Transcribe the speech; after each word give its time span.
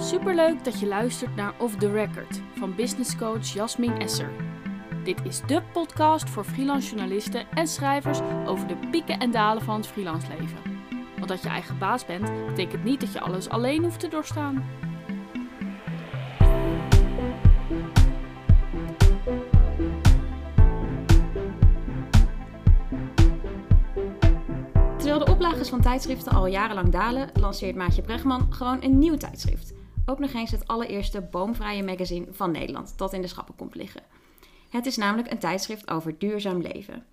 Superleuk 0.00 0.64
dat 0.64 0.80
je 0.80 0.86
luistert 0.86 1.36
naar 1.36 1.54
Off 1.58 1.76
the 1.76 1.92
Record 1.92 2.40
van 2.54 2.74
businesscoach 2.74 3.52
Jasmin 3.52 4.00
Esser. 4.00 4.30
Dit 5.04 5.24
is 5.24 5.40
de 5.46 5.62
podcast 5.72 6.30
voor 6.30 6.44
freelance 6.44 6.88
journalisten 6.88 7.46
en 7.50 7.66
schrijvers 7.66 8.18
over 8.46 8.68
de 8.68 8.76
pieken 8.90 9.18
en 9.18 9.30
dalen 9.30 9.62
van 9.62 9.76
het 9.76 9.86
freelance 9.86 10.26
leven. 10.28 10.58
Want 11.16 11.28
dat 11.28 11.42
je 11.42 11.48
eigen 11.48 11.78
baas 11.78 12.06
bent, 12.06 12.46
betekent 12.46 12.84
niet 12.84 13.00
dat 13.00 13.12
je 13.12 13.20
alles 13.20 13.48
alleen 13.48 13.82
hoeft 13.82 14.00
te 14.00 14.08
doorstaan. 14.08 14.64
Terwijl 24.96 25.24
de 25.24 25.30
oplages 25.30 25.68
van 25.68 25.80
tijdschriften 25.80 26.32
al 26.32 26.46
jarenlang 26.46 26.88
dalen, 26.88 27.30
lanceert 27.34 27.76
Maatje 27.76 28.02
Bregman 28.02 28.52
gewoon 28.52 28.82
een 28.82 28.98
nieuw 28.98 29.16
tijdschrift. 29.16 29.79
Ook 30.10 30.18
nog 30.18 30.32
eens 30.32 30.50
het 30.50 30.66
allereerste 30.66 31.20
boomvrije 31.20 31.82
magazine 31.82 32.26
van 32.30 32.50
Nederland 32.50 32.98
dat 32.98 33.12
in 33.12 33.22
de 33.22 33.28
schappen 33.28 33.56
komt 33.56 33.74
liggen. 33.74 34.02
Het 34.70 34.86
is 34.86 34.96
namelijk 34.96 35.30
een 35.30 35.38
tijdschrift 35.38 35.90
over 35.90 36.18
duurzaam 36.18 36.60
leven. 36.60 37.04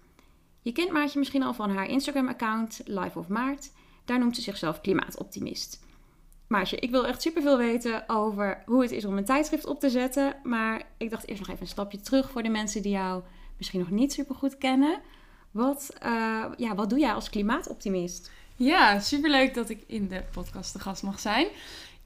Je 0.61 0.71
kent 0.71 0.91
Maatje 0.91 1.19
misschien 1.19 1.43
al 1.43 1.53
van 1.53 1.69
haar 1.69 1.89
Instagram-account 1.89 2.81
Life 2.85 3.19
of 3.19 3.27
Maart. 3.27 3.71
Daar 4.05 4.19
noemt 4.19 4.35
ze 4.35 4.41
zichzelf 4.41 4.81
klimaatoptimist. 4.81 5.85
Maatje, 6.47 6.77
ik 6.77 6.91
wil 6.91 7.07
echt 7.07 7.21
superveel 7.21 7.57
weten 7.57 8.03
over 8.09 8.63
hoe 8.65 8.81
het 8.81 8.91
is 8.91 9.05
om 9.05 9.17
een 9.17 9.25
tijdschrift 9.25 9.66
op 9.66 9.79
te 9.79 9.89
zetten. 9.89 10.35
Maar 10.43 10.81
ik 10.97 11.09
dacht 11.09 11.27
eerst 11.27 11.41
nog 11.41 11.49
even 11.49 11.61
een 11.61 11.67
stapje 11.67 11.99
terug 11.99 12.31
voor 12.31 12.43
de 12.43 12.49
mensen 12.49 12.81
die 12.81 12.91
jou 12.91 13.23
misschien 13.57 13.79
nog 13.79 13.89
niet 13.89 14.13
super 14.13 14.35
goed 14.35 14.57
kennen. 14.57 15.02
Wat, 15.52 15.93
eh, 15.99 16.45
ja, 16.57 16.75
wat 16.75 16.89
doe 16.89 16.99
jij 16.99 17.13
als 17.13 17.29
klimaatoptimist? 17.29 18.31
Ja, 18.55 18.99
superleuk 18.99 19.53
dat 19.53 19.69
ik 19.69 19.83
in 19.88 20.07
de 20.07 20.23
podcast 20.31 20.73
de 20.73 20.79
gast 20.79 21.03
mag 21.03 21.19
zijn. 21.19 21.47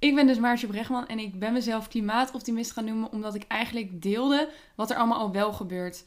Ik 0.02 0.16
ben 0.16 0.28
dus 0.28 0.40
Maartje 0.40 0.68
Bregman 0.68 1.08
en 1.08 1.20
ik 1.20 1.40
ben 1.40 1.54
mezelf 1.54 1.88
klimaatoptimist 1.88 2.72
gaan 2.72 2.86
noemen 2.86 3.12
omdat 3.12 3.36
ik 3.36 3.44
eigenlijk 3.48 4.02
deelde 4.02 4.50
wat 4.76 4.90
er 4.90 4.98
allemaal 4.98 5.20
al 5.20 5.32
wel 5.32 5.54
gebeurt. 5.54 6.04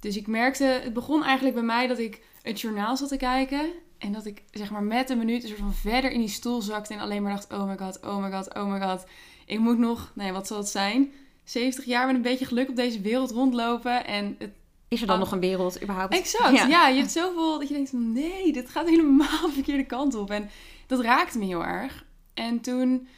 Dus 0.00 0.16
ik 0.16 0.26
merkte, 0.26 0.64
het 0.64 0.92
begon 0.92 1.24
eigenlijk 1.24 1.54
bij 1.54 1.64
mij 1.64 1.86
dat 1.86 1.98
ik 1.98 2.22
het 2.42 2.60
journaal 2.60 2.96
zat 2.96 3.08
te 3.08 3.16
kijken 3.16 3.70
en 3.98 4.12
dat 4.12 4.26
ik 4.26 4.42
zeg 4.50 4.70
maar 4.70 4.82
met 4.82 5.10
een 5.10 5.18
minuut 5.18 5.42
een 5.42 5.48
soort 5.48 5.60
van 5.60 5.74
verder 5.74 6.10
in 6.10 6.20
die 6.20 6.28
stoel 6.28 6.62
zakte 6.62 6.94
en 6.94 7.00
alleen 7.00 7.22
maar 7.22 7.32
dacht, 7.32 7.52
oh 7.52 7.66
my 7.66 7.76
god, 7.76 8.00
oh 8.04 8.22
my 8.22 8.30
god, 8.30 8.54
oh 8.54 8.72
my 8.72 8.80
god. 8.80 9.04
Ik 9.46 9.58
moet 9.58 9.78
nog, 9.78 10.12
nee, 10.14 10.32
wat 10.32 10.46
zal 10.46 10.58
het 10.58 10.68
zijn? 10.68 11.12
70 11.44 11.84
jaar 11.84 12.06
met 12.06 12.14
een 12.14 12.22
beetje 12.22 12.44
geluk 12.44 12.68
op 12.68 12.76
deze 12.76 13.00
wereld 13.00 13.30
rondlopen 13.30 14.06
en 14.06 14.34
het 14.38 14.50
Is 14.88 15.00
er 15.00 15.06
dan 15.06 15.16
Oh. 15.16 15.22
nog 15.22 15.32
een 15.32 15.40
wereld 15.40 15.82
überhaupt? 15.82 16.14
Exact. 16.14 16.56
Ja. 16.56 16.66
Ja. 16.66 16.88
je 16.88 16.98
hebt 16.98 17.12
zoveel 17.12 17.58
dat 17.58 17.68
je 17.68 17.74
denkt 17.74 17.92
nee, 17.92 18.52
dit 18.52 18.68
gaat 18.68 18.88
helemaal 18.88 19.40
de 19.46 19.52
verkeerde 19.52 19.86
kant 19.86 20.14
op. 20.14 20.30
En 20.30 20.50
dat 20.86 21.00
raakte 21.00 21.38
me 21.38 21.44
heel 21.44 21.64
erg. 21.64 22.04
En 22.34 22.60
toen 22.60 23.08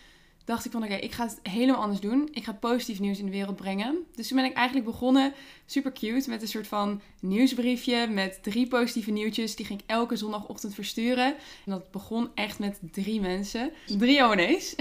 dacht 0.46 0.64
ik 0.64 0.70
van 0.70 0.84
oké, 0.84 0.94
ik 0.94 1.12
ga 1.12 1.24
het 1.24 1.38
helemaal 1.42 1.80
anders 1.80 2.00
doen. 2.00 2.28
Ik 2.32 2.44
ga 2.44 2.52
positief 2.52 3.00
nieuws 3.00 3.18
in 3.18 3.24
de 3.24 3.30
wereld 3.30 3.56
brengen. 3.56 3.96
Dus 4.14 4.28
toen 4.28 4.36
ben 4.36 4.46
ik 4.46 4.52
eigenlijk 4.52 4.86
begonnen, 4.86 5.32
super 5.66 5.92
cute, 5.92 6.30
met 6.30 6.42
een 6.42 6.48
soort 6.48 6.66
van 6.66 7.00
nieuwsbriefje 7.20 8.06
met 8.06 8.42
drie 8.42 8.68
positieve 8.68 9.10
nieuwtjes. 9.10 9.56
Die 9.56 9.66
ging 9.66 9.80
ik 9.80 9.90
elke 9.90 10.16
zondagochtend 10.16 10.74
versturen. 10.74 11.26
En 11.64 11.70
dat 11.70 11.90
begon 11.90 12.30
echt 12.34 12.58
met 12.58 12.78
drie 12.90 13.20
mensen. 13.20 13.72
Drie 13.98 14.22
abonnees. 14.22 14.74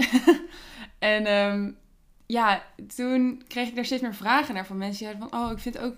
en 0.98 1.26
ehm, 1.26 1.70
ja, 2.26 2.64
toen 2.96 3.42
kreeg 3.48 3.68
ik 3.68 3.74
daar 3.74 3.84
steeds 3.84 4.02
meer 4.02 4.14
vragen 4.14 4.54
naar 4.54 4.66
van 4.66 4.76
mensen 4.78 4.98
die 4.98 5.06
zeiden 5.08 5.28
van 5.30 5.40
oh, 5.40 5.52
ik 5.52 5.58
vind 5.58 5.78
ook 5.78 5.94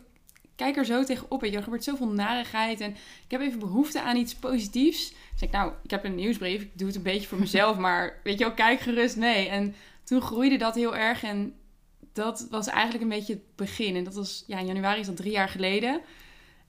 kijk 0.58 0.76
er 0.76 0.84
zo 0.84 1.04
tegenop. 1.04 1.40
Weet 1.40 1.50
je, 1.50 1.56
er 1.56 1.62
gebeurt 1.62 1.84
zoveel 1.84 2.08
narigheid 2.08 2.80
en 2.80 2.90
ik 3.24 3.30
heb 3.30 3.40
even 3.40 3.58
behoefte 3.58 4.02
aan 4.02 4.16
iets 4.16 4.34
positiefs. 4.34 5.12
Dus 5.32 5.42
ik, 5.42 5.50
nou, 5.50 5.72
ik 5.82 5.90
heb 5.90 6.04
een 6.04 6.14
nieuwsbrief, 6.14 6.62
ik 6.62 6.78
doe 6.78 6.86
het 6.86 6.96
een 6.96 7.02
beetje 7.02 7.28
voor 7.28 7.38
mezelf, 7.38 7.76
maar 7.86 8.20
weet 8.24 8.38
je 8.38 8.44
wel, 8.44 8.54
kijk 8.54 8.80
gerust 8.80 9.16
mee. 9.16 9.48
En 9.48 9.74
toen 10.04 10.20
groeide 10.20 10.56
dat 10.56 10.74
heel 10.74 10.96
erg 10.96 11.22
en 11.22 11.54
dat 12.12 12.46
was 12.50 12.66
eigenlijk 12.66 13.02
een 13.02 13.18
beetje 13.18 13.32
het 13.32 13.56
begin. 13.56 13.96
En 13.96 14.04
dat 14.04 14.14
was, 14.14 14.44
ja, 14.46 14.58
in 14.58 14.66
januari 14.66 15.00
is 15.00 15.06
dat 15.06 15.16
drie 15.16 15.32
jaar 15.32 15.48
geleden. 15.48 16.00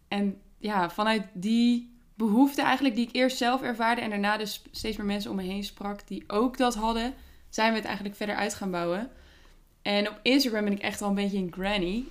En 0.07 0.41
ja, 0.57 0.89
vanuit 0.89 1.23
die 1.33 1.97
behoefte 2.15 2.61
eigenlijk 2.61 2.95
die 2.95 3.07
ik 3.07 3.15
eerst 3.15 3.37
zelf 3.37 3.61
ervaarde 3.61 4.01
en 4.01 4.09
daarna 4.09 4.37
dus 4.37 4.61
steeds 4.71 4.97
meer 4.97 5.05
mensen 5.05 5.31
om 5.31 5.35
me 5.35 5.43
heen 5.43 5.63
sprak 5.63 6.07
die 6.07 6.23
ook 6.27 6.57
dat 6.57 6.75
hadden, 6.75 7.13
zijn 7.49 7.69
we 7.69 7.77
het 7.77 7.85
eigenlijk 7.85 8.15
verder 8.15 8.35
uit 8.35 8.53
gaan 8.53 8.71
bouwen. 8.71 9.11
En 9.81 10.09
op 10.09 10.19
Instagram 10.21 10.63
ben 10.63 10.73
ik 10.73 10.81
echt 10.81 10.99
wel 10.99 11.09
een 11.09 11.15
beetje 11.15 11.37
een 11.37 11.53
granny. 11.53 12.03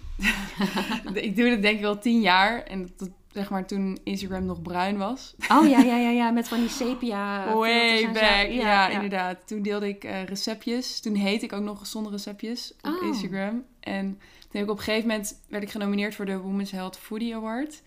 ik 1.15 1.37
doe 1.37 1.49
het 1.49 1.62
denk 1.62 1.79
ik 1.79 1.84
al 1.84 1.99
tien 1.99 2.21
jaar. 2.21 2.62
En 2.62 2.89
dat, 2.97 3.11
zeg 3.33 3.51
maar 3.51 3.67
toen 3.67 3.99
Instagram 4.05 4.45
nog 4.45 4.62
bruin 4.62 4.99
was. 4.99 5.34
Oh 5.49 5.69
ja, 5.69 5.81
ja, 5.81 5.97
ja, 5.97 6.11
ja, 6.11 6.31
met 6.39 6.49
van 6.49 6.61
die 6.61 6.69
sepia. 6.69 7.55
Way 7.55 8.12
back. 8.12 8.49
Ja, 8.51 8.89
inderdaad. 8.89 9.47
Toen 9.47 9.62
deelde 9.62 9.89
ik 9.89 10.05
eh, 10.05 10.25
receptjes. 10.25 11.01
Toen 11.01 11.15
heette 11.15 11.45
ik 11.45 11.53
ook 11.53 11.62
nog 11.62 11.79
gezonde 11.79 12.11
receptjes 12.11 12.75
op 12.83 12.99
Oh. 13.01 13.06
Instagram. 13.06 13.65
En 13.81 14.19
toen 14.41 14.61
heb 14.61 14.62
ik 14.62 14.71
op 14.71 14.79
een 14.79 14.85
gegeven 14.85 15.09
moment 15.09 15.41
werd 15.49 15.62
ik 15.62 15.71
genomineerd 15.71 16.15
voor 16.15 16.25
de 16.25 16.39
Women's 16.39 16.71
Health 16.71 16.99
Foodie 16.99 17.35
Award. 17.35 17.83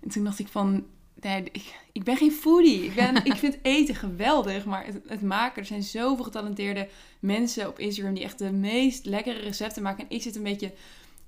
En 0.00 0.08
toen 0.08 0.24
dacht 0.24 0.38
ik 0.38 0.48
van, 0.48 0.86
nee, 1.20 1.44
ik, 1.52 1.74
ik 1.92 2.04
ben 2.04 2.16
geen 2.16 2.32
foodie. 2.32 2.84
Ik, 2.84 2.94
ben, 2.94 3.24
ik 3.24 3.34
vind 3.34 3.58
eten 3.62 3.94
geweldig, 3.94 4.64
maar 4.64 4.86
het, 4.86 5.00
het 5.06 5.22
maken, 5.22 5.62
er 5.62 5.68
zijn 5.68 5.82
zoveel 5.82 6.24
getalenteerde 6.24 6.88
mensen 7.18 7.68
op 7.68 7.78
Instagram 7.78 8.14
die 8.14 8.24
echt 8.24 8.38
de 8.38 8.52
meest 8.52 9.04
lekkere 9.04 9.38
recepten 9.38 9.82
maken. 9.82 10.04
En 10.08 10.16
ik 10.16 10.22
zit 10.22 10.36
een 10.36 10.42
beetje 10.42 10.72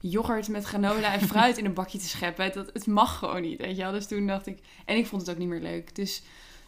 yoghurt 0.01 0.49
met 0.49 0.65
granola 0.65 1.13
en 1.13 1.21
fruit 1.21 1.59
in 1.59 1.65
een 1.65 1.75
bakje 1.75 1.99
te 1.99 2.09
scheppen. 2.09 2.53
Dat, 2.53 2.71
het 2.73 2.87
mag 2.87 3.19
gewoon 3.19 3.43
niet, 3.43 3.61
weet 3.61 3.77
je 3.77 3.83
wel. 3.83 3.93
Dus 3.93 4.07
toen 4.07 4.27
dacht 4.27 4.47
ik, 4.47 4.59
en 4.85 4.97
ik 4.97 5.07
vond 5.07 5.23
het 5.23 5.31
ook 5.31 5.39
niet 5.39 5.49
meer 5.49 5.61
leuk. 5.61 5.95
Dus 5.95 6.23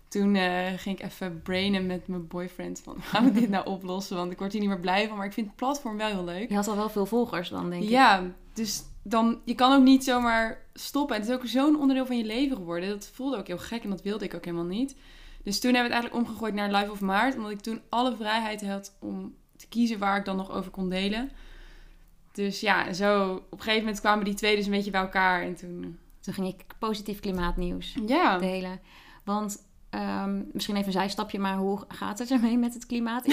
toen 0.09 0.35
eh, 0.35 0.73
ging 0.77 0.99
ik 0.99 1.05
even 1.05 1.43
brainen 1.43 1.87
met 1.87 2.09
mijn 2.09 2.27
boyfriend 2.27 2.81
van, 2.81 3.03
gaan 3.11 3.25
we 3.25 3.41
dit 3.41 3.49
nou 3.49 3.67
oplossen? 3.67 4.17
Want 4.17 4.33
ik 4.33 4.39
word 4.39 4.53
hier 4.53 4.61
niet 4.61 4.71
meer 4.71 4.81
blij 4.81 5.09
van, 5.09 5.17
maar 5.17 5.27
ik 5.27 5.33
vind 5.33 5.47
het 5.47 5.57
platform 5.57 5.97
wel 5.97 6.09
heel 6.09 6.25
leuk. 6.25 6.49
Je 6.49 6.55
had 6.55 6.69
al 6.69 6.77
wel 6.77 6.91
veel 6.91 7.07
volgers 7.07 7.49
dan, 7.49 7.71
denk 7.71 7.83
ik. 7.83 7.89
Ja, 7.89 8.23
dus 8.53 8.83
dan, 9.07 9.41
je 9.45 9.55
kan 9.55 9.73
ook 9.73 9.83
niet 9.83 10.05
zomaar 10.05 10.67
stoppen. 10.75 11.17
En 11.17 11.23
het 11.23 11.31
is 11.31 11.37
ook 11.37 11.47
zo'n 11.47 11.79
onderdeel 11.79 12.07
van 12.07 12.19
je 12.19 12.25
leven 12.25 12.57
geworden. 12.57 12.89
Dat 12.89 13.11
voelde 13.13 13.37
ook 13.37 13.47
heel 13.47 13.59
gek 13.59 13.83
en 13.83 13.91
dat 13.91 14.03
wilde 14.03 14.25
ik 14.25 14.35
ook 14.35 14.45
helemaal 14.45 14.67
niet. 14.67 14.97
Dus 15.43 15.61
toen 15.61 15.75
hebben 15.75 15.91
we 15.91 15.97
het 15.97 16.03
eigenlijk 16.05 16.29
omgegooid 16.29 16.55
naar 16.55 16.71
Life 16.71 16.91
of 16.91 17.01
Maart. 17.01 17.37
Omdat 17.37 17.51
ik 17.51 17.61
toen 17.61 17.81
alle 17.89 18.17
vrijheid 18.17 18.67
had 18.67 18.97
om 19.01 19.35
te 19.57 19.69
kiezen 19.69 19.99
waar 19.99 20.19
ik 20.19 20.25
dan 20.25 20.37
nog 20.37 20.51
over 20.51 20.71
kon 20.71 20.89
delen. 20.89 21.31
Dus 22.33 22.61
ja, 22.61 22.93
zo 22.93 23.35
op 23.35 23.53
een 23.53 23.59
gegeven 23.59 23.85
moment 23.85 24.01
kwamen 24.01 24.25
die 24.25 24.35
twee 24.35 24.57
dus 24.57 24.65
een 24.65 24.71
beetje 24.71 24.91
bij 24.91 25.01
elkaar. 25.01 25.43
En 25.43 25.55
toen... 25.55 25.99
Toen 26.21 26.35
ging 26.35 26.49
ik 26.49 26.65
positief 26.79 27.21
klimaatnieuws 27.21 27.97
Ja, 28.07 28.39
delen. 28.39 28.81
Want 29.25 29.67
ehm, 29.95 30.43
misschien 30.53 30.75
even 30.75 30.87
een 30.87 30.93
zijstapje, 30.93 31.39
maar 31.39 31.57
hoe 31.57 31.85
gaat 31.89 32.19
het 32.19 32.31
ermee 32.31 32.59
met 32.59 32.75
het 32.75 32.87
klimaat? 32.87 33.27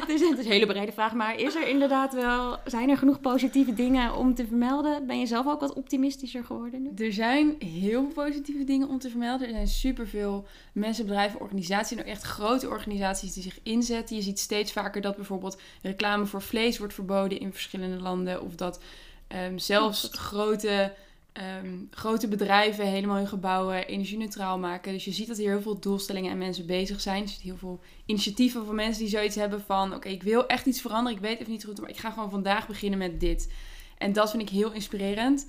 Het 0.00 0.08
is 0.08 0.20
een 0.20 0.38
hele 0.38 0.66
brede 0.66 0.92
vraag, 0.92 1.12
maar 1.12 1.38
is 1.40 1.54
er 1.54 1.68
inderdaad 1.68 2.14
wel, 2.14 2.58
zijn 2.64 2.90
er 2.90 2.98
genoeg 2.98 3.20
positieve 3.20 3.74
dingen 3.74 4.16
om 4.16 4.34
te 4.34 4.46
vermelden? 4.46 5.06
Ben 5.06 5.18
je 5.18 5.26
zelf 5.26 5.46
ook 5.46 5.60
wat 5.60 5.72
optimistischer 5.72 6.44
geworden 6.44 6.82
nu? 6.82 7.04
Er 7.06 7.12
zijn 7.12 7.54
heel 7.58 8.02
veel 8.02 8.24
positieve 8.24 8.64
dingen 8.64 8.88
om 8.88 8.98
te 8.98 9.10
vermelden. 9.10 9.46
Er 9.46 9.52
zijn 9.52 9.68
superveel 9.68 10.46
mensen, 10.72 11.06
bedrijven, 11.06 11.40
organisaties, 11.40 11.96
en 11.96 12.02
ook 12.02 12.10
echt 12.10 12.22
grote 12.22 12.68
organisaties 12.68 13.32
die 13.32 13.42
zich 13.42 13.58
inzetten. 13.62 14.16
Je 14.16 14.22
ziet 14.22 14.38
steeds 14.38 14.72
vaker 14.72 15.00
dat 15.00 15.16
bijvoorbeeld 15.16 15.60
reclame 15.82 16.26
voor 16.26 16.42
vlees 16.42 16.78
wordt 16.78 16.94
verboden 16.94 17.40
in 17.40 17.52
verschillende 17.52 18.00
landen. 18.00 18.42
Of 18.42 18.54
dat 18.54 18.80
ehm, 19.28 19.58
zelfs 19.58 20.08
grote, 20.12 20.92
ehm, 21.34 21.78
grote 21.90 22.28
bedrijven 22.28 22.86
helemaal 22.86 23.16
hun 23.16 23.28
gebouwen 23.28 23.86
energie-neutraal 23.86 24.58
maken. 24.58 24.92
Dus 24.92 25.04
je 25.04 25.12
ziet 25.12 25.28
dat 25.28 25.36
hier 25.36 25.48
heel 25.48 25.62
veel 25.62 25.80
doelstellingen 25.80 26.30
en 26.30 26.38
mensen 26.38 26.66
bezig 26.66 27.00
zijn. 27.00 27.22
Je 27.22 27.28
ziet 27.28 27.40
heel 27.40 27.56
veel 27.56 27.80
initiatieven 28.06 28.64
van 28.66 28.74
mensen 28.74 29.02
die 29.02 29.10
zoiets 29.12 29.36
hebben 29.36 29.60
van... 29.60 29.94
oké, 29.94 30.08
ik 30.08 30.22
wil 30.22 30.46
echt 30.46 30.66
iets 30.66 30.80
veranderen, 30.80 31.18
ik 31.18 31.24
weet 31.24 31.38
even 31.38 31.52
niet 31.52 31.64
goed, 31.64 31.80
maar 31.80 31.90
ik 31.90 31.98
ga 31.98 32.10
gewoon 32.10 32.30
vandaag 32.30 32.66
beginnen 32.66 32.98
met 32.98 33.20
dit. 33.20 33.52
En 33.98 34.12
dat 34.12 34.30
vind 34.30 34.42
ik 34.42 34.48
heel 34.48 34.72
inspirerend. 34.72 35.48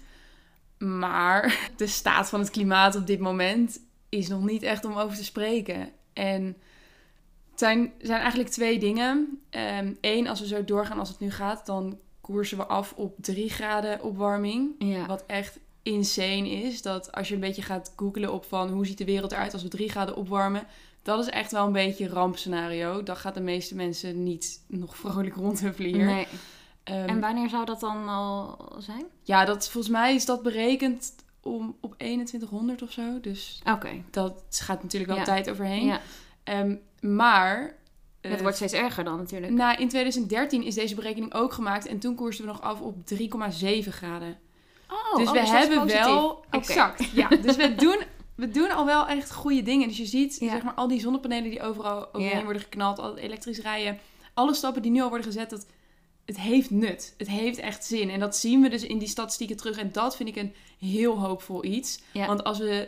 Maar 0.78 1.60
de 1.78 1.88
staat 1.88 2.30
van 2.30 2.40
het 2.40 2.50
klimaat 2.50 2.96
op 2.96 3.08
dit 3.08 3.20
moment 3.20 3.80
is 4.10 4.28
nog 4.28 4.44
niet 4.44 4.64
echt 4.64 4.86
om 4.86 4.94
over 4.98 5.18
te 5.18 5.24
spreken. 5.24 5.90
En 6.14 6.44
het 7.50 7.60
zijn, 7.60 7.94
zijn 7.98 8.20
eigenlijk 8.20 8.50
twee 8.50 8.80
dingen. 8.80 9.42
Eén, 10.02 10.28
als 10.28 10.40
we 10.40 10.48
zo 10.48 10.66
doorgaan 10.66 11.00
als 11.00 11.10
het 11.10 11.20
nu 11.20 11.32
gaat, 11.32 11.66
dan 11.66 12.00
koersen 12.22 12.58
we 12.58 12.66
af 12.66 12.94
op 12.94 13.16
3 13.22 13.50
graden 13.50 14.04
opwarming. 14.04 14.76
Ja. 14.80 15.06
Wat 15.06 15.24
echt 15.28 15.60
insane 15.86 16.50
is. 16.50 16.82
Dat 16.82 17.12
als 17.12 17.28
je 17.28 17.34
een 17.34 17.40
beetje 17.40 17.62
gaat 17.62 17.94
googlen 17.96 18.34
op 18.34 18.46
van 18.46 18.70
hoe 18.70 18.86
ziet 18.86 18.98
de 18.98 19.06
wereld 19.06 19.32
eruit 19.32 19.54
als 19.54 19.64
we 19.64 19.68
3 19.70 19.90
graden 19.90 20.16
opwarmen. 20.16 20.68
Dat 21.02 21.20
is 21.20 21.30
echt 21.30 21.52
wel 21.52 21.66
een 21.66 21.72
beetje 21.72 22.04
een 22.06 22.12
rampscenario. 22.12 23.04
Dan 23.04 23.18
gaat 23.18 23.34
de 23.34 23.42
meeste 23.42 23.76
mensen 23.76 24.24
niet 24.24 24.64
nog 24.68 24.96
vrolijk 24.98 25.36
rondhuffelen 25.36 25.94
hier. 25.94 26.06
Nee. 26.06 26.28
Ehm, 26.84 27.08
En 27.08 27.20
wanneer 27.20 27.50
zou 27.50 27.66
dat 27.66 27.80
dan 27.80 28.08
al 28.08 28.58
zijn? 28.78 29.06
ja, 29.24 29.46
dat, 29.46 29.70
volgens 29.70 29.94
mij 29.94 30.16
is 30.16 30.26
dat 30.26 30.44
berekend 30.44 31.16
om, 31.42 31.76
op 31.82 31.96
2100 31.98 32.82
of 32.82 32.92
zo. 32.92 33.20
Dus 33.22 33.62
Oké. 33.74 33.90
dat 34.12 34.44
gaat 34.50 34.82
natuurlijk 34.84 35.12
wel 35.12 35.20
Ja. 35.20 35.26
tijd 35.26 35.50
overheen. 35.50 35.86
Ja. 35.86 36.02
Ehm, 36.44 36.76
maar... 37.02 37.76
eh, 38.22 38.32
Het 38.32 38.42
wordt 38.42 38.56
steeds 38.56 38.74
erger 38.74 39.04
dan 39.04 39.18
natuurlijk. 39.18 39.54
nou, 39.54 39.78
in 39.82 39.90
2013 39.90 40.64
is 40.64 40.76
deze 40.76 40.96
berekening 40.96 41.34
ook 41.34 41.54
gemaakt. 41.54 41.86
En 41.88 42.00
toen 42.00 42.16
koersten 42.16 42.46
we 42.46 42.52
nog 42.52 42.62
af 42.62 42.82
op 42.82 42.96
3,7 43.06 43.92
graden. 43.94 44.38
Oh, 45.16 45.22
dus 45.22 45.28
oh, 45.28 45.34
we 45.34 45.40
is 45.40 45.50
hebben 45.50 45.88
wel... 45.88 46.46
Exact, 46.50 47.10
ja. 47.14 47.28
Dus 47.46 47.56
we 47.56 47.76
doen, 47.76 47.98
we 48.36 48.50
doen 48.50 48.72
al 48.72 48.86
wel 48.86 49.08
echt 49.08 49.34
goede 49.34 49.62
dingen. 49.62 49.88
Dus 49.88 49.98
je 49.98 50.06
ziet, 50.06 50.38
Ja. 50.40 50.50
zeg 50.50 50.64
maar, 50.64 50.74
al 50.74 50.88
die 50.88 51.00
zonnepanelen 51.00 51.50
die 51.50 51.62
overal 51.62 52.14
overheen 52.14 52.44
worden 52.44 52.62
geknald. 52.62 53.00
Al 53.00 53.10
het 53.10 53.18
elektrisch 53.20 53.60
rijden. 53.60 54.00
alle 54.34 54.54
stappen 54.54 54.82
die 54.82 54.92
nu 54.92 55.02
al 55.02 55.10
worden 55.10 55.28
gezet, 55.28 55.50
dat 55.50 55.66
het 56.26 56.40
heeft 56.40 56.70
nut. 56.70 57.14
Het 57.18 57.28
heeft 57.28 57.58
echt 57.58 57.86
zin. 57.86 58.10
En 58.10 58.20
dat 58.20 58.36
zien 58.36 58.62
we 58.62 58.70
dus 58.70 58.84
in 58.84 58.98
die 58.98 59.08
statistieken 59.08 59.58
terug. 59.58 59.78
En 59.78 59.92
dat 59.92 60.16
vind 60.16 60.30
ik 60.30 60.36
een 60.36 60.54
heel 60.80 61.20
hoopvol 61.20 61.64
iets. 61.66 62.02
Ja. 62.14 62.28
Want 62.28 62.44
als 62.44 62.58
we 62.58 62.88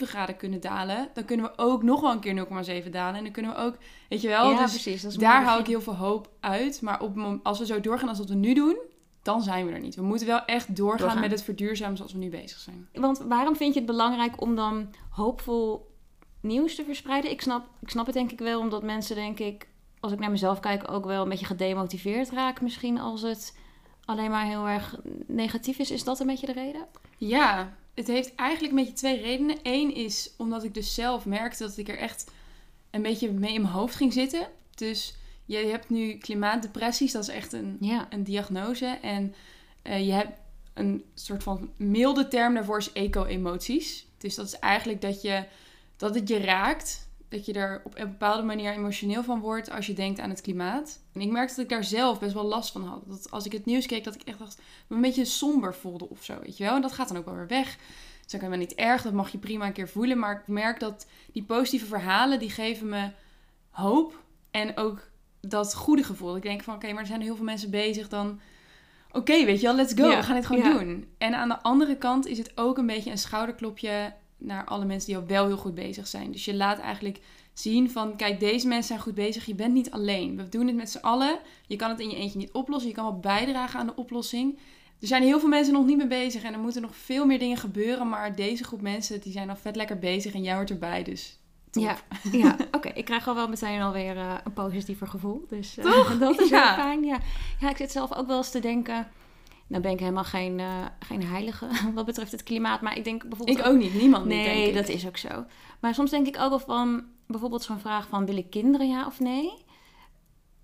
0,7 0.00 0.08
graden 0.08 0.36
kunnen 0.36 0.60
dalen, 0.60 1.08
dan 1.14 1.24
kunnen 1.24 1.46
we 1.46 1.52
ook 1.56 1.82
nog 1.82 2.00
wel 2.00 2.10
een 2.12 2.20
keer 2.20 2.46
0,7 2.84 2.90
dalen. 2.90 3.16
En 3.16 3.22
dan 3.22 3.32
kunnen 3.32 3.54
we 3.54 3.60
ook, 3.60 3.74
weet 4.08 4.20
je 4.20 4.28
wel, 4.28 4.50
ja, 4.50 4.62
dus 4.62 4.82
precies. 4.82 5.02
Daar 5.02 5.44
hou 5.44 5.60
ik 5.60 5.66
heel 5.66 5.80
veel 5.80 5.96
hoop 5.96 6.28
uit. 6.40 6.80
Maar 6.80 7.00
op, 7.00 7.38
als 7.42 7.58
we 7.58 7.66
zo 7.66 7.80
doorgaan 7.80 8.08
als 8.08 8.18
wat 8.18 8.28
we 8.28 8.34
nu 8.34 8.54
doen, 8.54 8.76
dan 9.22 9.42
zijn 9.42 9.66
we 9.66 9.72
er 9.72 9.80
niet. 9.80 9.94
We 9.94 10.02
moeten 10.02 10.26
wel 10.26 10.44
echt 10.44 10.76
doorgaan, 10.76 10.98
Doorgaan. 10.98 11.20
met 11.20 11.30
het 11.30 11.42
verduurzamen 11.42 11.96
zoals 11.96 12.12
we 12.12 12.18
nu 12.18 12.30
bezig 12.30 12.58
zijn. 12.58 12.88
Want 12.92 13.18
waarom 13.18 13.56
vind 13.56 13.74
je 13.74 13.80
het 13.80 13.88
belangrijk 13.88 14.40
om 14.40 14.56
dan 14.56 14.94
hoopvol 15.10 15.90
nieuws 16.40 16.74
te 16.74 16.84
verspreiden? 16.84 17.30
Ik 17.30 17.40
snap, 17.40 17.66
ik 17.80 17.90
snap 17.90 18.06
het 18.06 18.14
denk 18.14 18.32
ik 18.32 18.38
wel, 18.38 18.60
omdat 18.60 18.82
mensen 18.82 19.16
denk 19.16 19.38
ik, 19.38 19.68
als 20.00 20.12
ik 20.12 20.18
naar 20.18 20.30
mezelf 20.30 20.60
kijk, 20.60 20.90
ook 20.90 21.04
wel 21.04 21.22
een 21.22 21.28
beetje 21.28 21.46
gedemotiveerd 21.46 22.30
raken 22.30 22.64
misschien 22.64 23.00
als 23.00 23.22
het 23.22 23.56
alleen 24.04 24.30
maar 24.30 24.46
heel 24.46 24.68
erg 24.68 24.96
negatief 25.26 25.78
is. 25.78 25.90
Is 25.90 26.04
dat 26.04 26.20
een 26.20 26.26
beetje 26.26 26.46
de 26.46 26.52
reden? 26.52 26.86
Ja, 27.16 27.76
het 27.94 28.06
heeft 28.06 28.34
eigenlijk 28.34 28.72
een 28.72 28.78
beetje 28.78 28.96
twee 28.96 29.20
redenen. 29.20 29.56
Eén 29.62 29.94
is 29.94 30.34
omdat 30.38 30.64
ik 30.64 30.74
dus 30.74 30.94
zelf 30.94 31.26
merkte 31.26 31.62
dat 31.62 31.76
ik 31.76 31.88
er 31.88 31.98
echt 31.98 32.30
een 32.90 33.02
beetje 33.02 33.32
mee 33.32 33.54
in 33.54 33.62
mijn 33.62 33.74
hoofd 33.74 33.94
ging 33.94 34.12
zitten. 34.12 34.48
Dus 34.74 35.14
je 35.44 35.56
hebt 35.56 35.90
nu 35.90 36.18
klimaatdepressies, 36.18 37.12
dat 37.12 37.22
is 37.22 37.28
echt 37.34 37.52
een, 37.52 37.76
Ja. 37.80 38.06
een 38.10 38.24
diagnose. 38.24 38.86
En 38.86 39.34
eh, 39.82 40.06
je 40.06 40.12
hebt 40.12 40.38
een 40.74 41.04
soort 41.14 41.42
van 41.42 41.70
milde 41.76 42.28
term 42.28 42.54
daarvoor 42.54 42.78
is 42.78 42.92
eco-emoties. 42.92 44.06
Dus 44.18 44.34
dat 44.34 44.46
is 44.46 44.58
eigenlijk 44.58 45.00
dat, 45.00 45.22
je, 45.22 45.44
dat 45.96 46.14
het 46.14 46.28
je 46.28 46.38
raakt. 46.38 47.10
Dat 47.28 47.46
je 47.46 47.52
er 47.52 47.80
op 47.84 47.98
een 47.98 48.08
bepaalde 48.08 48.42
manier 48.42 48.72
emotioneel 48.72 49.22
van 49.24 49.40
wordt 49.40 49.70
als 49.70 49.86
je 49.86 49.92
denkt 49.92 50.20
aan 50.20 50.30
het 50.30 50.40
klimaat. 50.40 51.00
En 51.12 51.20
ik 51.20 51.30
merkte 51.30 51.54
dat 51.54 51.64
ik 51.64 51.70
daar 51.70 51.84
zelf 51.84 52.18
best 52.18 52.32
wel 52.32 52.44
last 52.44 52.72
van 52.72 52.84
had. 52.86 53.02
Dat 53.06 53.30
als 53.30 53.46
ik 53.46 53.52
het 53.52 53.64
nieuws 53.64 53.86
keek, 53.86 54.04
dat 54.04 54.14
ik 54.14 54.22
echt 54.22 54.38
dacht, 54.38 54.60
me 54.86 54.96
een 54.96 55.02
beetje 55.02 55.24
somber 55.24 55.74
voelde 55.74 56.08
of 56.08 56.24
zo, 56.24 56.38
weet 56.42 56.56
je 56.56 56.64
wel. 56.64 56.74
En 56.74 56.82
dat 56.82 56.92
gaat 56.92 57.08
dan 57.08 57.16
ook 57.16 57.24
wel 57.24 57.34
weer 57.34 57.46
weg. 57.46 57.66
Dus 57.66 57.76
dat 58.20 58.26
is 58.26 58.34
ook 58.34 58.40
helemaal 58.40 58.66
niet 58.66 58.74
erg, 58.74 59.02
dat 59.02 59.12
mag 59.12 59.32
je 59.32 59.38
prima 59.38 59.66
een 59.66 59.72
keer 59.72 59.88
voelen. 59.88 60.18
Maar 60.18 60.40
ik 60.40 60.46
merk 60.48 60.80
dat 60.80 61.06
die 61.32 61.42
positieve 61.42 61.86
verhalen, 61.86 62.38
die 62.38 62.50
geven 62.50 62.88
me 62.88 63.10
hoop. 63.70 64.22
En 64.50 64.76
ook 64.76 65.10
dat 65.48 65.74
goede 65.74 66.02
gevoel. 66.02 66.36
Ik 66.36 66.42
denk 66.42 66.62
van, 66.62 66.74
oké, 66.74 66.92
maar 66.92 67.00
er 67.00 67.06
zijn 67.06 67.20
heel 67.20 67.36
veel 67.36 67.44
mensen 67.44 67.70
bezig, 67.70 68.08
dan... 68.08 68.40
Oké, 69.12 69.44
weet 69.44 69.60
je 69.60 69.66
wel, 69.66 69.76
let's 69.76 69.92
go, 69.94 70.10
Ja, 70.10 70.16
we 70.16 70.22
gaan 70.22 70.34
dit 70.34 70.46
gewoon 70.46 70.62
ja. 70.62 70.78
doen. 70.78 71.06
En 71.18 71.34
aan 71.34 71.48
de 71.48 71.62
andere 71.62 71.96
kant 71.96 72.26
is 72.26 72.38
het 72.38 72.52
ook 72.54 72.78
een 72.78 72.86
beetje 72.86 73.10
een 73.10 73.18
schouderklopje 73.18 74.12
naar 74.38 74.64
alle 74.64 74.84
mensen 74.84 75.08
die 75.08 75.16
al 75.16 75.26
wel 75.26 75.46
heel 75.46 75.56
goed 75.56 75.74
bezig 75.74 76.06
zijn. 76.06 76.32
Dus 76.32 76.44
je 76.44 76.54
laat 76.54 76.78
eigenlijk 76.78 77.20
zien 77.52 77.90
van, 77.90 78.16
kijk, 78.16 78.40
deze 78.40 78.66
mensen 78.66 78.86
zijn 78.86 79.00
goed 79.00 79.14
bezig. 79.14 79.44
Je 79.44 79.54
bent 79.54 79.74
niet 79.74 79.90
alleen. 79.90 80.36
We 80.36 80.48
doen 80.48 80.66
het 80.66 80.76
met 80.76 80.90
z'n 80.90 80.98
allen. 80.98 81.38
Je 81.66 81.76
kan 81.76 81.90
het 81.90 82.00
in 82.00 82.10
je 82.10 82.16
eentje 82.16 82.38
niet 82.38 82.52
oplossen. 82.52 82.88
Je 82.88 82.94
kan 82.96 83.04
wel 83.04 83.18
bijdragen 83.18 83.80
aan 83.80 83.86
de 83.86 83.96
oplossing. 83.96 84.58
Er 85.00 85.06
zijn 85.06 85.22
heel 85.22 85.40
veel 85.40 85.48
mensen 85.48 85.72
nog 85.72 85.86
niet 85.86 85.96
mee 85.96 86.06
bezig 86.06 86.42
en 86.42 86.52
er 86.52 86.58
moeten 86.58 86.82
nog 86.82 86.96
veel 86.96 87.26
meer 87.26 87.38
dingen 87.38 87.56
gebeuren. 87.56 88.08
Maar 88.08 88.34
deze 88.34 88.64
groep 88.64 88.80
mensen, 88.80 89.20
die 89.20 89.32
zijn 89.32 89.50
al 89.50 89.56
vet 89.56 89.76
lekker 89.76 89.98
bezig 89.98 90.34
en 90.34 90.42
jij 90.42 90.54
hoort 90.54 90.70
erbij. 90.70 91.02
Dus 91.02 91.38
top. 91.72 91.82
Ja, 91.82 91.96
ja. 92.42 92.56
oké. 92.72 92.88
Ik 92.88 93.04
krijg 93.04 93.28
al 93.28 93.34
wel 93.34 93.48
meteen 93.48 93.80
alweer 93.80 94.16
eh, 94.16 94.34
een 94.44 94.52
positiever 94.52 95.06
gevoel. 95.06 95.44
Dus 95.48 95.76
eh, 95.78 95.84
Toch? 95.84 96.18
dat 96.18 96.40
is 96.40 96.48
Ja. 96.48 96.64
heel 96.74 96.82
fijn. 96.84 97.04
Ja. 97.04 97.18
ja, 97.60 97.70
ik 97.70 97.76
zit 97.76 97.92
zelf 97.92 98.12
ook 98.14 98.26
wel 98.26 98.36
eens 98.36 98.50
te 98.50 98.60
denken... 98.60 99.08
Nou 99.66 99.82
ben 99.84 99.92
ik 99.92 99.98
helemaal 100.00 100.24
geen, 100.24 100.60
eh, 100.60 100.66
geen 101.00 101.22
heilige 101.26 101.66
wat 101.94 102.06
betreft 102.06 102.32
het 102.32 102.42
klimaat. 102.42 102.80
Maar 102.80 102.96
ik 102.96 103.04
denk 103.04 103.28
bijvoorbeeld... 103.28 103.58
Ik 103.58 103.66
ook 103.66 103.76
niet, 103.78 103.94
niemand 103.94 104.24
niet, 104.24 104.34
Nee, 104.36 104.44
denk 104.54 104.66
ik. 104.68 104.74
dat 104.74 104.88
is 104.96 105.06
ook 105.06 105.16
zo. 105.16 105.44
Maar 105.80 105.94
soms 105.94 106.10
denk 106.10 106.26
ik 106.26 106.38
ook 106.38 106.48
wel 106.48 106.58
van... 106.58 107.04
Bijvoorbeeld 107.26 107.62
zo'n 107.62 107.78
vraag 107.78 108.08
van... 108.08 108.26
Wil 108.26 108.36
ik 108.36 108.50
kinderen, 108.50 108.88
ja 108.88 109.06
of 109.06 109.20
nee? 109.20 109.50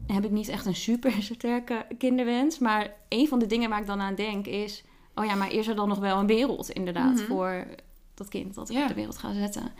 Heb 0.06 0.24
ik 0.24 0.30
niet 0.30 0.48
echt 0.48 0.66
een 0.66 0.74
super 0.74 1.12
sterke 1.22 1.86
kinderwens. 1.98 2.58
Maar 2.58 2.90
een 3.08 3.28
van 3.28 3.38
de 3.38 3.46
dingen 3.46 3.70
waar 3.70 3.80
ik 3.80 3.86
dan 3.86 4.00
aan 4.00 4.14
denk 4.14 4.46
is... 4.46 4.84
Oh 5.14 5.24
ja, 5.24 5.34
maar 5.34 5.52
is 5.52 5.66
er 5.66 5.74
dan 5.76 5.88
nog 5.88 5.98
wel 5.98 6.18
een 6.18 6.26
wereld 6.26 6.70
inderdaad 6.70 7.14
Mhm. 7.14 7.24
voor 7.24 7.66
dat 8.14 8.28
kind 8.28 8.54
dat 8.54 8.68
ik 8.70 8.76
Ja. 8.76 8.82
op 8.82 8.88
de 8.88 8.94
wereld 8.94 9.18
ga 9.18 9.32
zetten? 9.32 9.72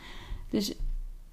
Dus 0.49 0.73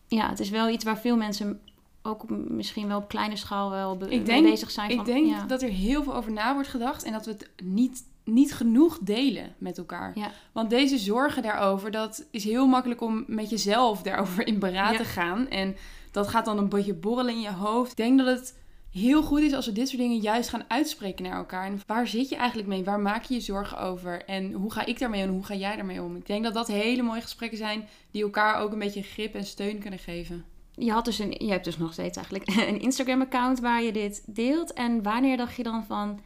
ja, 0.08 0.28
het 0.28 0.40
is 0.40 0.50
wel 0.50 0.68
iets 0.68 0.84
waar 0.84 0.98
veel 0.98 1.16
mensen 1.16 1.60
ook 2.02 2.24
misschien 2.28 2.88
wel 2.88 2.98
op 2.98 3.08
kleine 3.08 3.36
schaal 3.36 3.70
wel 3.70 3.96
be- 3.96 4.04
Ik 4.04 4.10
mee 4.10 4.22
denk- 4.22 4.44
bezig 4.46 4.70
zijn. 4.70 4.90
Ik 4.90 4.96
van, 4.96 5.04
denk 5.04 5.26
ja. 5.26 5.44
dat 5.46 5.62
er 5.62 5.68
heel 5.68 6.02
veel 6.02 6.14
over 6.14 6.32
na 6.32 6.54
wordt 6.54 6.68
gedacht 6.68 7.02
en 7.02 7.12
dat 7.12 7.24
we 7.24 7.30
het 7.30 7.50
niet, 7.64 8.04
niet 8.24 8.54
genoeg 8.54 8.98
delen 9.02 9.54
met 9.58 9.78
elkaar. 9.78 10.12
Ja. 10.14 10.30
Want 10.52 10.70
deze 10.70 10.98
zorgen 10.98 11.42
daarover, 11.42 11.90
dat 11.90 12.24
is 12.30 12.44
heel 12.44 12.66
makkelijk 12.66 13.00
om 13.00 13.24
met 13.26 13.50
jezelf 13.50 14.02
daarover 14.02 14.46
in 14.46 14.58
beraad 14.58 14.92
Ja. 14.92 14.98
te 14.98 15.04
gaan. 15.04 15.48
En 15.48 15.76
dat 16.10 16.28
gaat 16.28 16.44
dan 16.44 16.58
een 16.58 16.68
beetje 16.68 16.94
borrelen 16.94 17.34
in 17.34 17.40
je 17.40 17.52
hoofd. 17.52 17.90
Ik 17.90 17.96
denk 17.96 18.18
dat 18.18 18.26
het 18.26 18.54
heel 18.98 19.22
goed 19.22 19.40
is 19.40 19.52
als 19.52 19.66
we 19.66 19.72
dit 19.72 19.88
soort 19.88 20.00
dingen 20.00 20.18
juist 20.18 20.48
gaan 20.48 20.64
uitspreken 20.68 21.24
naar 21.24 21.36
elkaar. 21.36 21.66
En 21.66 21.80
waar 21.86 22.06
zit 22.06 22.28
je 22.28 22.36
eigenlijk 22.36 22.68
mee? 22.68 22.84
Waar 22.84 23.00
maak 23.00 23.24
je 23.24 23.34
je 23.34 23.40
zorgen 23.40 23.78
over? 23.78 24.24
En 24.24 24.52
hoe 24.52 24.72
ga 24.72 24.86
ik 24.86 24.98
daarmee 24.98 25.24
om? 25.24 25.30
Hoe 25.30 25.44
ga 25.44 25.54
jij 25.54 25.76
daarmee 25.76 26.02
om? 26.02 26.16
Ik 26.16 26.26
denk 26.26 26.44
dat 26.44 26.54
dat 26.54 26.66
hele 26.66 27.02
mooie 27.02 27.20
gesprekken 27.20 27.58
zijn 27.58 27.88
die 28.10 28.22
elkaar 28.22 28.60
ook 28.60 28.72
een 28.72 28.78
beetje 28.78 29.02
grip 29.02 29.34
en 29.34 29.44
steun 29.44 29.78
kunnen 29.78 29.98
geven. 29.98 30.44
Je, 30.74 30.90
had 30.90 31.04
dus 31.04 31.18
een, 31.18 31.34
je 31.38 31.50
hebt 31.50 31.64
dus 31.64 31.78
nog 31.78 31.92
steeds 31.92 32.16
eigenlijk 32.16 32.48
een 32.68 32.80
Instagram-account 32.80 33.60
waar 33.60 33.82
je 33.82 33.92
dit 33.92 34.22
deelt. 34.26 34.72
En 34.72 35.02
wanneer 35.02 35.36
dacht 35.36 35.56
je 35.56 35.62
dan 35.62 35.84
van, 35.84 36.20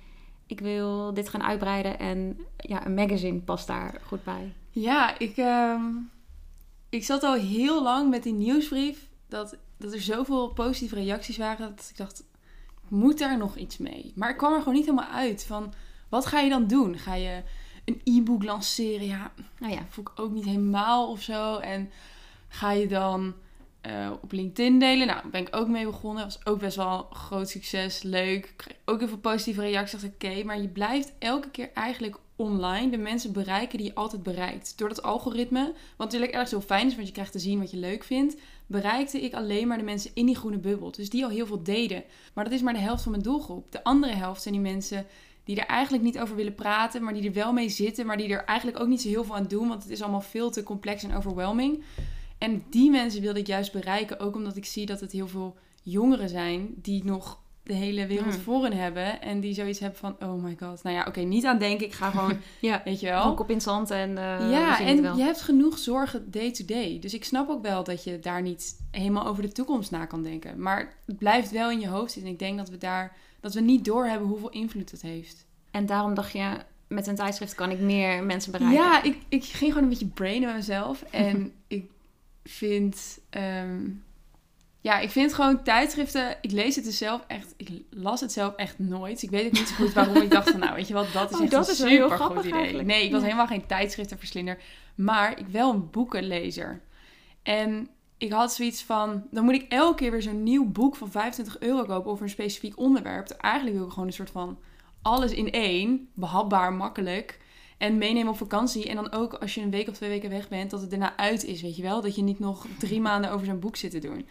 ik 0.47 0.61
wil 0.61 1.15
dit 1.15 1.29
gaan 1.29 1.43
uitbreiden 1.43 1.99
en 1.99 2.39
ja, 2.57 2.87
een 2.87 2.95
magazine 2.95 3.39
past 3.39 3.67
daar 3.67 4.01
goed 4.07 4.25
bij? 4.25 4.53
Ja, 4.71 5.19
ik, 5.19 5.37
ehm, 5.37 5.83
ik 6.89 7.05
zat 7.05 7.23
al 7.23 7.35
heel 7.35 7.83
lang 7.83 8.11
met 8.11 8.23
die 8.23 8.33
nieuwsbrief. 8.33 9.09
Dat, 9.29 9.57
dat 9.77 9.93
er 9.93 10.01
zoveel 10.01 10.49
positieve 10.49 10.95
reacties 10.95 11.37
waren. 11.37 11.75
Dat 11.77 11.89
ik 11.91 11.97
dacht, 11.97 12.25
moet 12.91 13.19
daar 13.19 13.39
nog 13.39 13.57
iets 13.57 13.79
mee. 13.79 14.13
Maar 14.15 14.31
ik 14.31 14.37
kwam 14.37 14.53
er 14.53 14.59
gewoon 14.59 14.75
niet 14.75 14.85
helemaal 14.85 15.11
uit. 15.11 15.45
Van, 15.47 15.73
wat 16.09 16.27
ga 16.27 16.41
je 16.41 16.51
dan 16.51 16.67
doen? 16.67 16.99
Ga 16.99 17.15
je 17.15 17.43
een 17.85 18.01
e-book 18.05 18.43
lanceren? 18.43 19.07
Ja, 19.07 19.33
Nou 19.59 19.73
ja, 19.73 19.81
voel 19.89 20.05
ik 20.05 20.21
ook 20.21 20.33
niet 20.33 20.45
helemaal 20.45 21.11
of 21.11 21.23
zo. 21.23 21.57
En 21.57 21.91
ga 22.49 22.71
je 22.73 22.89
dan 22.89 23.35
eh, 23.81 24.11
op 24.23 24.33
LinkedIn 24.33 24.79
delen? 24.79 25.07
Nou, 25.07 25.29
ben 25.31 25.41
ik 25.41 25.57
ook 25.57 25.69
mee 25.69 25.85
begonnen. 25.85 26.25
Was 26.25 26.47
ook 26.47 26.59
best 26.59 26.77
wel 26.77 27.07
een 27.11 27.17
groot 27.17 27.49
succes. 27.49 28.03
Leuk. 28.03 28.53
Kreeg 28.57 28.77
ook 28.85 28.99
heel 28.99 29.09
veel 29.09 29.19
positieve 29.19 29.61
reacties. 29.61 30.05
Oké, 30.05 30.45
maar 30.45 30.61
je 30.61 30.69
blijft 30.69 31.13
elke 31.19 31.51
keer 31.51 31.71
eigenlijk 31.75 32.17
online 32.37 32.91
de 32.91 32.99
mensen 32.99 33.33
bereiken 33.33 33.79
die 33.79 33.87
je 33.87 33.95
altijd 33.95 34.23
bereikt. 34.23 34.79
Door 34.79 34.89
dat 34.89 35.03
algoritme, 35.03 35.65
wat 35.97 36.07
natuurlijk 36.07 36.33
ergens 36.33 36.51
heel 36.51 36.61
fijn 36.61 36.87
is, 36.87 36.95
want 36.95 37.07
je 37.07 37.13
krijgt 37.13 37.33
te 37.33 37.39
zien 37.39 37.59
wat 37.59 37.71
je 37.71 37.77
leuk 37.77 38.05
vindt, 38.05 38.37
bereikte 38.71 39.21
ik 39.21 39.35
alleen 39.35 39.69
maar 39.69 39.79
de 39.79 39.85
mensen 39.85 40.11
in 40.15 40.27
die 40.27 40.37
groene 40.37 40.59
bubbel. 40.59 40.91
Dus 40.91 41.11
die 41.11 41.25
al 41.25 41.31
heel 41.31 41.47
veel 41.47 41.63
deden. 41.63 42.05
Maar 42.35 42.45
dat 42.45 42.53
is 42.53 42.61
maar 42.63 42.73
de 42.73 42.79
helft 42.79 43.03
van 43.03 43.11
mijn 43.11 43.25
doelgroep. 43.25 43.73
De 43.73 43.85
andere 43.85 44.15
helft 44.15 44.43
zijn 44.43 44.55
die 44.55 44.63
mensen 44.63 45.07
die 45.45 45.57
er 45.57 45.67
eigenlijk 45.67 46.03
niet 46.05 46.19
over 46.19 46.37
willen 46.37 46.55
praten, 46.55 47.03
maar 47.03 47.15
die 47.15 47.27
er 47.27 47.33
wel 47.33 47.53
mee 47.53 47.69
zitten, 47.69 48.07
maar 48.07 48.17
die 48.17 48.29
er 48.29 48.45
eigenlijk 48.45 48.81
ook 48.81 48.89
niet 48.89 49.01
zo 49.01 49.09
heel 49.09 49.25
veel 49.25 49.37
aan 49.37 49.47
doen, 49.47 49.69
want 49.69 49.83
het 49.83 49.93
is 49.93 50.03
allemaal 50.03 50.21
veel 50.21 50.51
te 50.51 50.63
complex 50.63 51.03
en 51.03 51.15
overwhelming. 51.15 51.83
En 52.39 52.65
die 52.71 52.91
mensen 52.91 53.21
wilde 53.21 53.39
ik 53.39 53.47
juist 53.47 53.73
bereiken, 53.73 54.21
ook 54.21 54.35
omdat 54.35 54.57
ik 54.57 54.65
zie 54.65 54.87
dat 54.87 55.01
het 55.01 55.13
heel 55.13 55.29
veel 55.29 55.57
jongeren 55.83 56.29
zijn 56.29 56.75
die 56.77 57.05
nog 57.05 57.41
de 57.71 57.77
hele 57.77 58.07
wereld 58.07 58.35
Mm. 58.37 58.41
voor 58.43 58.63
hen 58.65 58.73
hebben 58.73 59.23
en 59.23 59.41
die 59.41 59.55
zoiets 59.55 59.79
hebben 59.79 59.99
van, 59.99 60.17
oh 60.23 60.43
my 60.43 60.57
god, 60.61 60.83
nou 60.83 60.97
ja, 60.97 61.05
oké, 61.09 61.21
niet 61.21 61.45
aan 61.45 61.59
denken, 61.59 61.87
ik 61.87 61.93
ga 61.93 62.11
gewoon, 62.17 62.37
ja. 62.61 62.83
weet 62.85 63.01
je 63.01 63.07
wel. 63.07 63.35
kop 63.35 63.51
in 63.51 63.61
zand 63.61 63.91
en 63.91 64.09
eh, 64.19 64.51
ja, 64.51 64.81
en 64.81 65.03
wel. 65.03 65.17
je 65.17 65.23
hebt 65.23 65.41
genoeg 65.41 65.79
zorgen 65.79 66.31
day 66.31 66.51
to 66.51 66.65
day. 66.65 66.99
Dus 67.01 67.15
ik 67.15 67.25
snap 67.25 67.49
ook 67.49 67.63
wel 67.63 67.85
dat 67.85 68.05
je 68.05 68.19
daar 68.19 68.43
niet 68.43 68.77
helemaal 68.91 69.27
over 69.27 69.43
de 69.43 69.53
toekomst 69.53 69.91
na 69.91 70.07
kan 70.07 70.23
denken. 70.23 70.63
Maar 70.63 70.95
het 71.07 71.19
blijft 71.19 71.51
wel 71.51 71.71
in 71.71 71.81
je 71.81 71.89
hoofd 71.89 72.13
zitten. 72.13 72.27
En 72.27 72.33
ik 72.33 72.39
denk 72.39 72.59
dat 72.59 72.69
we 72.71 72.79
daar, 72.79 73.17
dat 73.41 73.55
we 73.55 73.61
niet 73.61 73.85
doorhebben 73.85 74.29
hoeveel 74.29 74.51
invloed 74.51 74.91
het 74.91 75.03
heeft. 75.03 75.47
En 75.71 75.87
daarom 75.87 76.15
dacht 76.15 76.33
je, 76.33 76.49
met 76.89 77.07
een 77.07 77.15
tijdschrift 77.15 77.55
kan 77.55 77.71
ik 77.71 77.81
meer 77.81 78.25
mensen 78.25 78.53
bereiken. 78.53 78.83
Ja, 78.83 79.03
ik, 79.03 79.17
ik 79.29 79.45
ging 79.45 79.69
gewoon 79.73 79.83
een 79.83 79.89
beetje 79.99 80.07
brainen 80.15 80.47
met 80.49 80.57
mezelf. 80.57 81.03
En 81.11 81.53
ik 81.69 81.91
vind... 82.45 83.19
ehm, 83.31 83.81
ja, 84.81 84.99
ik 84.99 85.11
vind 85.11 85.35
gewoon 85.35 85.63
tijdschriften... 85.63 86.37
Ik 86.41 86.51
lees 86.51 86.77
het 86.77 86.85
dus 86.85 86.99
zelf 86.99 87.25
echt... 87.27 87.55
Ik 87.57 87.69
las 87.91 88.21
het 88.21 88.33
zelf 88.33 88.55
echt 88.55 88.79
nooit. 88.79 89.23
Ik 89.23 89.31
weet 89.31 89.47
ook 89.47 89.53
niet 89.53 89.69
zo 89.69 89.75
goed 89.75 89.93
waarom. 89.93 90.17
Ik 90.17 90.31
dacht 90.31 90.51
van, 90.51 90.61
nou, 90.61 90.75
weet 90.75 90.89
je 90.89 90.95
wat? 90.95 91.13
Dat 91.13 91.31
is 91.31 91.37
Oh, 91.37 91.43
echt 91.43 91.51
dat 91.51 91.67
een 91.67 91.73
is 91.73 91.79
heel 91.79 91.89
super 91.91 92.07
goed 92.07 92.15
grappig 92.17 92.45
idee. 92.45 92.59
eigenlijk. 92.59 92.89
Nee, 92.89 93.05
ik 93.05 93.11
was 93.11 93.21
Ja. 93.21 93.27
helemaal 93.27 93.47
geen 93.47 93.67
tijdschriftenverslinder. 93.67 94.59
Maar 94.95 95.39
ik 95.39 95.47
wel 95.47 95.73
een 95.73 95.91
boekenlezer. 95.91 96.81
En 97.43 97.89
ik 98.19 98.33
had 98.33 98.53
zoiets 98.55 98.83
van... 98.83 99.23
Dan 99.31 99.45
moet 99.45 99.55
ik 99.55 99.67
elke 99.73 99.95
keer 99.97 100.11
weer 100.11 100.23
zo'n 100.23 100.43
nieuw 100.43 100.65
boek 100.71 100.97
van 100.97 101.11
25 101.11 101.59
euro 101.61 101.85
kopen... 101.85 102.11
over 102.11 102.23
een 102.25 102.31
specifiek 102.31 102.79
onderwerp. 102.79 103.31
Eigenlijk 103.31 103.77
wil 103.77 103.87
ik 103.87 103.93
gewoon 103.93 104.09
een 104.09 104.15
soort 104.15 104.31
van... 104.31 104.59
Alles 105.03 105.33
in 105.33 105.51
één. 105.53 106.09
Behapbaar, 106.15 106.73
makkelijk. 106.73 107.39
En 107.79 107.99
meenemen 107.99 108.33
op 108.33 108.37
vakantie. 108.39 108.89
En 108.89 108.95
dan 108.97 109.13
ook 109.13 109.35
als 109.35 109.55
je 109.55 109.61
een 109.61 109.71
week 109.71 109.89
of 109.89 109.95
twee 109.95 110.09
weken 110.11 110.31
weg 110.31 110.49
bent, 110.49 110.71
dat 110.71 110.81
het 110.81 110.91
daarna 110.91 111.17
uit 111.17 111.45
is, 111.45 111.63
weet 111.63 111.77
je 111.77 111.83
wel? 111.83 112.01
Dat 112.01 112.15
je 112.15 112.23
niet 112.23 112.39
nog 112.39 112.67
drie 112.79 113.01
maanden 113.01 113.31
over 113.31 113.47
zo'n 113.47 113.59
boek 113.61 113.77
zit 113.77 113.91
te 113.91 113.99
doen. 113.99 114.27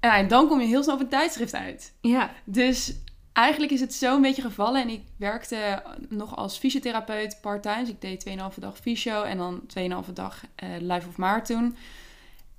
En 0.00 0.28
dan 0.28 0.48
kom 0.48 0.60
je 0.60 0.66
heel 0.66 0.82
snel 0.82 0.94
op 0.94 1.00
een 1.00 1.08
tijdschrift 1.08 1.54
uit. 1.54 1.94
Ja, 2.00 2.30
Dus 2.44 2.94
eigenlijk 3.32 3.72
is 3.72 3.80
het 3.80 3.94
zo 3.94 4.14
een 4.14 4.22
beetje 4.22 4.42
gevallen. 4.42 4.82
En 4.82 4.88
ik 4.88 5.02
werkte 5.16 5.82
nog 6.08 6.36
als 6.36 6.58
fysiotherapeut 6.58 7.38
part-time. 7.40 7.80
Dus 7.80 7.88
ik 7.88 8.00
deed 8.00 8.24
2,5 8.28 8.58
dag 8.58 8.78
fysio 8.78 9.22
en 9.22 9.38
dan 9.38 9.60
2,5 10.06 10.12
dag 10.12 10.44
eh 10.54 10.68
Life 10.78 11.08
of 11.08 11.16
Marathon. 11.16 11.76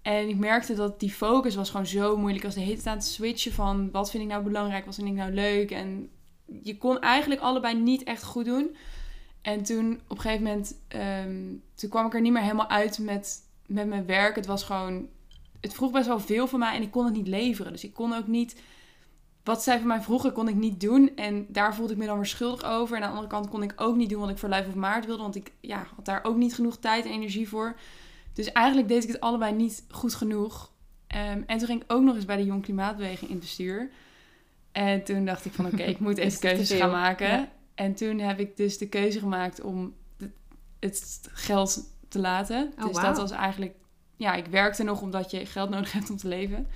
En 0.02 0.30
ik 0.30 0.38
merkte 0.38 0.74
dat 0.74 1.00
die 1.00 1.12
focus 1.12 1.56
was 1.56 1.70
gewoon 1.70 1.86
zo 1.86 2.18
moeilijk. 2.18 2.44
Was 2.44 2.54
de 2.54 2.60
hele 2.60 2.74
tijd 2.74 2.88
aan 2.88 2.96
het 2.96 3.06
switchen 3.06 3.54
van 3.54 3.92
wat 3.92 4.12
vind 4.12 4.24
ik 4.24 4.30
nou 4.30 4.44
belangrijk, 4.44 4.86
wat 4.86 4.96
vind 4.96 5.08
ik 5.08 5.14
nou 5.14 5.32
leuk. 5.32 5.72
En 5.72 6.10
je 6.64 6.78
kon 6.78 7.00
eigenlijk 7.00 7.42
allebei 7.42 7.76
niet 7.76 8.04
echt 8.04 8.24
goed 8.24 8.46
doen. 8.46 8.76
En 9.42 9.64
toen 9.64 10.02
op 10.08 10.16
een 10.18 10.22
gegeven 10.22 10.44
moment, 10.44 10.76
ehm, 10.88 11.46
toen 11.76 11.90
kwam 11.90 12.06
ik 12.06 12.14
er 12.14 12.22
niet 12.22 12.32
meer 12.32 12.42
helemaal 12.42 12.70
uit 12.70 13.00
met, 13.00 13.44
met 13.66 13.88
mijn 13.88 14.06
werk. 14.06 14.36
Het 14.36 14.46
was 14.46 14.64
gewoon, 14.64 15.08
het 15.62 15.74
vroeg 15.74 15.92
best 15.92 16.08
wel 16.08 16.20
veel 16.20 16.48
van 16.48 16.60
mij 16.60 16.76
en 16.76 16.82
ik 16.82 16.92
kon 16.92 17.06
het 17.06 17.14
niet 17.14 17.28
leveren. 17.28 17.72
Dus 17.72 17.84
ik 17.84 17.94
kon 17.94 18.14
ook 18.14 18.28
niet, 18.28 18.62
wat 19.44 19.64
zij 19.64 19.78
van 19.78 19.88
mij 19.88 20.02
vroegen, 20.02 20.34
kon 20.34 20.48
ik 20.48 20.56
niet 20.56 20.80
doen. 20.82 21.16
En 21.16 21.46
daar 21.50 21.76
voelde 21.76 21.94
ik 21.94 22.00
me 22.00 22.06
dan 22.06 22.18
weer 22.18 22.26
schuldig 22.26 22.64
over. 22.64 22.96
En 22.98 23.04
aan 23.04 23.10
de 23.10 23.16
andere 23.16 23.34
kant 23.34 23.50
kon 23.50 23.64
ik 23.64 23.74
ook 23.76 23.96
niet 23.96 24.10
doen 24.10 24.20
wat 24.20 24.30
ik 24.30 24.38
voor 24.38 24.50
Lijf 24.50 24.68
of 24.68 24.76
Maart 24.76 25.06
wilde. 25.06 25.22
Want 25.22 25.36
ik 25.36 25.52
ja, 25.60 25.88
had 25.96 26.06
daar 26.06 26.24
ook 26.24 26.36
niet 26.36 26.56
genoeg 26.56 26.78
tijd 26.78 27.06
en 27.06 27.12
energie 27.12 27.50
voor. 27.50 27.80
Dus 28.34 28.52
eigenlijk 28.52 28.88
deed 28.88 29.04
ik 29.04 29.10
het 29.10 29.20
allebei 29.20 29.54
niet 29.56 29.86
goed 29.90 30.16
genoeg. 30.16 30.72
Ehm, 31.08 31.42
en 31.46 31.58
toen 31.58 31.68
ging 31.68 31.82
ik 31.84 31.92
ook 31.94 32.02
nog 32.04 32.16
eens 32.16 32.26
bij 32.26 32.38
de 32.38 32.46
Jong 32.46 32.64
Klimaatbeweging 32.64 33.30
in 33.30 33.36
het 33.36 33.46
bestuur. 33.46 33.90
En 34.72 35.04
toen 35.04 35.26
dacht 35.26 35.46
ik 35.46 35.52
van 35.52 35.66
oké, 35.66 35.84
ik 35.84 36.00
moet 36.00 36.18
even 36.26 36.40
keuzes 36.40 36.72
gaan 36.72 36.92
maken. 36.92 37.28
Ja. 37.28 37.52
En 37.76 37.96
toen 37.96 38.20
heb 38.20 38.40
ik 38.40 38.58
dus 38.58 38.78
de 38.78 38.90
keuze 38.90 39.20
gemaakt 39.20 39.62
om 39.62 39.94
het- 40.80 41.30
geld 41.34 41.84
te 42.08 42.20
laten. 42.20 42.74
Oh, 42.80 42.86
dus 42.86 42.96
dat 43.02 43.18
was 43.18 43.32
eigenlijk... 43.32 43.76
Ja, 44.20 44.34
ik 44.34 44.46
werkte 44.46 44.84
nog 44.84 45.02
omdat 45.02 45.32
je 45.32 45.46
geld 45.46 45.70
nodig 45.70 45.92
hebt 45.92 46.10
om 46.10 46.18
te 46.18 46.28
leven. 46.28 46.68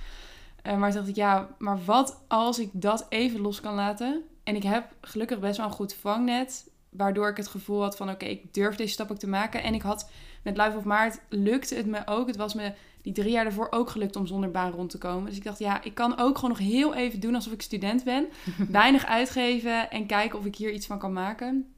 Eh, 0.62 0.76
maar 0.76 0.88
toen 0.90 0.98
dacht 0.98 1.10
ik, 1.10 1.16
ja, 1.16 1.48
maar 1.58 1.84
wat 1.84 2.22
als 2.28 2.58
ik 2.58 2.68
dat 2.72 3.06
even 3.08 3.40
los 3.40 3.60
kan 3.60 3.74
laten? 3.74 4.22
En 4.44 4.56
ik 4.56 4.62
heb 4.62 4.94
gelukkig 5.00 5.38
best 5.40 5.56
wel 5.56 5.66
een 5.66 5.72
goed 5.72 5.94
vangnet. 5.94 6.70
Waardoor 6.90 7.28
ik 7.28 7.36
het 7.36 7.46
gevoel 7.48 7.82
had 7.82 7.96
van, 7.96 8.10
oké, 8.10 8.24
ik 8.24 8.54
durf 8.54 8.76
deze 8.76 8.92
stap 8.92 9.10
ook 9.10 9.18
te 9.18 9.26
maken. 9.28 9.62
En 9.62 9.74
ik 9.74 9.82
had 9.82 10.10
met 10.42 10.56
Life 10.56 10.76
of 10.76 10.84
Maart 10.84 11.20
lukte 11.28 11.74
het 11.74 11.86
me 11.86 12.02
ook. 12.06 12.26
Het 12.26 12.36
was 12.36 12.54
me 12.54 12.72
die 13.02 13.12
drie 13.12 13.30
jaar 13.30 13.44
daarvoor 13.44 13.66
ook 13.70 13.90
gelukt 13.90 14.16
om 14.16 14.26
zonder 14.26 14.50
baan 14.50 14.70
rond 14.72 14.90
te 14.90 14.98
komen. 14.98 15.24
Dus 15.28 15.36
ik 15.36 15.44
dacht, 15.44 15.58
ja, 15.58 15.82
ik 15.82 15.94
kan 15.94 16.18
ook 16.18 16.34
gewoon 16.34 16.50
nog 16.50 16.58
heel 16.68 16.94
even 16.94 17.20
doen 17.20 17.34
alsof 17.34 17.52
ik 17.52 17.62
student 17.62 18.04
ben. 18.04 18.26
Weinig 18.68 19.06
uitgeven 19.06 19.90
en 19.90 20.06
kijken 20.06 20.38
of 20.38 20.44
ik 20.44 20.56
hier 20.56 20.72
iets 20.72 20.86
van 20.86 20.98
kan 20.98 21.12
maken. 21.12 21.74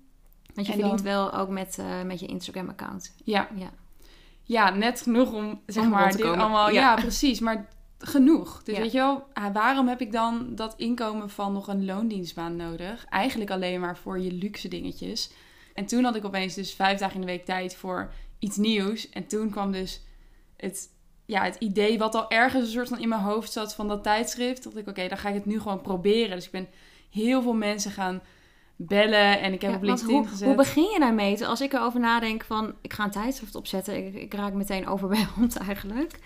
Want 0.54 0.66
je 0.66 0.72
En 0.72 0.78
verdient 0.78 1.04
dan- 1.04 1.12
wel 1.12 1.32
ook 1.32 1.48
met, 1.48 1.78
eh, 1.78 2.02
met 2.02 2.20
je 2.20 2.26
Instagram-account. 2.26 3.14
Ja, 3.24 3.48
Ja. 3.54 3.70
Ja 4.46 4.70
net 4.70 5.00
genoeg 5.02 5.32
om, 5.32 5.60
zeg 5.66 5.84
Om 5.84 5.90
maar, 5.90 6.10
dit 6.12 6.20
komen. 6.20 6.38
allemaal... 6.38 6.70
Ja. 6.70 6.80
Ja. 6.80 6.94
precies. 6.94 7.40
Maar 7.40 7.68
genoeg. 7.98 8.62
Dus 8.62 8.76
Ja. 8.76 8.82
weet 8.82 8.92
je 8.92 8.98
wel, 8.98 9.26
ah, 9.32 9.54
waarom 9.54 9.88
heb 9.88 10.00
ik 10.00 10.12
dan 10.12 10.54
dat 10.54 10.74
inkomen 10.76 11.30
van 11.30 11.52
nog 11.52 11.68
een 11.68 11.84
loondienstbaan 11.84 12.56
nodig? 12.56 13.04
Eigenlijk 13.08 13.50
alleen 13.50 13.80
maar 13.80 13.96
voor 13.96 14.20
je 14.20 14.32
luxe 14.32 14.68
dingetjes. 14.68 15.30
En 15.74 15.86
toen 15.86 16.04
had 16.04 16.16
ik 16.16 16.24
opeens 16.24 16.54
dus 16.54 16.74
vijf 16.74 16.98
dagen 16.98 17.14
in 17.14 17.20
de 17.20 17.26
week 17.26 17.44
tijd 17.44 17.76
voor 17.76 18.12
iets 18.38 18.56
nieuws. 18.56 19.08
En 19.08 19.26
toen 19.26 19.50
kwam 19.50 19.72
dus 19.72 20.02
het, 20.56 20.88
ja, 21.26 21.42
het 21.42 21.56
idee 21.58 21.98
wat 21.98 22.14
al 22.14 22.30
ergens 22.30 22.64
een 22.64 22.70
soort 22.72 22.88
van 22.88 22.98
in 22.98 23.08
mijn 23.08 23.20
hoofd 23.20 23.52
zat 23.52 23.74
van 23.74 23.88
dat 23.88 24.02
tijdschrift. 24.02 24.62
Dacht 24.62 24.76
ik, 24.76 24.88
oké, 24.88 25.08
dan 25.08 25.18
ga 25.18 25.28
ik 25.28 25.34
het 25.34 25.46
nu 25.46 25.60
gewoon 25.60 25.80
proberen. 25.80 26.36
Dus 26.36 26.44
ik 26.44 26.50
ben 26.50 26.68
heel 27.10 27.42
veel 27.42 27.54
mensen 27.54 27.90
gaan 27.90 28.22
bellen 28.76 29.40
en 29.40 29.52
ik 29.52 29.60
heb 29.62 29.70
Ja, 29.70 29.76
op 29.76 29.82
LinkedIn 29.82 30.14
hoe, 30.14 30.26
gezet. 30.28 30.46
hoe 30.46 30.56
begin 30.56 30.82
je 30.92 30.98
daarmee? 30.98 31.46
Als 31.46 31.60
ik 31.60 31.72
erover 31.72 32.00
nadenk 32.00 32.44
van, 32.44 32.74
ik 32.82 32.92
ga 32.92 33.04
een 33.04 33.10
tijdschrift 33.10 33.54
opzetten. 33.54 34.06
Ik, 34.06 34.14
ik 34.14 34.34
raak 34.34 34.52
meteen 34.52 34.86
overweldigd 34.88 35.56
eigenlijk. 35.66 36.18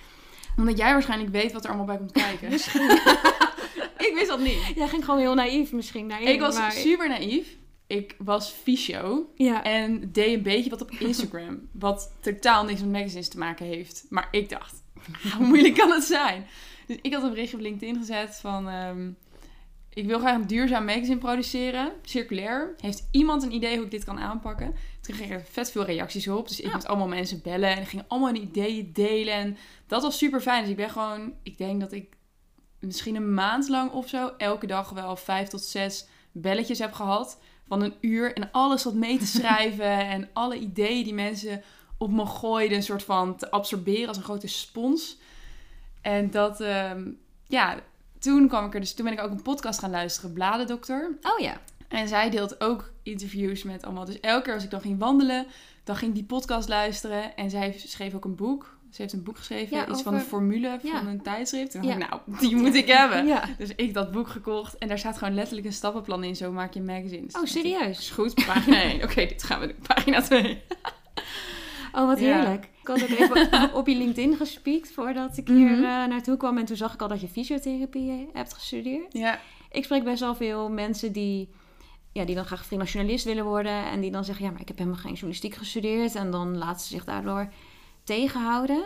Omdat 0.56 0.78
jij 0.78 0.92
waarschijnlijk 0.92 1.30
weet 1.32 1.52
wat 1.52 1.62
er 1.64 1.68
allemaal 1.68 1.86
bij 1.86 1.96
komt 1.96 2.12
kijken. 2.12 2.52
ik 4.08 4.12
wist 4.14 4.28
dat 4.28 4.40
niet. 4.40 4.72
Jij 4.74 4.88
ging 4.88 5.04
gewoon 5.04 5.20
heel 5.20 5.34
naïef 5.34 5.72
misschien 5.72 6.06
naar 6.06 6.22
Ik 6.22 6.40
was 6.40 6.58
maar- 6.58 6.72
super 6.72 7.08
naïef. 7.08 7.58
Ik 7.86 8.14
was 8.18 8.50
fysio 8.50 9.30
Ja, 9.34 9.62
en 9.64 10.12
deed 10.12 10.34
een 10.36 10.42
beetje 10.42 10.70
wat 10.70 10.80
op 10.80 10.90
Instagram. 10.90 11.60
wat 11.72 12.12
totaal 12.20 12.64
niks 12.64 12.80
met 12.80 12.90
magazines 12.92 13.28
te 13.28 13.38
maken 13.38 13.66
heeft. 13.66 14.06
Maar 14.08 14.28
ik 14.30 14.48
dacht, 14.48 14.82
hoe 15.36 15.46
moeilijk 15.46 15.74
kan 15.74 15.90
het 15.90 16.04
zijn? 16.04 16.46
Dus 16.86 16.96
ik 17.02 17.14
had 17.14 17.22
een 17.22 17.30
berichtje 17.30 17.56
op 17.56 17.62
LinkedIn 17.62 17.96
gezet 17.96 18.38
van... 18.40 18.68
ehm, 18.68 19.08
ik 19.94 20.06
wil 20.06 20.18
graag 20.18 20.34
een 20.34 20.46
duurzaam 20.46 20.84
magazine 20.84 21.18
produceren, 21.18 21.92
circulair. 22.02 22.74
Heeft 22.80 23.08
iemand 23.10 23.42
een 23.42 23.52
idee 23.52 23.76
hoe 23.76 23.84
ik 23.84 23.90
dit 23.90 24.04
kan 24.04 24.18
aanpakken? 24.18 24.74
Toen 25.00 25.14
kreeg 25.14 25.28
ik 25.28 25.32
er 25.34 25.44
vet 25.50 25.70
veel 25.70 25.84
reacties 25.84 26.28
op. 26.28 26.48
Dus 26.48 26.60
ik 26.60 26.66
Ja. 26.66 26.72
moest 26.72 26.86
allemaal 26.86 27.08
mensen 27.08 27.40
bellen 27.42 27.76
en 27.76 27.86
ging 27.86 28.02
allemaal 28.08 28.32
hun 28.32 28.42
ideeën 28.42 28.90
delen. 28.92 29.34
En 29.34 29.56
dat 29.86 30.02
was 30.02 30.18
super 30.18 30.40
fijn. 30.40 30.60
Dus 30.60 30.70
ik 30.70 30.76
ben 30.76 30.90
gewoon, 30.90 31.32
ik 31.42 31.58
denk 31.58 31.80
dat 31.80 31.92
ik 31.92 32.16
misschien 32.78 33.16
een 33.16 33.34
maand 33.34 33.68
lang 33.68 33.90
of 33.90 34.08
zo 34.08 34.32
elke 34.38 34.66
dag 34.66 34.90
wel 34.90 35.16
vijf 35.16 35.48
tot 35.48 35.62
zes 35.62 36.06
belletjes 36.32 36.78
heb 36.78 36.92
gehad 36.92 37.40
van 37.68 37.82
een 37.82 37.94
uur 38.00 38.34
en 38.36 38.48
alles 38.52 38.84
wat 38.84 38.94
mee 38.94 39.18
te 39.18 39.26
schrijven 39.38 39.98
en 40.08 40.28
alle 40.32 40.58
ideeën 40.58 41.04
die 41.04 41.14
mensen 41.14 41.62
op 41.98 42.10
me 42.10 42.26
gooiden, 42.26 42.76
een 42.76 42.82
soort 42.82 43.02
van 43.02 43.36
te 43.36 43.50
absorberen 43.50 44.08
als 44.08 44.16
een 44.16 44.22
grote 44.22 44.48
spons. 44.48 45.18
En 46.00 46.30
dat, 46.30 46.60
ehm, 46.60 47.10
ja, 47.46 47.80
toen 48.20 48.48
kwam 48.48 48.66
ik 48.66 48.74
er 48.74 48.80
dus, 48.80 48.94
toen 48.94 49.04
ben 49.04 49.14
ik 49.14 49.20
ook 49.20 49.30
een 49.30 49.42
podcast 49.42 49.78
gaan 49.80 49.90
luisteren, 49.90 50.32
Bladendokter. 50.32 51.16
oh 51.22 51.38
ja. 51.38 51.60
En 51.88 52.08
zij 52.08 52.30
deelt 52.30 52.60
ook 52.60 52.90
interviews 53.02 53.62
met 53.62 53.84
allemaal. 53.84 54.04
Dus 54.04 54.20
elke 54.20 54.42
keer 54.44 54.54
als 54.54 54.64
ik 54.64 54.70
dan 54.70 54.80
ging 54.80 54.98
wandelen, 54.98 55.46
dan 55.84 55.96
ging 55.96 56.10
ik 56.10 56.16
die 56.16 56.26
podcast 56.26 56.68
luisteren. 56.68 57.36
En 57.36 57.50
zij 57.50 57.74
schreef 57.86 58.14
ook 58.14 58.24
een 58.24 58.34
boek. 58.36 58.78
Ze 58.90 59.02
heeft 59.02 59.14
een 59.14 59.22
boek 59.22 59.36
geschreven, 59.36 59.76
Ja, 59.76 59.88
iets 59.88 60.02
van 60.02 60.14
de 60.14 60.20
formule 60.20 60.78
van 60.82 61.06
een 61.06 61.22
tijdschrift. 61.22 61.74
En 61.74 61.82
Ja. 61.82 61.88
dacht 61.98 62.00
ik, 62.02 62.08
nou, 62.26 62.40
die 62.40 62.56
moet 62.56 62.74
ik 62.74 62.86
hebben. 62.98 63.40
Dus 63.58 63.70
ik 63.76 63.94
dat 63.94 64.10
boek 64.12 64.28
gekocht 64.28 64.78
en 64.78 64.88
daar 64.88 64.98
staat 64.98 65.18
gewoon 65.18 65.34
letterlijk 65.34 65.66
een 65.66 65.72
stappenplan 65.72 66.24
in. 66.24 66.36
Zo 66.36 66.52
maak 66.52 66.72
je 66.74 66.80
een 66.80 66.86
magazine. 66.86 67.26
Dus 67.26 67.34
Oh, 67.36 67.44
serieus? 67.44 67.98
Is 67.98 68.10
goed, 68.10 68.34
pagina 68.34 68.82
1. 68.90 69.02
Oké, 69.02 69.26
dit 69.26 69.42
gaan 69.42 69.60
we 69.60 69.66
doen. 69.66 69.76
Pagina 69.86 70.20
2. 70.22 70.62
Oh, 71.92 72.06
wat 72.06 72.18
heerlijk. 72.18 72.64
Ik 72.80 72.86
had 72.86 73.02
ook 73.02 73.08
even 73.08 73.74
op 73.78 73.86
je 73.86 73.96
LinkedIn 73.96 74.36
gespiekt 74.36 74.92
voordat 74.92 75.36
ik 75.36 75.48
hier 75.48 75.70
Mhm. 75.70 75.84
eh, 75.84 76.06
naartoe 76.06 76.36
kwam. 76.36 76.58
En 76.58 76.64
toen 76.64 76.76
zag 76.76 76.94
ik 76.94 77.02
al 77.02 77.08
dat 77.08 77.20
je 77.20 77.28
fysiotherapie 77.28 78.10
eh, 78.10 78.16
hebt 78.32 78.54
gestudeerd. 78.54 79.12
Ja. 79.12 79.40
Ik 79.70 79.84
spreek 79.84 80.04
best 80.04 80.20
wel 80.20 80.34
veel 80.34 80.68
mensen 80.70 81.12
die, 81.12 81.48
ja, 82.12 82.24
die 82.24 82.34
dan 82.34 82.44
graag 82.44 82.66
freelance 82.66 82.92
journalist 82.92 83.24
willen 83.24 83.44
worden. 83.44 83.84
En 83.84 84.00
die 84.00 84.10
dan 84.10 84.24
zeggen, 84.24 84.44
ja, 84.44 84.50
maar 84.50 84.60
ik 84.60 84.68
heb 84.68 84.78
helemaal 84.78 84.98
geen 85.00 85.10
journalistiek 85.12 85.54
gestudeerd. 85.54 86.14
En 86.14 86.30
dan 86.30 86.58
laten 86.58 86.80
ze 86.80 86.88
zich 86.88 87.04
daardoor 87.04 87.48
tegenhouden. 88.04 88.82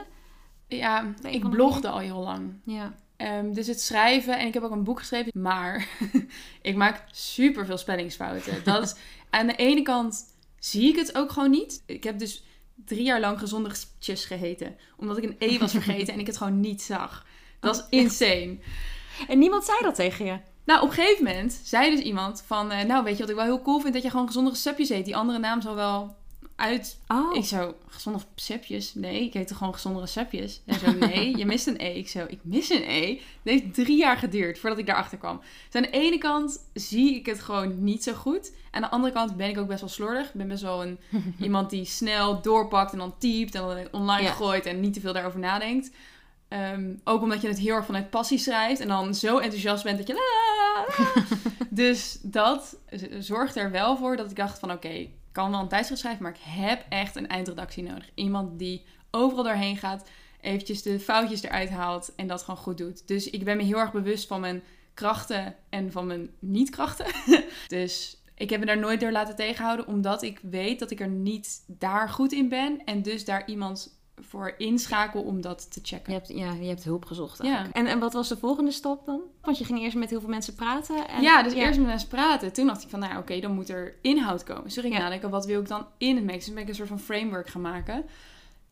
Ja, 0.68 1.14
ik 1.22 1.50
blogde 1.50 1.88
al 1.88 1.98
heel 1.98 2.20
lang. 2.20 2.52
Ja. 2.64 2.94
Ehm, 3.16 3.52
dus 3.52 3.66
het 3.66 3.80
schrijven, 3.80 4.38
en 4.38 4.46
ik 4.46 4.54
heb 4.54 4.62
ook 4.62 4.70
een 4.70 4.84
boek 4.84 4.98
geschreven, 4.98 5.32
maar 5.40 5.88
ik 6.62 6.76
maak 6.76 7.04
super 7.10 7.66
veel 7.66 7.78
spellingsfouten. 7.78 8.64
Dat 8.64 8.82
is, 8.82 8.94
aan 9.30 9.46
de 9.46 9.56
ene 9.56 9.82
kant 9.82 10.24
zie 10.58 10.88
ik 10.88 10.96
het 10.96 11.16
ook 11.16 11.32
gewoon 11.32 11.50
niet. 11.50 11.82
Ik 11.86 12.04
heb 12.04 12.18
dus 12.18 12.44
drie 12.84 13.02
jaar 13.04 13.20
lang 13.20 13.38
gezondertjes 13.38 14.24
geheten, 14.24 14.76
omdat 14.96 15.16
ik 15.16 15.24
een 15.24 15.36
E 15.38 15.58
was 15.58 15.72
vergeten 15.72 16.14
en 16.14 16.20
ik 16.20 16.26
het 16.26 16.36
gewoon 16.36 16.60
niet 16.60 16.82
zag. 16.82 17.26
Dat 17.60 17.74
is 17.74 17.80
Oh, 17.80 17.86
echt? 17.90 18.02
insane. 18.02 18.58
En 19.28 19.38
niemand 19.38 19.64
zei 19.64 19.78
dat 19.82 19.94
tegen 19.94 20.24
je. 20.26 20.38
Nou, 20.64 20.82
op 20.82 20.88
een 20.88 20.94
gegeven 20.94 21.24
moment 21.24 21.60
zei 21.64 21.90
dus 21.90 22.04
iemand 22.04 22.42
van, 22.46 22.70
eh, 22.70 22.84
nou 22.84 23.04
weet 23.04 23.14
je 23.14 23.20
wat 23.20 23.28
ik 23.30 23.36
wel 23.36 23.44
heel 23.44 23.62
cool 23.62 23.80
vind, 23.80 23.94
dat 23.94 24.02
je 24.02 24.10
gewoon 24.10 24.26
gezonde 24.26 24.50
receptjes 24.50 24.88
eet. 24.90 25.04
Die 25.04 25.16
andere 25.16 25.38
naam 25.38 25.60
zal 25.60 25.74
wel 25.74 26.16
uit 26.56 26.98
Oh, 27.08 27.36
ik 27.36 27.44
zo, 27.44 27.74
gezonde 27.86 28.18
receptjes? 28.34 28.94
Nee, 28.94 29.24
ik 29.24 29.32
heet 29.32 29.48
toch 29.48 29.56
gewoon 29.58 29.72
gezonde 29.72 30.00
receptjes? 30.00 30.62
En 30.66 30.78
zo, 30.78 30.92
nee, 30.92 31.36
je 31.38 31.46
mist 31.46 31.66
een 31.66 31.80
E. 31.80 31.94
Ik 31.98 32.08
zo, 32.08 32.24
ik 32.28 32.38
mis 32.42 32.70
een 32.70 32.82
E. 32.82 33.08
Het 33.10 33.20
heeft 33.42 33.74
drie 33.74 33.96
jaar 33.96 34.16
geduurd 34.16 34.58
voordat 34.58 34.78
ik 34.78 34.86
daarachter 34.86 35.18
kwam. 35.18 35.40
Dus 35.70 35.82
aan 35.82 35.90
de 35.90 35.98
ene 35.98 36.18
kant 36.18 36.68
zie 36.74 37.14
ik 37.14 37.26
het 37.26 37.40
gewoon 37.40 37.84
niet 37.84 38.02
zo 38.02 38.12
goed. 38.12 38.52
Aan 38.70 38.82
de 38.82 38.90
andere 38.90 39.12
kant 39.12 39.36
ben 39.36 39.48
ik 39.48 39.58
ook 39.58 39.68
best 39.68 39.80
wel 39.80 39.88
slordig. 39.88 40.26
Ik 40.26 40.34
ben 40.34 40.48
best 40.48 40.62
wel 40.62 40.82
een, 40.82 40.98
iemand 41.40 41.70
die 41.70 41.84
snel 41.84 42.42
doorpakt 42.42 42.92
en 42.92 42.98
dan 42.98 43.18
typt 43.18 43.54
en 43.54 43.62
dan 43.62 43.88
online 43.90 44.28
Ja. 44.28 44.32
gooit 44.32 44.66
en 44.66 44.80
niet 44.80 44.92
te 44.94 45.00
veel 45.00 45.12
daarover 45.12 45.40
nadenkt. 45.40 45.90
Ehm, 46.48 46.94
ook 47.04 47.22
omdat 47.22 47.40
je 47.40 47.48
het 47.48 47.58
heel 47.58 47.74
erg 47.74 47.84
vanuit 47.84 48.10
passie 48.10 48.38
schrijft 48.38 48.80
en 48.80 48.88
dan 48.88 49.14
zo 49.14 49.38
enthousiast 49.38 49.84
bent 49.84 49.98
dat 49.98 50.06
je... 50.06 50.14
la, 50.14 50.20
la, 50.20 50.84
la. 50.84 51.22
dus 51.70 52.18
dat 52.22 52.76
zorgt 53.18 53.56
er 53.56 53.70
wel 53.70 53.96
voor 53.96 54.16
dat 54.16 54.30
ik 54.30 54.36
dacht 54.36 54.58
van 54.58 54.72
oké, 54.72 55.08
kan 55.34 55.50
wel 55.50 55.60
een 55.60 55.68
tijdschrift 55.68 56.00
schrijven, 56.00 56.22
maar 56.22 56.32
ik 56.32 56.40
heb 56.44 56.86
echt 56.88 57.16
een 57.16 57.28
eindredactie 57.28 57.82
nodig. 57.82 58.10
Iemand 58.14 58.58
die 58.58 58.84
overal 59.10 59.44
doorheen 59.44 59.76
gaat, 59.76 60.08
eventjes 60.40 60.82
de 60.82 61.00
foutjes 61.00 61.42
eruit 61.42 61.70
haalt 61.70 62.14
en 62.16 62.26
dat 62.26 62.42
gewoon 62.42 62.60
goed 62.60 62.78
doet. 62.78 63.08
Dus 63.08 63.30
ik 63.30 63.44
ben 63.44 63.56
me 63.56 63.62
heel 63.62 63.78
erg 63.78 63.92
bewust 63.92 64.26
van 64.26 64.40
mijn 64.40 64.62
krachten 64.94 65.54
en 65.68 65.92
van 65.92 66.06
mijn 66.06 66.30
niet-krachten. 66.38 67.06
dus 67.68 68.22
ik 68.34 68.50
heb 68.50 68.60
me 68.60 68.66
daar 68.66 68.78
nooit 68.78 69.00
door 69.00 69.12
laten 69.12 69.36
tegenhouden, 69.36 69.86
omdat 69.86 70.22
ik 70.22 70.38
weet 70.42 70.78
dat 70.78 70.90
ik 70.90 71.00
er 71.00 71.08
niet 71.08 71.64
daar 71.66 72.08
goed 72.08 72.32
in 72.32 72.48
ben 72.48 72.84
en 72.84 73.02
dus 73.02 73.24
daar 73.24 73.48
iemand 73.48 73.98
voor 74.20 74.54
inschakel 74.58 75.22
om 75.22 75.40
dat 75.40 75.72
te 75.72 75.80
checken. 75.82 76.12
je 76.12 76.18
hebt, 76.18 76.28
ja, 76.28 76.52
je 76.52 76.68
hebt 76.68 76.84
hulp 76.84 77.04
gezocht 77.04 77.38
Ja. 77.38 77.44
eigenlijk. 77.44 77.76
En, 77.76 77.86
en 77.86 77.98
wat 77.98 78.12
was 78.12 78.28
de 78.28 78.36
volgende 78.36 78.70
stap 78.70 79.06
dan? 79.06 79.20
Want 79.42 79.58
je 79.58 79.64
ging 79.64 79.80
eerst 79.80 79.96
met 79.96 80.10
heel 80.10 80.20
veel 80.20 80.28
mensen 80.28 80.54
praten. 80.54 81.08
En, 81.08 81.22
ja, 81.22 81.42
dus 81.42 81.52
eerst 81.52 81.78
met 81.78 81.88
mensen 81.88 82.08
praten. 82.08 82.52
Toen 82.52 82.66
dacht 82.66 82.82
ik 82.82 82.88
van, 82.88 82.98
nou 82.98 83.18
oké, 83.18 83.40
dan 83.40 83.52
moet 83.54 83.68
er 83.68 83.94
inhoud 84.02 84.44
komen. 84.44 84.64
Dus 84.64 84.72
toen 84.74 84.82
ging 84.82 84.94
ik 84.94 85.00
Ja. 85.00 85.06
nadenken, 85.06 85.30
wat 85.30 85.46
wil 85.46 85.60
ik 85.60 85.68
dan 85.68 85.86
in 85.98 86.16
het 86.16 86.24
magazine? 86.24 86.54
Ben 86.54 86.62
ik 86.62 86.68
een 86.68 86.74
soort 86.74 86.88
van 86.88 87.00
framework 87.00 87.48
gaan 87.48 87.60
maken. 87.60 88.04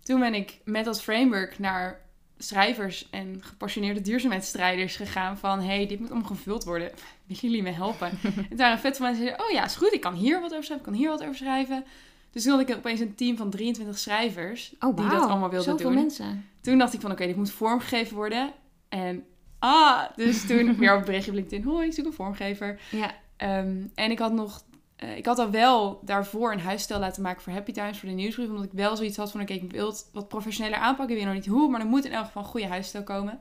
Toen 0.03 0.21
ben 0.21 0.35
ik 0.35 0.59
met 0.65 0.85
dat 0.85 1.03
framework 1.03 1.59
naar 1.59 2.01
schrijvers 2.39 3.09
en 3.11 3.39
gepassioneerde 3.41 4.01
duurzaamheidsstrijders 4.01 4.97
gegaan 4.97 5.39
van, 5.39 5.61
hey, 5.61 5.87
dit 5.87 6.01
moet 6.01 6.11
allemaal 6.11 6.29
gevuld 6.29 6.65
worden. 6.65 6.91
Willen 7.27 7.43
jullie 7.43 7.63
me 7.63 7.71
helpen? 7.71 8.09
en 8.23 8.49
toen 8.49 8.57
waren 8.57 8.79
vet 8.79 8.97
van 8.97 9.07
mensen 9.07 9.25
zeiden, 9.25 9.47
oh 9.47 9.51
ja, 9.53 9.65
is 9.65 9.77
goed, 9.77 9.93
ik 9.93 10.01
kan 10.01 10.15
hier 10.15 10.41
wat 10.41 10.51
over 10.51 10.65
schrijven, 10.65 10.87
ik 10.87 10.93
kan 10.93 11.01
hier 11.01 11.09
wat 11.11 11.23
over 11.23 11.35
schrijven. 11.35 11.85
Dus 12.33 12.43
toen 12.43 12.53
had 12.59 12.69
ik 12.69 12.77
opeens 12.77 13.01
een 13.01 13.15
team 13.15 13.37
van 13.37 13.51
23 13.51 13.99
schrijvers 13.99 14.75
Oh, 14.81 14.97
die 14.97 15.09
dat 15.09 15.21
allemaal 15.29 15.51
wilden 15.51 15.71
Zoveel 15.71 15.91
doen. 15.91 15.95
mensen. 16.01 16.45
Toen 16.61 16.79
dacht 16.79 16.93
ik 16.95 17.01
van, 17.01 17.11
oké, 17.11 17.27
dit 17.27 17.37
moet 17.37 17.51
vormgegeven 17.51 18.17
worden. 18.17 18.53
En 18.89 19.25
ah, 19.59 20.01
dus 20.17 20.47
toen 20.47 20.75
weer 20.79 20.93
op 20.93 20.99
een 20.99 21.05
berichtje 21.05 21.31
op 21.31 21.37
LinkedIn. 21.37 21.65
Hoi, 21.65 21.87
ik 21.87 21.93
zoek 21.93 22.07
een 22.07 22.13
vormgever. 22.13 22.81
Ja. 22.91 23.15
Ehm, 23.37 23.77
en 23.95 24.11
ik 24.11 24.19
had 24.19 24.33
nog, 24.33 24.63
eh, 24.97 25.17
ik 25.17 25.27
had 25.27 25.39
al 25.39 25.51
wel 25.51 26.01
daarvoor 26.05 26.53
een 26.53 26.61
huisstijl 26.61 27.01
laten 27.01 27.23
maken 27.23 27.43
voor 27.43 27.53
Happy 27.53 27.73
Times, 27.73 27.99
voor 27.99 28.09
de 28.09 28.15
nieuwsbrief. 28.15 28.49
Omdat 28.49 28.65
ik 28.65 28.73
wel 28.73 28.97
zoiets 28.97 29.17
had 29.17 29.31
van, 29.31 29.41
oké, 29.41 29.53
ik 29.53 29.71
wil 29.73 29.87
het 29.87 30.09
wat 30.13 30.29
professioneler 30.29 30.79
aanpakken. 30.79 31.17
Ik 31.17 31.23
weet 31.23 31.33
nog 31.33 31.43
niet 31.43 31.53
hoe, 31.53 31.71
maar 31.71 31.81
er 31.81 31.87
moet 31.87 32.05
in 32.05 32.13
elk 32.13 32.25
geval 32.25 32.43
een 32.43 32.49
goede 32.49 32.67
huisstijl 32.67 33.05
komen. 33.05 33.39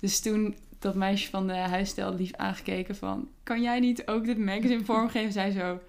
Dus 0.00 0.20
toen 0.20 0.56
dat 0.78 0.94
meisje 0.94 1.30
van 1.30 1.46
de 1.46 1.52
huisstijl 1.56 2.14
lief 2.14 2.32
aangekeken 2.34 2.96
van, 2.96 3.28
kan 3.42 3.62
jij 3.62 3.80
niet 3.80 4.06
ook 4.06 4.24
dit 4.24 4.38
magazine 4.38 4.84
vormgeven? 4.84 5.32
Zij 5.32 5.50
zo, 5.50 5.72
"Ik- 5.74 5.80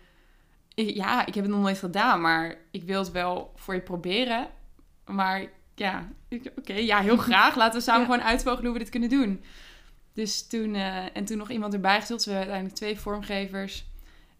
ja, 0.76 1.26
ik 1.26 1.34
heb 1.34 1.44
het 1.44 1.54
nog 1.54 1.62
nooit 1.62 1.78
gedaan, 1.80 2.22
maar 2.22 2.56
ik 2.72 2.84
wil 2.84 3.00
het 3.00 3.12
wel 3.12 3.52
voor 3.56 3.74
je 3.74 3.82
proberen. 3.82 4.48
Maar 5.06 5.46
ja, 5.76 6.08
oké, 6.58 6.74
ja, 6.74 7.00
heel 7.02 7.18
graag. 7.28 7.56
Laten 7.56 7.78
we 7.78 7.84
samen 7.86 8.02
Ja. 8.02 8.08
gewoon 8.14 8.24
uitvogelen 8.28 8.64
hoe 8.66 8.74
we 8.74 8.80
dit 8.80 8.90
kunnen 8.90 9.10
doen. 9.10 9.44
Dus 10.14 10.48
toen, 10.48 10.76
eh, 10.76 11.16
en 11.18 11.26
toen 11.26 11.38
nog 11.38 11.50
iemand 11.50 11.74
erbij 11.74 12.00
gezet. 12.00 12.18
Dus 12.18 12.26
we 12.26 12.32
hebben 12.32 12.54
uiteindelijk 12.54 12.76
twee 12.76 13.00
vormgevers, 13.00 13.86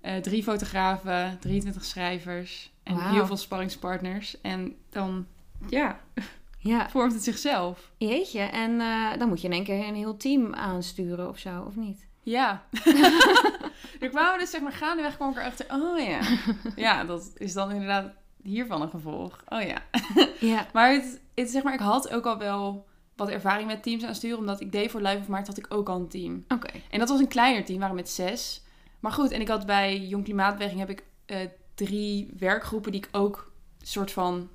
eh, 0.02 0.16
drie 0.18 0.44
fotografen, 0.44 1.38
23 1.40 1.86
schrijvers 1.86 2.72
en 2.84 3.10
heel 3.10 3.26
veel 3.26 3.38
sparringspartners. 3.38 4.42
En 4.42 4.76
dan, 4.90 5.26
ja, 5.70 6.00
Ja, 6.62 6.90
vormt 6.90 7.14
het 7.14 7.24
zichzelf. 7.24 7.92
jeetje. 7.98 8.40
En 8.40 8.80
eh, 8.82 9.18
dan 9.20 9.28
moet 9.30 9.42
je 9.42 9.48
in 9.48 9.54
één 9.54 9.64
keer 9.64 9.88
een 9.88 9.96
heel 9.96 10.18
team 10.18 10.54
aansturen 10.54 11.30
of 11.30 11.38
zo, 11.38 11.64
of 11.68 11.76
niet? 11.76 12.08
Ja. 12.24 12.64
er 14.00 14.10
kwamen 14.10 14.40
dus 14.40 14.50
zeg 14.50 14.62
maar 14.62 14.72
gaandeweg 14.72 15.16
kwam 15.16 15.30
ik 15.30 15.38
erachter, 15.38 15.66
oh 15.70 16.00
ja. 16.00 16.20
Ja, 16.86 17.04
dat 17.04 17.32
is 17.38 17.54
dan 17.54 17.72
inderdaad 17.72 18.12
hiervan 18.44 18.82
een 18.82 18.90
gevolg. 18.90 19.44
Oh 19.48 19.62
ja. 19.62 19.78
Ja. 20.40 20.68
Maar 20.74 20.92
het, 20.92 21.22
het, 21.36 21.50
zeg 21.50 21.64
maar, 21.64 21.74
ik 21.74 21.80
had 21.80 22.10
ook 22.10 22.26
al 22.26 22.38
wel 22.38 22.88
wat 23.16 23.30
ervaring 23.30 23.68
met 23.68 23.84
teams 23.84 24.04
aansturen. 24.04 24.38
Omdat 24.38 24.62
ik 24.62 24.72
deed 24.72 24.92
voor 24.92 25.02
Live 25.02 25.18
of 25.18 25.28
Maart 25.28 25.48
had 25.48 25.58
ik 25.58 25.66
ook 25.70 25.90
al 25.90 25.96
een 25.96 26.08
team. 26.08 26.46
Oké. 26.48 26.70
En 26.90 27.00
dat 27.00 27.10
was 27.10 27.20
een 27.20 27.28
kleiner 27.28 27.66
team, 27.66 27.80
waren 27.80 27.96
met 27.96 28.10
zes. 28.10 28.64
Maar 29.00 29.12
goed, 29.12 29.32
en 29.32 29.42
ik 29.42 29.48
had 29.48 29.66
bij 29.66 30.00
Jong 30.00 30.24
Klimaatbeweging 30.24 30.80
heb 30.80 30.90
ik 30.90 31.04
eh, 31.26 31.38
drie 31.76 32.34
werkgroepen 32.38 32.92
die 32.92 33.02
ik 33.02 33.10
ook 33.12 33.52
soort 33.82 34.12
van 34.12 34.50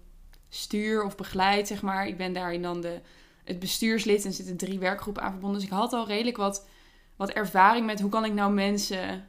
stuur 0.49 1.05
of 1.05 1.17
begeleid, 1.17 1.67
zeg 1.67 1.83
maar. 1.83 2.07
Ik 2.07 2.17
ben 2.17 2.33
daarin 2.33 2.63
dan 2.63 2.81
de, 2.81 3.01
het 3.45 3.59
bestuurslid 3.59 4.25
en 4.25 4.33
zitten 4.33 4.57
drie 4.57 4.79
werkgroepen 4.79 5.23
aan 5.23 5.31
verbonden. 5.31 5.59
Dus 5.59 5.69
ik 5.69 5.75
had 5.75 5.93
al 5.93 6.07
redelijk 6.07 6.37
wat, 6.37 6.67
wat 7.17 7.31
ervaring 7.31 7.87
met 7.87 8.01
hoe 8.01 8.11
kan 8.11 8.25
ik 8.25 8.33
nou 8.33 8.53
mensen 8.53 9.29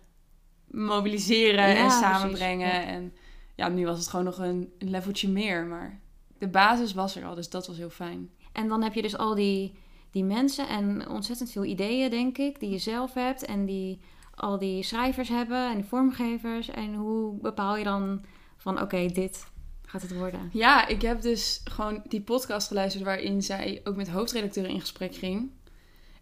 mobiliseren 0.67 1.67
Ja, 1.67 1.75
en 1.75 1.81
precies, 1.85 1.99
samenbrengen. 1.99 2.67
ja. 2.67 2.83
En 2.85 3.13
ja, 3.55 3.67
nu 3.67 3.85
was 3.85 3.97
het 3.97 4.07
gewoon 4.07 4.25
nog 4.25 4.37
een, 4.37 4.73
een 4.79 4.89
leveltje 4.89 5.29
meer, 5.29 5.65
maar 5.65 5.99
de 6.37 6.47
basis 6.47 6.93
was 6.93 7.15
er 7.15 7.25
al, 7.25 7.35
dus 7.35 7.49
dat 7.49 7.67
was 7.67 7.77
heel 7.77 7.89
fijn. 7.89 8.29
En 8.51 8.67
dan 8.67 8.83
heb 8.83 8.93
je 8.93 9.01
dus 9.01 9.17
al 9.17 9.35
die, 9.35 9.77
die 10.11 10.23
mensen 10.23 10.67
en 10.67 11.09
ontzettend 11.09 11.51
veel 11.51 11.63
ideeën, 11.63 12.09
denk 12.09 12.37
ik, 12.37 12.59
die 12.59 12.69
je 12.69 12.77
zelf 12.77 13.13
hebt. 13.13 13.45
En 13.45 13.65
die 13.65 13.99
al 14.35 14.59
die 14.59 14.83
schrijvers 14.83 15.29
hebben 15.29 15.69
en 15.69 15.75
die 15.75 15.85
vormgevers. 15.85 16.69
En 16.69 16.93
hoe 16.95 17.39
bepaal 17.41 17.77
je 17.77 17.83
dan 17.83 18.25
van, 18.57 18.81
oké, 18.81 19.05
dit 19.05 19.47
gaat 19.85 20.01
het 20.01 20.15
worden? 20.17 20.49
Ja, 20.53 20.87
ik 20.87 21.01
heb 21.01 21.21
dus 21.21 21.61
gewoon 21.63 22.01
die 22.07 22.21
podcast 22.21 22.67
geluisterd 22.67 23.03
waarin 23.03 23.41
zij 23.41 23.81
ook 23.83 23.95
met 23.95 24.09
hoofdredacteuren 24.09 24.73
in 24.73 24.79
gesprek 24.79 25.15
ging. 25.15 25.51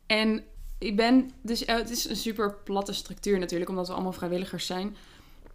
En 0.05 0.43
ik 0.83 0.95
ben 0.95 1.31
dus, 1.41 1.65
eh, 1.65 1.75
het 1.75 1.89
is 1.89 2.09
een 2.09 2.15
super 2.15 2.53
platte 2.63 2.93
structuur 2.93 3.39
natuurlijk, 3.39 3.69
omdat 3.69 3.87
we 3.87 3.93
allemaal 3.93 4.13
vrijwilligers 4.13 4.65
zijn. 4.65 4.95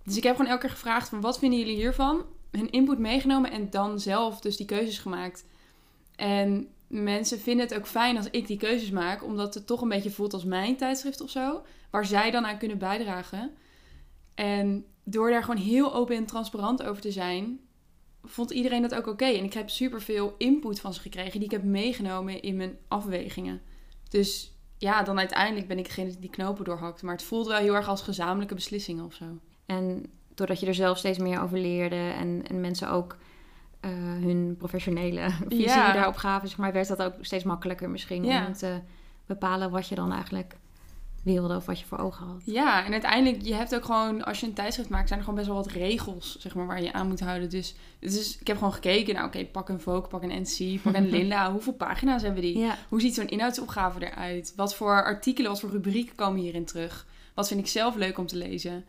Dus 0.05 0.17
ik 0.17 0.23
heb 0.23 0.37
gewoon 0.37 0.51
elke 0.51 0.67
keer 0.67 0.75
gevraagd 0.75 1.09
van 1.09 1.21
wat 1.21 1.39
vinden 1.39 1.59
jullie 1.59 1.77
hiervan? 1.77 2.25
Hun 2.51 2.71
input 2.71 2.99
meegenomen 2.99 3.51
en 3.51 3.71
dan 3.71 4.01
zelf 4.01 4.41
dus 4.41 4.57
die 4.57 4.67
keuzes 4.67 4.99
gemaakt. 4.99 5.45
En 6.17 6.69
mensen 6.87 7.41
vinden 7.41 7.67
het 7.67 7.77
ook 7.77 7.87
fijn 7.87 8.17
als 8.17 8.31
ik 8.31 8.47
die 8.47 8.57
keuzes 8.57 8.91
maak, 8.91 9.25
omdat 9.25 9.55
het 9.55 9.67
toch 9.67 9.81
een 9.81 9.89
beetje 9.89 10.11
voelt 10.11 10.33
als 10.33 10.45
mijn 10.45 10.77
tijdschrift 10.77 11.21
of 11.21 11.31
zo, 11.31 11.63
waar 11.91 12.07
zij 12.07 12.31
dan 12.31 12.47
aan 12.47 12.59
kunnen 12.59 12.79
bijdragen. 12.79 13.51
En 14.35 14.85
door 15.05 15.31
daar 15.31 15.45
gewoon 15.45 15.63
heel 15.63 15.95
open 15.95 16.17
en 16.17 16.27
transparant 16.27 16.83
over 16.83 17.03
te 17.03 17.13
zijn, 17.13 17.61
vond 18.25 18.51
iedereen 18.51 18.83
dat 18.83 18.95
ook 18.95 19.07
oké. 19.07 19.25
En 19.25 19.45
ik 19.45 19.53
heb 19.53 19.71
superveel 19.71 20.35
input 20.39 20.81
van 20.81 20.95
ze 20.95 21.01
gekregen 21.01 21.33
die 21.33 21.45
ik 21.45 21.51
heb 21.51 21.63
meegenomen 21.63 22.43
in 22.43 22.57
mijn 22.57 22.79
afwegingen. 22.89 23.61
Dus 24.09 24.53
ja, 24.79 25.03
dan 25.03 25.19
uiteindelijk 25.19 25.69
ben 25.69 25.79
ik 25.79 25.85
degene 25.85 26.09
die 26.11 26.19
die 26.19 26.31
knopen 26.31 26.65
doorhakt. 26.65 27.03
Maar 27.03 27.15
het 27.15 27.23
voelt 27.23 27.47
wel 27.47 27.59
heel 27.59 27.75
erg 27.75 27.89
als 27.89 28.03
gezamenlijke 28.03 28.55
beslissingen 28.55 29.05
of 29.05 29.15
zo. 29.15 29.25
En 29.67 30.07
doordat 30.35 30.61
je 30.61 30.67
er 30.67 30.75
zelf 30.75 30.99
steeds 30.99 31.19
meer 31.19 31.41
over 31.43 31.59
leerde 31.59 31.97
en, 32.19 32.43
en 32.49 32.61
mensen 32.61 32.91
ook 32.91 33.17
eh, 33.81 33.91
hun 34.01 34.55
professionele 34.59 35.31
visie 35.49 35.65
Ja. 35.67 35.93
daarop 35.93 36.17
gaven, 36.17 36.49
zeg 36.49 36.59
maar, 36.59 36.73
werd 36.73 36.89
dat 36.89 37.03
ook 37.03 37.15
steeds 37.21 37.45
makkelijker 37.45 37.91
misschien 37.91 38.25
Ja. 38.25 38.47
om 38.47 38.53
te 38.53 38.81
bepalen 39.27 39.71
wat 39.71 39.89
je 39.89 39.95
dan 39.95 40.13
eigenlijk 40.13 40.57
wilde 41.23 41.57
of 41.57 41.67
wat 41.67 41.81
je 41.81 41.87
voor 41.87 41.99
ogen 41.99 42.27
had. 42.27 42.43
Ja, 42.45 42.85
en 42.85 42.93
uiteindelijk, 42.93 43.43
je 43.43 43.55
hebt 43.55 43.75
ook 43.75 43.85
gewoon, 43.85 44.25
als 44.25 44.41
je 44.41 44.47
een 44.47 44.53
tijdschrift 44.53 44.89
maakt, 44.89 45.07
zijn 45.09 45.19
er 45.19 45.25
gewoon 45.25 45.41
best 45.41 45.53
wel 45.55 45.63
wat 45.65 45.73
regels, 45.73 46.37
zeg 46.39 46.55
maar, 46.55 46.67
waar 46.67 46.83
je 46.83 46.93
aan 46.93 47.09
moet 47.09 47.21
houden. 47.21 47.51
Dus, 47.51 47.75
dus 48.01 48.39
ik 48.41 48.47
heb 48.47 48.57
gewoon 48.57 48.73
gekeken, 48.73 49.15
nou 49.15 49.27
oké, 49.27 49.45
pak 49.45 49.69
een 49.69 49.81
Vogue, 49.81 50.09
pak 50.09 50.23
een 50.23 50.43
NC, 50.43 50.83
pak 50.83 50.95
een 50.95 51.09
Linda. 51.17 51.53
Hoeveel 51.53 51.73
pagina's 51.73 52.23
hebben 52.23 52.43
die? 52.43 52.59
Ja, 52.59 52.77
Hoe 52.89 53.01
ziet 53.01 53.15
zo'n 53.15 53.29
inhoudsopgave 53.29 54.11
eruit? 54.11 54.53
Wat 54.57 54.75
voor 54.75 55.05
artikelen, 55.05 55.51
wat 55.51 55.61
voor 55.61 55.71
rubrieken 55.71 56.15
komen 56.15 56.41
hierin 56.41 56.65
terug? 56.65 57.07
Wat 57.35 57.49
vind 57.49 57.61
ik 57.61 57.67
zelf 57.67 57.95
leuk 57.95 58.19
om 58.19 58.27
te 58.27 58.37
lezen? 58.37 58.85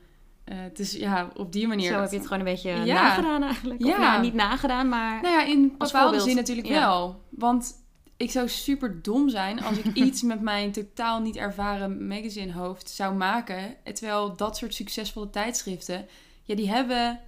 Dus 0.73 0.91
ja, 0.91 1.29
op 1.35 1.51
die 1.51 1.67
manier. 1.67 1.91
zo 1.91 1.99
heb 1.99 2.09
je 2.11 2.17
het 2.17 2.27
gewoon 2.27 2.39
een 2.45 2.53
beetje 2.53 2.69
Ja. 2.71 3.01
nagedaan 3.01 3.43
eigenlijk. 3.43 3.81
Of 3.81 3.87
Ja. 3.87 3.97
nou, 3.97 4.21
niet 4.21 4.33
nagedaan, 4.33 4.89
maar... 4.89 5.21
Nou 5.21 5.33
ja, 5.33 5.43
in 5.45 5.75
bepaalde 5.77 6.19
zin 6.19 6.35
natuurlijk 6.35 6.67
Ja. 6.67 6.79
wel. 6.79 7.21
Want 7.29 7.73
ik 8.19 8.31
zou 8.31 8.49
super 8.49 9.01
dom 9.01 9.29
zijn 9.29 9.63
als 9.63 9.77
ik 9.77 9.85
iets 10.05 10.21
met 10.21 10.41
mijn 10.41 10.71
totaal 10.71 11.21
niet 11.21 11.35
ervaren 11.35 12.07
magazinehoofd 12.07 12.89
zou 12.89 13.15
maken. 13.15 13.75
Terwijl 13.83 14.35
dat 14.35 14.57
soort 14.57 14.73
succesvolle 14.73 15.29
tijdschriften, 15.29 16.07
ja, 16.43 16.55
die 16.55 16.69
hebben, 16.69 17.19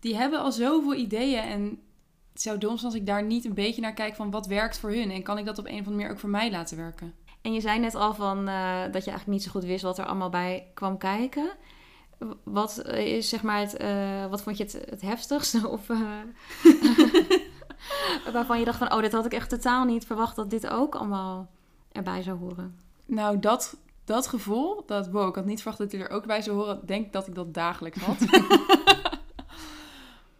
die 0.00 0.16
hebben 0.16 0.40
al 0.40 0.52
zoveel 0.52 0.94
ideeën. 0.94 1.42
En 1.42 1.62
het 2.32 2.42
zou 2.42 2.58
dom 2.58 2.76
zijn 2.76 2.92
als 2.92 3.00
ik 3.00 3.06
daar 3.06 3.22
niet 3.22 3.44
een 3.44 3.54
beetje 3.54 3.80
naar 3.80 3.94
kijk 3.94 4.14
van 4.14 4.30
wat 4.30 4.46
werkt 4.46 4.78
voor 4.78 4.90
hun. 4.90 5.10
En 5.10 5.22
kan 5.22 5.38
ik 5.38 5.44
dat 5.44 5.58
op 5.58 5.66
een 5.66 5.72
of 5.72 5.78
andere 5.78 5.96
manier 5.96 6.10
ook 6.10 6.18
voor 6.18 6.30
mij 6.30 6.50
laten 6.50 6.76
werken? 6.76 7.14
En 7.42 7.52
je 7.52 7.60
zei 7.60 7.78
net 7.78 7.94
al 7.94 8.14
van 8.14 8.48
eh, 8.48 8.82
dat 8.82 9.04
je 9.04 9.10
eigenlijk 9.10 9.26
niet 9.26 9.42
zo 9.42 9.50
goed 9.50 9.64
wist 9.64 9.82
wat 9.82 9.98
er 9.98 10.06
allemaal 10.06 10.30
bij 10.30 10.70
kwam 10.74 10.98
kijken. 10.98 11.50
Wat 12.44 12.84
is 12.88 13.28
zeg 13.28 13.42
maar 13.42 13.60
het, 13.60 13.76
eh, 13.76 14.26
wat 14.26 14.42
vond 14.42 14.56
je 14.56 14.62
het, 14.62 14.72
het 14.90 15.00
heftigste? 15.00 15.68
Of 15.76 15.90
eh, 15.90 15.98
waarvan 18.32 18.58
je 18.58 18.64
dacht 18.64 18.78
van, 18.78 18.92
oh, 18.92 19.00
dit 19.00 19.12
had 19.12 19.26
ik 19.26 19.32
echt 19.32 19.48
totaal 19.48 19.84
niet 19.84 20.06
verwacht 20.06 20.36
dat 20.36 20.50
dit 20.50 20.66
ook 20.66 20.94
allemaal 20.94 21.50
erbij 21.92 22.22
zou 22.22 22.38
horen. 22.38 22.78
Nou, 23.06 23.38
dat, 23.38 23.76
dat 24.04 24.26
gevoel, 24.26 24.82
dat 24.86 25.08
wow, 25.08 25.28
ik 25.28 25.34
had 25.34 25.44
niet 25.44 25.62
verwacht 25.62 25.78
dat 25.78 25.92
hij 25.92 26.00
er 26.00 26.10
ook 26.10 26.26
bij 26.26 26.42
zou 26.42 26.56
horen. 26.56 26.80
Denk 26.86 27.12
dat 27.12 27.26
ik 27.26 27.34
dat 27.34 27.54
dagelijks 27.54 27.98
had. 27.98 28.18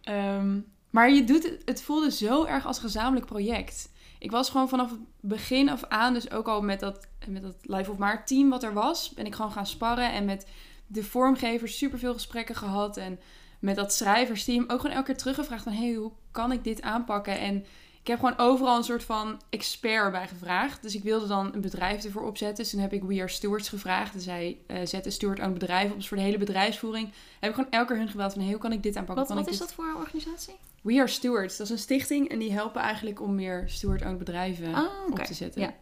Ehm, 0.01 0.59
maar 0.89 1.11
je 1.11 1.23
doet 1.23 1.43
het, 1.43 1.61
het 1.65 1.81
voelde 1.81 2.11
zo 2.11 2.45
erg 2.45 2.65
als 2.65 2.79
gezamenlijk 2.79 3.25
project. 3.25 3.89
Ik 4.19 4.31
was 4.31 4.49
gewoon 4.49 4.69
vanaf 4.69 4.89
het 4.89 4.99
begin 5.19 5.69
af 5.69 5.83
aan, 5.83 6.13
dus 6.13 6.31
ook 6.31 6.47
al 6.47 6.61
met 6.61 6.79
dat, 6.79 7.07
met 7.27 7.41
dat 7.41 7.55
Live 7.61 7.91
of 7.91 7.97
Maart 7.97 8.27
team 8.27 8.49
wat 8.49 8.63
er 8.63 8.73
was, 8.73 9.09
ben 9.09 9.25
ik 9.25 9.35
gewoon 9.35 9.51
gaan 9.51 9.65
sparren 9.65 10.11
en 10.11 10.25
met 10.25 10.47
de 10.87 11.03
vormgevers 11.03 11.77
superveel 11.77 12.13
gesprekken 12.13 12.55
gehad. 12.55 12.97
En 12.97 13.19
met 13.59 13.75
dat 13.75 13.93
schrijversteam 13.93 14.63
ook 14.67 14.79
gewoon 14.81 14.95
elke 14.95 15.05
keer 15.05 15.17
teruggevraagd 15.17 15.63
van, 15.63 15.73
hey, 15.73 15.93
hoe 15.93 16.11
kan 16.31 16.51
ik 16.51 16.63
dit 16.63 16.81
aanpakken? 16.81 17.39
En 17.39 17.65
ik 18.01 18.07
heb 18.13 18.19
gewoon 18.19 18.37
overal 18.47 18.77
een 18.77 18.83
soort 18.83 19.03
van 19.03 19.41
expert 19.49 20.11
bij 20.11 20.27
gevraagd. 20.27 20.81
Dus 20.81 20.95
ik 20.95 21.03
wilde 21.03 21.27
dan 21.27 21.53
een 21.53 21.61
bedrijf 21.61 22.03
ervoor 22.03 22.23
opzetten. 22.25 22.57
Dus 22.63 22.69
toen 22.71 22.79
heb 22.81 22.93
ik 22.93 23.03
We 23.03 23.13
Are 23.19 23.27
Stewards 23.27 23.69
gevraagd. 23.69 24.13
Dus 24.13 24.23
zij 24.23 24.57
eh 24.67 24.77
zetten 24.85 25.11
steward 25.11 25.39
aan 25.39 25.49
het 25.49 25.59
bedrijf 25.59 25.89
op. 25.91 25.95
Dus 25.95 26.07
voor 26.07 26.17
de 26.17 26.23
hele 26.23 26.37
bedrijfsvoering 26.37 27.09
heb 27.39 27.49
ik 27.49 27.55
gewoon 27.55 27.71
elke 27.71 27.87
keer 27.87 27.97
hun 27.97 28.07
gebeld 28.09 28.33
van... 28.33 28.41
Hey, 28.41 28.51
hoe 28.51 28.59
kan 28.61 28.71
ik 28.71 28.83
dit 28.83 28.95
aanpakken? 28.95 29.15
Wat, 29.25 29.27
Kan 29.27 29.35
wat 29.37 29.45
ik 29.47 29.51
is 29.53 29.59
dit- 29.59 29.67
dat 29.67 29.75
voor 29.77 29.85
een 29.85 29.95
organisatie? 30.01 30.53
We 30.81 30.93
Are 30.97 31.07
Stewards. 31.07 31.57
Dat 31.57 31.65
is 31.67 31.71
een 31.71 31.79
stichting 31.79 32.29
en 32.29 32.39
die 32.39 32.51
helpen 32.51 32.81
eigenlijk 32.81 33.21
om 33.21 33.35
meer 33.35 33.63
steward-owned 33.67 34.17
bedrijven 34.17 34.73
Ah, 34.73 34.85
op 35.11 35.19
te 35.19 35.33
zetten. 35.33 35.61
Ja. 35.61 35.73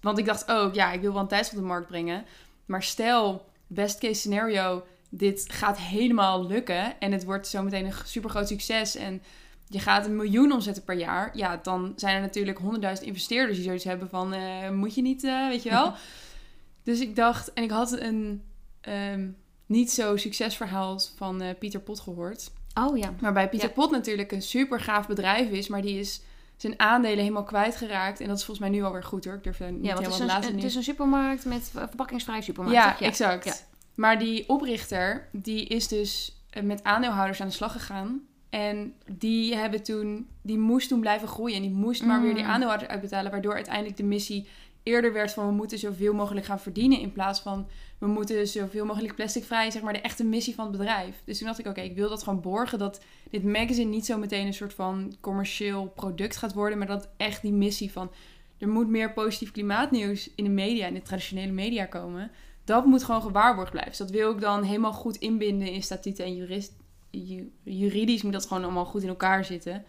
Want 0.00 0.18
ik 0.18 0.24
dacht 0.24 0.50
ook, 0.50 0.74
ja, 0.74 0.92
ik 0.92 1.00
wil 1.00 1.12
wel 1.12 1.26
een 1.30 1.38
op 1.38 1.50
de 1.50 1.60
markt 1.60 1.86
brengen. 1.86 2.24
Maar 2.66 2.82
stel, 2.82 3.44
best 3.66 3.98
case 3.98 4.14
scenario, 4.14 4.82
dit 5.16 5.44
gaat 5.52 5.78
helemaal 5.78 6.46
lukken. 6.46 7.00
En 7.00 7.12
het 7.12 7.24
wordt 7.24 7.48
zometeen 7.48 7.84
een 7.84 7.92
super 8.04 8.30
groot 8.30 8.48
succes. 8.48 8.96
En 8.96 9.22
je 9.68 9.78
gaat 9.78 10.06
een 10.06 10.16
miljoen 10.16 10.52
omzetten 10.52 10.84
per 10.84 10.96
jaar. 10.96 11.30
Ja, 11.36 11.60
dan 11.62 11.92
zijn 11.96 12.14
er 12.14 12.20
natuurlijk 12.20 12.58
honderdduizend 12.58 13.06
investeerders 13.06 13.56
die 13.56 13.66
zoiets 13.66 13.84
hebben 13.84 14.08
van, 14.08 14.32
eh, 14.32 14.70
moet 14.70 14.94
je 14.94 15.02
niet, 15.02 15.24
eh, 15.24 15.48
weet 15.48 15.62
je 15.62 15.70
wel. 15.70 15.92
dus 16.82 17.00
ik 17.00 17.16
dacht, 17.16 17.52
en 17.52 17.62
ik 17.62 17.70
had 17.70 18.00
een 18.00 18.42
ehm, 18.80 19.28
niet 19.66 19.90
zo 19.90 20.16
succesverhaal 20.16 21.00
van 21.16 21.40
eh, 21.40 21.58
Pieter 21.58 21.80
Pot 21.80 22.00
gehoord. 22.00 22.50
Oh 22.74 22.98
ja. 22.98 23.14
Waarbij 23.20 23.48
Pieter 23.48 23.68
Ja. 23.68 23.74
Pot 23.74 23.90
natuurlijk 23.90 24.32
een 24.32 24.42
super 24.42 24.80
gaaf 24.80 25.06
bedrijf 25.06 25.50
is, 25.50 25.68
maar 25.68 25.82
die 25.82 25.98
is 25.98 26.20
zijn 26.56 26.80
aandelen 26.80 27.18
helemaal 27.18 27.44
kwijtgeraakt. 27.44 28.20
En 28.20 28.28
dat 28.28 28.38
is 28.38 28.44
volgens 28.44 28.68
mij 28.68 28.76
nu 28.76 28.84
alweer 28.84 29.02
goed 29.02 29.24
hoor. 29.24 29.34
Ik 29.34 29.42
durf 29.42 29.56
daar 29.56 29.72
niet 29.72 29.84
Ja, 29.84 29.94
want 29.94 30.06
het 30.06 30.14
helemaal 30.14 30.40
is, 30.40 30.46
een, 30.46 30.54
het 30.54 30.64
is 30.64 30.74
een 30.74 30.82
supermarkt 30.82 31.44
met 31.44 31.70
verpakkingsvrij 31.72 32.40
supermarkt. 32.40 32.78
Ja, 32.78 32.90
toch? 32.90 33.00
exact. 33.00 33.44
Ja. 33.44 33.54
Maar 33.94 34.18
die 34.18 34.48
oprichter, 34.48 35.28
die 35.32 35.66
is 35.66 35.88
dus 35.88 36.42
eh, 36.50 36.62
met 36.62 36.84
aandeelhouders 36.84 37.40
aan 37.40 37.48
de 37.48 37.52
slag 37.54 37.72
gegaan. 37.72 38.22
En 38.50 38.94
die 39.12 39.54
hebben 39.54 39.82
toen, 39.82 40.28
die 40.42 40.58
moest 40.58 40.88
toen 40.88 41.00
blijven 41.00 41.28
groeien. 41.28 41.56
En 41.56 41.62
die 41.62 41.70
moest 41.70 42.04
maar 42.04 42.22
weer 42.22 42.34
die 42.34 42.42
Mm. 42.42 42.48
aandeelhouders 42.48 42.90
uitbetalen. 42.90 43.30
Waardoor 43.30 43.54
uiteindelijk 43.54 43.96
de 43.96 44.02
missie 44.02 44.46
eerder 44.82 45.12
werd 45.12 45.32
van 45.32 45.46
we 45.46 45.52
moeten 45.52 45.78
zoveel 45.78 46.14
mogelijk 46.14 46.46
gaan 46.46 46.60
verdienen. 46.60 47.00
In 47.00 47.12
plaats 47.12 47.40
van 47.40 47.66
we 47.98 48.06
moeten 48.06 48.48
zoveel 48.48 48.84
mogelijk 48.84 49.14
plasticvrij, 49.14 49.70
zeg 49.70 49.82
maar 49.82 49.92
de 49.92 50.00
echte 50.00 50.24
missie 50.24 50.54
van 50.54 50.66
het 50.66 50.76
bedrijf. 50.76 51.22
Dus 51.24 51.38
toen 51.38 51.46
dacht 51.46 51.58
ik, 51.58 51.66
oké, 51.66 51.80
ik 51.80 51.94
wil 51.94 52.08
dat 52.08 52.22
gewoon 52.22 52.40
borgen. 52.40 52.78
Dat 52.78 53.00
dit 53.30 53.44
magazine 53.44 53.90
niet 53.90 54.06
zo 54.06 54.18
meteen 54.18 54.46
een 54.46 54.54
soort 54.54 54.74
van 54.74 55.14
commercieel 55.20 55.92
product 55.94 56.36
gaat 56.36 56.52
worden. 56.54 56.78
Maar 56.78 56.86
dat 56.86 57.08
echt 57.16 57.42
die 57.42 57.52
missie 57.52 57.92
van 57.92 58.10
er 58.58 58.68
moet 58.68 58.88
meer 58.88 59.12
positief 59.12 59.50
klimaatnieuws 59.52 60.30
in 60.34 60.44
de 60.44 60.50
media, 60.50 60.86
in 60.86 60.94
de 60.94 61.02
traditionele 61.02 61.52
media 61.52 61.84
komen. 61.84 62.30
Dat 62.64 62.84
moet 62.84 63.04
gewoon 63.04 63.22
gewaarborgd 63.22 63.70
blijven. 63.70 63.90
Dus 63.92 64.00
dat 64.00 64.10
wil 64.10 64.30
ik 64.30 64.40
dan 64.40 64.62
helemaal 64.62 64.92
goed 64.92 65.16
inbinden 65.16 65.70
in 65.70 65.82
statuten 65.82 66.24
en 66.24 66.36
jurist, 66.36 66.72
ju- 67.10 67.52
juridisch 67.62 68.22
moet 68.22 68.32
dat 68.32 68.46
gewoon 68.46 68.64
allemaal 68.64 68.84
goed 68.84 69.02
in 69.02 69.08
elkaar 69.08 69.44
zitten. 69.44 69.84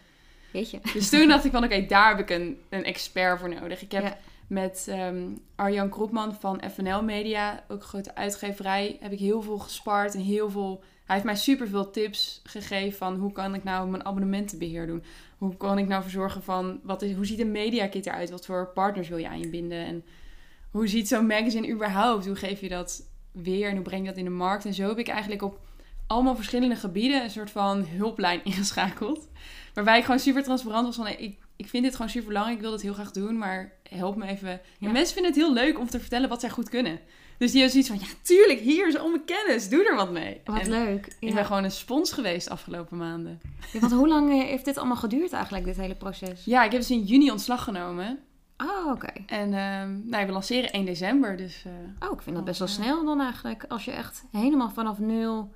Weet 0.51 0.69
je? 0.71 0.79
Dus 0.93 1.09
toen 1.09 1.27
dacht 1.27 1.45
ik 1.45 1.51
van, 1.51 1.63
oké, 1.63 1.85
daar 1.85 2.09
heb 2.09 2.19
ik 2.19 2.29
een, 2.29 2.57
een 2.69 2.83
expert 2.83 3.39
voor 3.39 3.49
nodig. 3.49 3.81
Ik 3.81 3.91
heb 3.91 4.03
Ja. 4.03 4.17
met 4.47 4.85
ehm, 4.89 5.27
Arjan 5.55 5.89
Kropman 5.89 6.35
van 6.35 6.61
FNL 6.73 7.03
Media, 7.03 7.63
ook 7.67 7.77
een 7.81 7.87
grote 7.87 8.15
uitgeverij, 8.15 8.97
heb 8.99 9.11
ik 9.11 9.19
heel 9.19 9.41
veel 9.41 9.57
gespart 9.57 10.13
en 10.13 10.19
heel 10.21 10.49
veel... 10.49 10.83
Hij 11.05 11.15
heeft 11.15 11.27
mij 11.27 11.35
superveel 11.35 11.89
tips 11.91 12.41
gegeven 12.43 12.97
van 12.97 13.15
hoe 13.15 13.31
kan 13.31 13.53
ik 13.53 13.63
nou 13.63 13.89
mijn 13.89 14.05
abonnementenbeheer 14.05 14.87
doen? 14.87 15.03
Hoe 15.37 15.57
kan 15.57 15.77
ik 15.77 15.87
nou 15.87 16.01
verzorgen 16.01 16.43
van, 16.43 16.79
wat 16.83 17.01
is, 17.01 17.13
hoe 17.15 17.25
ziet 17.25 17.39
een 17.39 17.51
mediakit 17.51 18.05
eruit? 18.05 18.29
Wat 18.29 18.45
voor 18.45 18.67
partners 18.73 19.09
wil 19.09 19.17
je 19.17 19.27
aan 19.27 19.39
je 19.39 19.49
binden? 19.49 19.85
En 19.85 20.03
hoe 20.75 20.87
ziet 20.87 21.07
zo'n 21.07 21.25
magazine 21.25 21.69
überhaupt? 21.69 22.25
Hoe 22.25 22.35
geef 22.35 22.61
je 22.61 22.69
dat 22.69 23.03
weer 23.31 23.69
en 23.69 23.75
hoe 23.75 23.83
breng 23.83 24.01
je 24.01 24.09
dat 24.09 24.17
in 24.17 24.23
de 24.23 24.29
markt? 24.29 24.65
En 24.65 24.73
zo 24.73 24.87
heb 24.87 24.97
ik 24.97 25.07
eigenlijk 25.07 25.41
op 25.41 25.59
allemaal 26.07 26.35
verschillende 26.35 26.75
gebieden 26.75 27.23
een 27.23 27.29
soort 27.29 27.51
van 27.51 27.85
hulplijn 27.85 28.43
ingeschakeld. 28.45 29.27
Waarbij 29.73 29.97
ik 29.97 30.03
gewoon 30.03 30.19
super 30.19 30.43
transparant 30.43 30.85
was 30.85 30.95
van, 30.95 31.07
ik, 31.07 31.37
ik 31.55 31.69
vind 31.69 31.83
dit 31.83 31.95
gewoon 31.95 32.09
super 32.09 32.27
belangrijk, 32.27 32.57
ik 32.57 32.63
wil 32.63 32.71
dit 32.71 32.81
heel 32.81 32.93
graag 32.93 33.11
doen, 33.11 33.37
maar 33.37 33.71
help 33.89 34.15
me 34.15 34.27
even. 34.27 34.49
Ja. 34.49 34.87
En 34.87 34.93
mensen 34.93 35.13
vinden 35.13 35.31
het 35.31 35.41
heel 35.41 35.53
leuk 35.53 35.79
om 35.79 35.89
te 35.89 35.99
vertellen 35.99 36.29
wat 36.29 36.39
zij 36.39 36.49
goed 36.49 36.69
kunnen. 36.69 36.99
Dus 37.37 37.51
die 37.51 37.61
hebben 37.61 37.83
zoiets 37.83 37.89
van, 37.89 38.09
ja 38.09 38.21
tuurlijk, 38.21 38.59
hier 38.59 38.87
is 38.87 38.97
al 38.97 39.09
mijn 39.09 39.25
kennis, 39.25 39.69
doe 39.69 39.87
er 39.87 39.95
wat 39.95 40.11
mee. 40.11 40.41
Wat 40.45 40.59
En 40.59 40.69
leuk. 40.69 41.15
Ik 41.19 41.33
ben 41.33 41.45
gewoon 41.45 41.63
een 41.63 41.71
spons 41.71 42.11
geweest 42.11 42.45
de 42.45 42.51
afgelopen 42.51 42.97
maanden. 42.97 43.41
Ja, 43.73 43.79
want 43.79 43.91
hoe 43.91 44.07
lang 44.07 44.31
eh, 44.31 44.47
heeft 44.47 44.65
dit 44.65 44.77
allemaal 44.77 44.95
geduurd 44.95 45.33
eigenlijk, 45.33 45.65
dit 45.65 45.77
hele 45.77 45.95
proces? 45.95 46.45
Ja, 46.45 46.63
ik 46.63 46.71
heb 46.71 46.79
dus 46.79 46.91
in 46.91 47.03
juni 47.03 47.31
ontslag 47.31 47.63
genomen. 47.63 48.19
Oh, 48.57 48.91
oké. 48.91 49.07
En 49.27 49.53
ehm, 49.53 50.09
nou, 50.09 50.25
we 50.25 50.31
lanceren 50.31 50.71
1 50.71 50.85
december, 50.85 51.37
dus 51.37 51.63
eh, 51.65 52.07
Oh, 52.07 52.13
ik 52.13 52.21
vind 52.21 52.35
dat 52.35 52.45
best 52.45 52.59
wel 52.59 52.67
Ja. 52.67 52.73
snel 52.73 53.05
dan 53.05 53.21
eigenlijk. 53.21 53.65
Als 53.67 53.85
je 53.85 53.91
echt 53.91 54.23
helemaal 54.31 54.69
vanaf 54.69 54.99
nul 54.99 55.51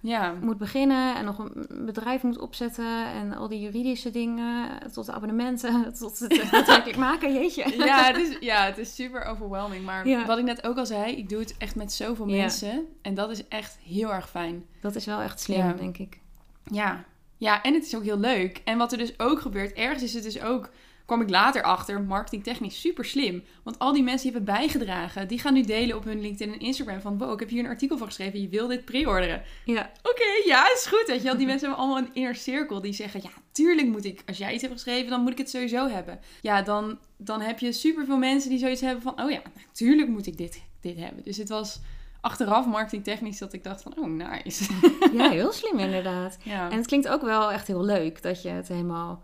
ja. 0.00 0.34
moet 0.40 0.58
beginnen 0.58 1.16
en 1.16 1.24
nog 1.24 1.38
een 1.38 1.84
bedrijf 1.86 2.22
moet 2.22 2.38
opzetten 2.38 3.06
en 3.06 3.32
al 3.34 3.48
die 3.48 3.60
juridische 3.60 4.10
dingen, 4.10 4.68
tot 4.92 5.06
de 5.06 5.12
abonnementen, 5.12 5.92
tot 5.98 6.18
het 6.18 6.48
daadwerkelijk 6.50 6.96
maken, 7.08 7.32
jeetje. 7.34 7.76
Ja 7.84 8.04
het, 8.04 8.16
is, 8.16 8.36
ja, 8.40 8.64
het 8.64 8.78
is 8.78 8.94
super 8.94 9.24
overwhelming. 9.24 9.84
Maar 9.84 10.08
Ja. 10.08 10.26
wat 10.26 10.38
ik 10.38 10.44
net 10.44 10.66
ook 10.66 10.76
al 10.78 10.86
zei, 10.86 11.12
ik 11.16 11.28
doe 11.28 11.40
het 11.40 11.54
echt 11.58 11.74
met 11.76 11.92
zoveel 11.92 12.28
Ja. 12.28 12.36
mensen. 12.36 12.86
En 13.02 13.14
dat 13.14 13.30
is 13.30 13.48
echt 13.48 13.78
heel 13.84 14.12
erg 14.12 14.28
fijn. 14.30 14.64
Dat 14.80 14.94
is 14.94 15.04
wel 15.06 15.20
echt 15.20 15.40
slim, 15.40 15.58
Ja. 15.58 15.72
denk 15.72 15.98
ik. 15.98 16.20
Ja. 16.64 17.04
ja, 17.36 17.62
en 17.62 17.74
het 17.74 17.84
is 17.84 17.96
ook 17.96 18.04
heel 18.04 18.18
leuk. 18.18 18.60
En 18.64 18.78
wat 18.78 18.92
er 18.92 18.98
dus 18.98 19.18
ook 19.18 19.40
gebeurt, 19.40 19.72
ergens 19.72 20.02
is 20.02 20.14
het 20.14 20.22
dus 20.22 20.40
ook, 20.42 20.70
kwam 21.06 21.20
ik 21.20 21.30
later 21.30 21.62
achter, 21.62 22.02
marketingtechnisch 22.02 22.80
super 22.80 23.04
slim. 23.04 23.42
Want 23.62 23.78
al 23.78 23.92
die 23.92 24.02
mensen 24.02 24.30
die 24.30 24.36
hebben 24.36 24.54
bijgedragen, 24.54 25.28
die 25.28 25.38
gaan 25.38 25.54
nu 25.54 25.62
delen 25.62 25.96
op 25.96 26.04
hun 26.04 26.20
LinkedIn 26.20 26.54
en 26.54 26.60
Instagram 26.60 27.00
van, 27.00 27.18
wow, 27.18 27.32
ik 27.32 27.40
heb 27.40 27.48
hier 27.48 27.64
een 27.64 27.70
artikel 27.70 27.98
van 27.98 28.06
geschreven, 28.06 28.40
je 28.40 28.48
wil 28.48 28.66
dit 28.66 28.84
pre-orderen. 28.84 29.42
Ja, 29.64 29.90
Oké, 30.02 30.48
ja, 30.48 30.72
is 30.72 30.86
goed. 30.86 31.04
Weet 31.06 31.16
je 31.16 31.22
wel. 31.22 31.36
Die 31.36 31.46
mensen 31.52 31.68
hebben 31.68 31.84
allemaal 31.84 32.04
een 32.04 32.14
inner 32.14 32.34
cirkel 32.34 32.80
die 32.80 32.92
zeggen, 32.92 33.20
ja, 33.22 33.30
tuurlijk 33.52 33.88
moet 33.88 34.04
ik, 34.04 34.22
als 34.26 34.38
jij 34.38 34.52
iets 34.52 34.62
hebt 34.62 34.74
geschreven, 34.74 35.10
dan 35.10 35.20
moet 35.20 35.32
ik 35.32 35.38
het 35.38 35.50
sowieso 35.50 35.88
hebben. 35.88 36.20
Ja, 36.40 36.62
dan, 36.62 36.98
dan 37.16 37.40
heb 37.40 37.58
je 37.58 37.72
superveel 37.72 38.18
mensen 38.18 38.50
die 38.50 38.58
zoiets 38.58 38.80
hebben 38.80 39.02
van, 39.02 39.20
oh 39.22 39.30
ja, 39.30 39.42
natuurlijk 39.66 40.08
moet 40.08 40.26
ik 40.26 40.36
dit, 40.36 40.62
dit 40.80 40.98
hebben. 40.98 41.24
Dus 41.24 41.36
het 41.36 41.48
was 41.48 41.80
achteraf 42.20 42.66
marketingtechnisch 42.66 43.38
dat 43.38 43.52
ik 43.52 43.64
dacht 43.64 43.82
van, 43.82 43.94
oh, 43.98 44.06
nice. 44.06 44.72
ja 45.12 45.30
heel 45.30 45.52
slim 45.52 45.78
inderdaad. 45.78 46.38
Ja. 46.44 46.70
En 46.70 46.76
het 46.76 46.86
klinkt 46.86 47.08
ook 47.08 47.22
wel 47.22 47.52
echt 47.52 47.66
heel 47.66 47.84
leuk 47.84 48.22
dat 48.22 48.42
je 48.42 48.48
het 48.48 48.68
helemaal 48.68 49.22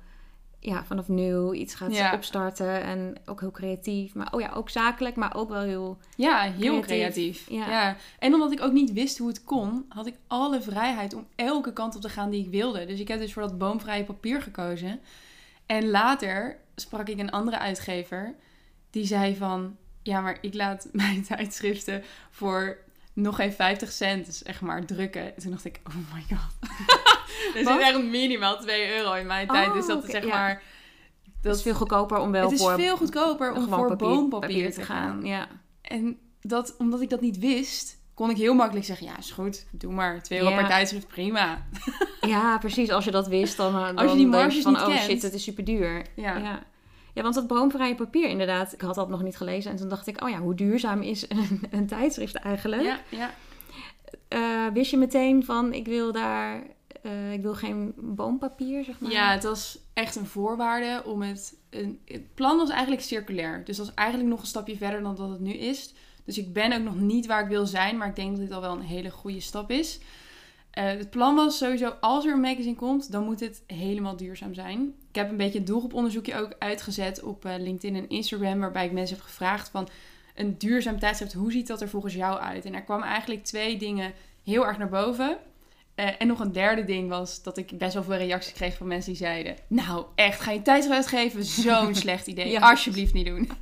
ja, 0.60 0.84
vanaf 0.84 1.08
nul 1.08 1.54
iets 1.54 1.74
gaat 1.74 1.94
Ja. 1.94 2.12
opstarten. 2.14 2.82
En 2.82 3.16
ook 3.26 3.40
heel 3.40 3.50
creatief. 3.50 4.14
Maar 4.14 4.32
oh 4.32 4.40
ja, 4.40 4.50
ook 4.52 4.70
zakelijk, 4.70 5.16
maar 5.16 5.34
ook 5.36 5.48
wel 5.48 5.60
heel... 5.62 5.98
Ja, 6.16 6.40
heel 6.42 6.80
Creatief, 6.80 6.86
creatief. 6.86 7.50
ja. 7.50 7.70
Ja. 7.70 7.96
En 8.18 8.34
omdat 8.34 8.52
ik 8.52 8.60
ook 8.60 8.72
niet 8.72 8.92
wist 8.92 9.18
hoe 9.18 9.28
het 9.28 9.44
kon, 9.44 9.84
had 9.88 10.06
ik 10.06 10.14
alle 10.26 10.60
vrijheid 10.62 11.14
om 11.14 11.26
elke 11.36 11.72
kant 11.72 11.96
op 11.96 12.00
te 12.02 12.08
gaan 12.08 12.30
die 12.30 12.44
ik 12.44 12.50
wilde. 12.50 12.84
Dus 12.86 13.00
ik 13.00 13.08
heb 13.08 13.18
dus 13.18 13.32
voor 13.32 13.42
dat 13.42 13.58
boomvrije 13.58 14.04
papier 14.04 14.42
gekozen. 14.42 15.00
En 15.66 15.90
later 15.90 16.58
sprak 16.76 17.08
ik 17.08 17.18
een 17.18 17.30
andere 17.30 17.58
uitgever 17.58 18.34
die 18.90 19.06
zei 19.06 19.36
van... 19.36 19.76
Ja, 20.02 20.20
maar 20.20 20.38
ik 20.40 20.54
laat 20.54 20.88
mijn 21.02 21.22
tijdschriften 21.22 22.02
voor 22.30 22.78
nog 23.12 23.36
geen 23.36 23.52
50 23.52 23.92
cent, 23.92 24.34
zeg 24.44 24.60
maar, 24.60 24.84
drukken. 24.86 25.34
En 25.36 25.42
toen 25.42 25.50
dacht 25.50 25.64
ik, 25.64 25.80
oh 25.88 25.94
my 26.14 26.24
god. 26.36 26.68
er 27.54 27.66
zit 27.66 27.80
echt 27.80 28.02
minimaal 28.02 28.58
2 28.58 28.96
euro 28.96 29.12
in 29.12 29.26
mijn 29.26 29.48
tijd. 29.48 29.68
Oh, 29.68 29.74
dus 29.74 29.86
dat 29.86 30.04
is 30.04 30.10
zeg 30.10 30.24
ja. 30.24 30.28
maar... 30.28 30.62
Dat 31.42 31.56
is 31.56 31.62
veel 31.62 31.74
goedkoper 31.74 32.18
om 32.18 32.30
wel 32.30 32.42
het 32.42 32.52
is 32.52 32.58
voor 32.60 32.74
veel 32.74 32.96
goedkoper 32.96 33.52
om 33.52 33.68
voor 33.68 33.86
papier- 33.88 34.08
boompapier 34.08 34.48
papier 34.48 34.72
te 34.72 34.82
gaan. 34.82 35.24
Ja. 35.24 35.48
En 35.82 36.18
dat, 36.40 36.74
omdat 36.78 37.00
ik 37.00 37.10
dat 37.10 37.20
niet 37.20 37.38
wist, 37.38 38.00
kon 38.14 38.30
ik 38.30 38.36
heel 38.36 38.54
makkelijk 38.54 38.86
zeggen: 38.86 39.06
Ja, 39.06 39.18
is 39.18 39.30
goed, 39.30 39.66
doe 39.70 39.92
maar. 39.92 40.22
2 40.22 40.38
euro 40.38 40.50
Ja. 40.50 40.56
per 40.56 40.66
tijdschrift, 40.66 41.06
prima. 41.06 41.66
ja, 42.20 42.58
precies. 42.58 42.90
Als 42.90 43.04
je 43.04 43.10
dat 43.10 43.26
wist, 43.28 43.56
dan, 43.56 43.72
dan 43.72 43.96
Als 43.96 44.10
je 44.10 44.16
die 44.16 44.26
marges 44.26 44.62
van, 44.62 44.72
niet 44.72 44.80
oh 44.80 44.88
kent. 44.88 45.00
shit, 45.00 45.22
het 45.22 45.34
is 45.34 45.42
super 45.42 45.64
duur. 45.64 46.06
Ja. 46.16 46.36
Ja. 46.36 46.62
ja, 47.14 47.22
want 47.22 47.34
dat 47.34 47.46
boomvrije 47.46 47.94
papier 47.94 48.28
inderdaad, 48.28 48.72
ik 48.72 48.80
had 48.80 48.94
dat 48.94 49.08
nog 49.08 49.22
niet 49.22 49.36
gelezen. 49.36 49.70
En 49.70 49.76
toen 49.76 49.88
dacht 49.88 50.06
ik, 50.06 50.22
oh 50.22 50.28
ja, 50.30 50.38
hoe 50.38 50.54
duurzaam 50.54 51.02
is 51.02 51.24
een, 51.28 51.62
een 51.70 51.86
tijdschrift 51.86 52.34
eigenlijk? 52.34 52.82
Ja, 52.82 52.98
ja. 53.08 53.30
Eh, 54.28 54.72
wist 54.72 54.90
je 54.90 54.96
meteen 54.96 55.44
van, 55.44 55.72
ik 55.72 55.86
wil 55.86 56.12
daar, 56.12 56.62
eh, 57.02 57.32
ik 57.32 57.42
wil 57.42 57.54
geen 57.54 57.92
boompapier, 57.96 58.84
zeg 58.84 59.00
maar? 59.00 59.11
ja, 59.11 59.32
het 59.32 59.42
was 59.42 59.78
echt 59.92 60.16
een 60.16 60.26
voorwaarde 60.26 61.02
om 61.04 61.22
het. 61.22 61.56
Een, 61.70 62.00
het 62.04 62.34
plan 62.34 62.56
was 62.56 62.70
eigenlijk 62.70 63.02
circulair. 63.02 63.64
Dus 63.64 63.76
dat 63.76 63.87
was 63.87 63.94
eigenlijk 63.94 64.28
nog 64.28 64.40
een 64.40 64.46
stapje 64.46 64.76
verder 64.76 65.02
dan 65.02 65.16
dat 65.16 65.30
het 65.30 65.40
nu 65.40 65.52
is. 65.52 65.94
Dus 66.24 66.38
ik 66.38 66.52
ben 66.52 66.72
ook 66.72 66.82
nog 66.82 67.00
niet 67.00 67.26
waar 67.26 67.42
ik 67.42 67.48
wil 67.48 67.66
zijn, 67.66 67.96
maar 67.96 68.08
ik 68.08 68.16
denk 68.16 68.30
dat 68.30 68.40
dit 68.40 68.52
al 68.52 68.61
wel 68.61 68.72
een 68.72 68.80
hele 68.80 69.11
goede 69.11 69.40
stap 69.40 69.70
is. 69.70 70.00
Eh, 70.70 70.84
het 70.84 71.11
plan 71.11 71.34
was 71.34 71.58
sowieso, 71.58 71.94
als 72.00 72.24
er 72.24 72.32
een 72.32 72.40
magazine 72.40 72.74
komt, 72.74 73.12
dan 73.12 73.24
moet 73.24 73.40
het 73.40 73.62
helemaal 73.66 74.16
duurzaam 74.16 74.54
zijn. 74.54 74.94
Ik 75.08 75.14
heb 75.14 75.30
een 75.30 75.37
beetje 75.37 75.58
een 75.58 75.64
doelgroeponderzoekje 75.64 76.37
ook 76.37 76.54
uitgezet 76.58 77.22
op 77.22 77.44
eh, 77.44 77.54
LinkedIn 77.58 77.96
en 77.96 78.08
Instagram, 78.08 78.61
waarbij 78.61 78.84
ik 78.84 78.92
mensen 78.92 79.16
heb 79.16 79.24
gevraagd 79.24 79.68
van 79.68 79.88
een 80.34 80.58
duurzaam 80.58 80.98
tijdschrift, 80.98 81.32
hoe 81.32 81.52
ziet 81.52 81.66
dat 81.66 81.80
er 81.80 81.88
volgens 81.88 82.14
jou 82.14 82.38
uit? 82.38 82.64
En 82.64 82.74
er 82.74 82.82
kwamen 82.82 83.06
eigenlijk 83.06 83.44
twee 83.44 83.78
dingen 83.78 84.12
heel 84.44 84.66
erg 84.66 84.78
naar 84.78 84.88
boven. 84.88 85.38
Eh, 85.98 86.08
en 86.18 86.26
nog 86.26 86.40
een 86.40 86.52
derde 86.52 86.84
ding 86.84 87.08
was 87.08 87.42
dat 87.42 87.56
ik 87.56 87.78
best 87.78 87.94
wel 87.94 88.02
veel 88.02 88.16
reacties 88.16 88.52
kreeg 88.52 88.76
van 88.76 88.87
mensen 88.87 89.12
die 89.12 89.20
zeiden: 89.20 89.56
Nou, 89.68 90.04
echt, 90.14 90.40
ga 90.40 90.50
je 90.50 90.62
tijdschrift 90.62 90.96
uitgeven? 90.96 91.44
Zo'n 91.44 91.94
slecht 92.04 92.26
idee. 92.26 92.50
Ja. 92.50 92.70
Alsjeblieft 92.70 93.12
niet 93.12 93.26
doen. 93.26 93.50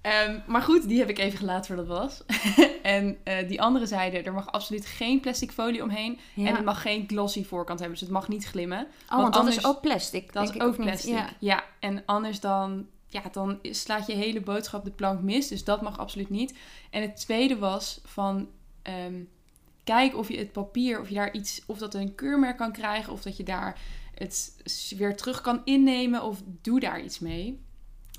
Ehm, 0.00 0.38
maar 0.46 0.62
goed, 0.62 0.88
die 0.88 0.98
heb 0.98 1.08
ik 1.08 1.18
even 1.18 1.38
gelaten 1.38 1.66
voor 1.66 1.76
dat 1.76 1.98
was. 1.98 2.22
en 2.82 3.18
eh, 3.24 3.48
die 3.48 3.62
anderen 3.62 3.88
zeiden: 3.88 4.24
er 4.24 4.32
mag 4.32 4.52
absoluut 4.52 4.86
geen 4.86 5.20
plastic 5.20 5.50
folie 5.50 5.82
omheen. 5.82 6.18
Ja. 6.34 6.46
En 6.46 6.54
het 6.54 6.64
mag 6.64 6.82
geen 6.82 7.04
glossy 7.06 7.44
voorkant 7.44 7.78
hebben, 7.78 7.98
dus 7.98 8.06
het 8.06 8.16
mag 8.16 8.28
niet 8.28 8.46
glimmen. 8.46 8.86
oh, 9.08 9.16
want 9.16 9.32
dat 9.32 9.36
anders- 9.36 9.56
is 9.56 9.64
ook 9.64 9.80
plastic, 9.80 10.32
Dat 10.32 10.54
is 10.54 10.60
ook 10.60 10.76
plastic. 10.76 11.14
Ja. 11.14 11.28
Ja. 11.38 11.64
en 11.80 12.02
anders 12.06 12.40
dan, 12.40 12.86
ja, 13.06 13.22
dan 13.32 13.58
slaat 13.62 14.06
je 14.06 14.14
hele 14.14 14.40
boodschap 14.40 14.84
de 14.84 14.90
plank 14.90 15.22
mis. 15.22 15.48
Dus 15.48 15.64
dat 15.64 15.82
mag 15.82 15.98
absoluut 15.98 16.30
niet. 16.30 16.54
En 16.90 17.02
het 17.02 17.16
tweede 17.16 17.58
was 17.58 18.00
van, 18.04 18.48
ehm, 18.82 19.14
kijk 19.90 20.16
of 20.16 20.28
je 20.28 20.38
het 20.38 20.52
papier, 20.52 21.00
of 21.00 21.08
je 21.08 21.14
daar 21.14 21.32
iets, 21.32 21.62
of 21.66 21.78
dat 21.78 21.94
een 21.94 22.14
keurmerk 22.14 22.56
kan 22.56 22.72
krijgen, 22.72 23.12
of 23.12 23.22
dat 23.22 23.36
je 23.36 23.42
daar 23.42 23.78
het 24.14 24.54
weer 24.96 25.16
terug 25.16 25.40
kan 25.40 25.60
innemen, 25.64 26.22
of 26.22 26.42
doe 26.62 26.80
daar 26.80 27.00
iets 27.02 27.18
mee. 27.18 27.60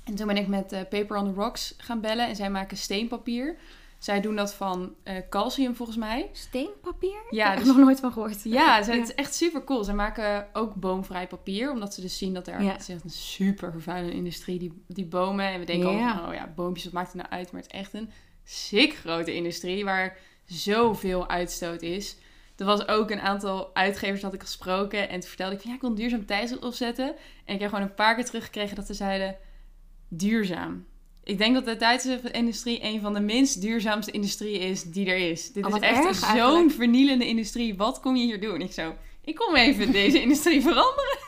En 0.04 0.14
toen 0.14 0.26
ben 0.26 0.36
ik 0.36 0.46
met 0.48 0.72
eh, 0.72 0.80
Paper 0.80 1.16
on 1.16 1.24
the 1.34 1.40
Rocks 1.40 1.74
gaan 1.76 2.00
bellen 2.00 2.28
en 2.28 2.36
zij 2.36 2.50
maken 2.50 2.76
steenpapier. 2.76 3.56
Zij 3.98 4.20
doen 4.20 4.36
dat 4.36 4.54
van 4.54 4.94
eh, 5.02 5.16
calcium 5.30 5.74
volgens 5.76 5.98
mij. 5.98 6.28
Steenpapier? 6.32 7.22
Ja, 7.30 7.44
ik 7.44 7.48
heb 7.50 7.58
er 7.58 7.64
dus- 7.64 7.74
nog 7.74 7.84
nooit 7.84 8.00
van 8.00 8.12
gehoord. 8.12 8.42
Ja, 8.44 8.82
ze- 8.82 8.92
het 8.98 9.08
is 9.08 9.14
echt 9.14 9.34
super 9.34 9.64
cool. 9.64 9.84
Ze 9.84 9.92
maken 9.92 10.46
ook 10.52 10.74
boomvrij 10.74 11.26
papier, 11.26 11.70
omdat 11.70 11.94
ze 11.94 12.00
dus 12.00 12.18
zien 12.18 12.34
dat 12.34 12.46
er 12.48 12.62
Ja. 12.62 12.72
het 12.72 12.80
is 12.80 12.88
echt 12.88 13.04
een 13.04 13.10
super 13.10 13.72
vervuilende 13.72 14.16
industrie, 14.16 14.58
die, 14.58 14.82
die 14.86 15.06
bomen. 15.06 15.46
En 15.46 15.58
we 15.60 15.66
denken 15.66 15.90
Ja. 15.96 16.10
altijd, 16.10 16.28
oh 16.28 16.34
ja, 16.34 16.52
boompjes, 16.56 16.84
wat 16.84 16.92
maakt 16.92 17.12
het 17.12 17.16
nou 17.16 17.28
uit? 17.34 17.52
Maar 17.52 17.62
het 17.62 17.72
is 17.72 17.78
echt 17.78 17.94
een 17.94 18.10
sick 18.44 18.94
grote 18.94 19.34
industrie 19.34 19.84
waar 19.84 20.18
zoveel 20.52 21.28
uitstoot 21.28 21.82
is. 21.82 22.16
Er 22.56 22.64
was 22.64 22.88
ook 22.88 23.10
een 23.10 23.20
aantal 23.20 23.70
uitgevers 23.74 24.20
dat 24.20 24.34
ik 24.34 24.40
gesproken 24.40 25.08
en 25.08 25.20
toen 25.20 25.28
vertelde 25.28 25.54
ik 25.54 25.60
van 25.60 25.70
ja, 25.70 25.76
ik 25.76 25.82
wil 25.82 25.94
duurzaam 25.94 26.26
tijdschrift 26.26 26.64
opzetten. 26.64 27.14
En 27.44 27.54
ik 27.54 27.60
heb 27.60 27.68
gewoon 27.68 27.84
een 27.84 27.94
paar 27.94 28.14
keer 28.14 28.24
teruggekregen 28.24 28.76
dat 28.76 28.86
ze 28.86 28.94
zeiden 28.94 29.36
duurzaam. 30.08 30.86
Ik 31.24 31.38
denk 31.38 31.54
dat 31.54 31.64
de 31.64 31.76
tijdschriftindustrie 31.76 32.84
een 32.84 33.00
van 33.00 33.14
de 33.14 33.20
minst 33.20 33.60
duurzaamste 33.60 34.10
industrieën 34.10 34.60
is 34.60 34.82
die 34.82 35.06
er 35.06 35.30
is. 35.30 35.52
Dit 35.52 35.66
Oh, 35.66 35.76
is 35.76 35.80
echt 35.80 36.16
zo'n 36.16 36.70
vernielende 36.70 37.26
industrie. 37.26 37.76
Wat 37.76 38.00
kom 38.00 38.16
je 38.16 38.24
hier 38.24 38.40
doen? 38.40 38.60
Ik 38.60 38.72
zo, 38.72 38.94
ik 39.24 39.34
kom 39.34 39.56
even 39.56 39.92
deze 39.92 40.20
industrie 40.26 40.62
veranderen. 40.62 41.18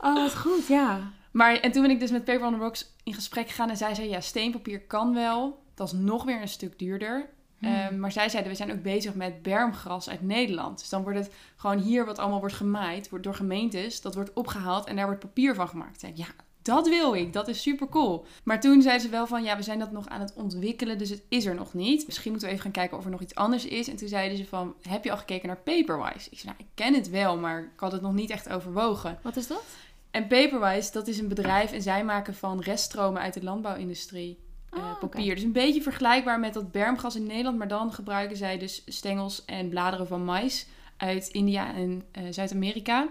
Oh, 0.00 0.14
wat 0.14 0.36
goed, 0.36 0.66
ja. 0.66 1.12
Maar, 1.30 1.56
en 1.56 1.72
toen 1.72 1.82
ben 1.82 1.90
ik 1.90 2.00
dus 2.00 2.10
met 2.10 2.24
Paper 2.24 2.46
on 2.46 2.52
the 2.52 2.58
Rocks 2.58 2.94
in 3.04 3.14
gesprek 3.14 3.48
gegaan 3.48 3.70
en 3.70 3.76
zij 3.76 3.94
zei, 3.94 4.08
ja, 4.08 4.20
steenpapier 4.20 4.80
kan 4.80 5.14
wel. 5.14 5.62
Dat 5.74 5.86
is 5.86 5.92
nog 5.92 6.24
weer 6.24 6.40
een 6.40 6.48
stuk 6.48 6.78
duurder. 6.78 7.28
Hmm. 7.58 7.68
Ehm, 7.68 8.00
maar 8.00 8.12
zij 8.12 8.28
zeiden, 8.28 8.52
we 8.52 8.58
zijn 8.58 8.72
ook 8.72 8.82
bezig 8.82 9.14
met 9.14 9.42
bermgras 9.42 10.08
uit 10.08 10.22
Nederland. 10.22 10.78
Dus 10.78 10.88
dan 10.88 11.02
wordt 11.02 11.18
het 11.18 11.32
gewoon 11.56 11.78
hier 11.78 12.04
wat 12.04 12.18
allemaal 12.18 12.40
wordt 12.40 12.54
gemaaid, 12.54 13.08
wordt 13.08 13.24
door 13.24 13.34
gemeentes, 13.34 14.00
dat 14.00 14.14
wordt 14.14 14.32
opgehaald 14.32 14.86
en 14.86 14.96
daar 14.96 15.06
wordt 15.06 15.20
papier 15.20 15.54
van 15.54 15.68
gemaakt. 15.68 16.00
Zei 16.00 16.12
ja, 16.14 16.26
dat 16.66 16.88
wil 16.88 17.14
ik, 17.14 17.32
dat 17.32 17.48
is 17.48 17.62
super 17.62 17.88
cool. 17.88 18.24
Maar 18.44 18.60
toen 18.60 18.82
zeiden 18.82 19.02
ze 19.02 19.08
wel 19.08 19.26
van, 19.26 19.42
ja, 19.42 19.56
we 19.56 19.62
zijn 19.62 19.78
dat 19.78 19.92
nog 19.92 20.08
aan 20.08 20.20
het 20.20 20.32
ontwikkelen, 20.34 20.98
dus 20.98 21.10
het 21.10 21.22
is 21.28 21.46
er 21.46 21.54
nog 21.54 21.74
niet. 21.74 22.06
Misschien 22.06 22.30
moeten 22.30 22.48
we 22.48 22.54
even 22.54 22.64
gaan 22.64 22.80
kijken 22.80 22.98
of 22.98 23.04
er 23.04 23.10
nog 23.10 23.20
iets 23.20 23.34
anders 23.34 23.64
is. 23.64 23.88
En 23.88 23.96
toen 23.96 24.08
zeiden 24.08 24.36
ze 24.36 24.46
van, 24.46 24.74
heb 24.82 25.04
je 25.04 25.10
al 25.10 25.16
gekeken 25.16 25.46
naar 25.46 25.56
Paperwise? 25.56 26.30
Ik 26.30 26.38
zei, 26.38 26.52
nou, 26.52 26.56
ik 26.58 26.66
ken 26.74 26.94
het 26.94 27.10
wel, 27.10 27.38
maar 27.38 27.62
ik 27.62 27.80
had 27.80 27.92
het 27.92 28.02
nog 28.02 28.12
niet 28.12 28.30
echt 28.30 28.48
overwogen. 28.48 29.18
Wat 29.22 29.36
is 29.36 29.46
dat? 29.46 29.64
En 30.10 30.26
Paperwise, 30.26 30.92
dat 30.92 31.08
is 31.08 31.18
een 31.18 31.28
bedrijf 31.28 31.72
en 31.72 31.82
zij 31.82 32.04
maken 32.04 32.34
van 32.34 32.60
reststromen 32.60 33.22
uit 33.22 33.34
de 33.34 33.42
landbouwindustrie 33.42 34.38
eh, 34.76 34.90
oké. 34.90 35.06
papier. 35.06 35.34
Dus 35.34 35.44
een 35.44 35.52
beetje 35.52 35.82
vergelijkbaar 35.82 36.40
met 36.40 36.54
dat 36.54 36.72
bermgas 36.72 37.16
in 37.16 37.26
Nederland, 37.26 37.58
maar 37.58 37.68
dan 37.68 37.92
gebruiken 37.92 38.36
zij 38.36 38.58
dus 38.58 38.82
stengels 38.86 39.44
en 39.44 39.68
bladeren 39.68 40.06
van 40.06 40.24
mais 40.24 40.66
uit 40.96 41.28
India 41.28 41.74
en 41.74 42.02
eh, 42.12 42.22
Zuid-Amerika. 42.30 43.08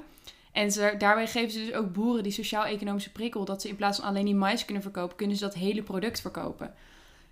En 0.52 0.72
ze, 0.72 0.96
daarbij 0.98 1.28
geven 1.28 1.52
ze 1.52 1.60
dus 1.60 1.74
ook 1.74 1.94
boeren 1.94 2.24
die 2.24 2.32
sociaal-economische 2.32 3.12
prikkel, 3.12 3.46
dat 3.46 3.62
ze 3.62 3.68
in 3.68 3.76
plaats 3.76 4.00
van 4.00 4.08
alleen 4.08 4.26
die 4.26 4.36
mais 4.36 4.66
kunnen 4.66 4.84
verkopen, 4.84 5.16
kunnen 5.16 5.38
ze 5.38 5.44
dat 5.44 5.54
hele 5.54 5.84
product 5.84 6.22
verkopen. 6.22 6.74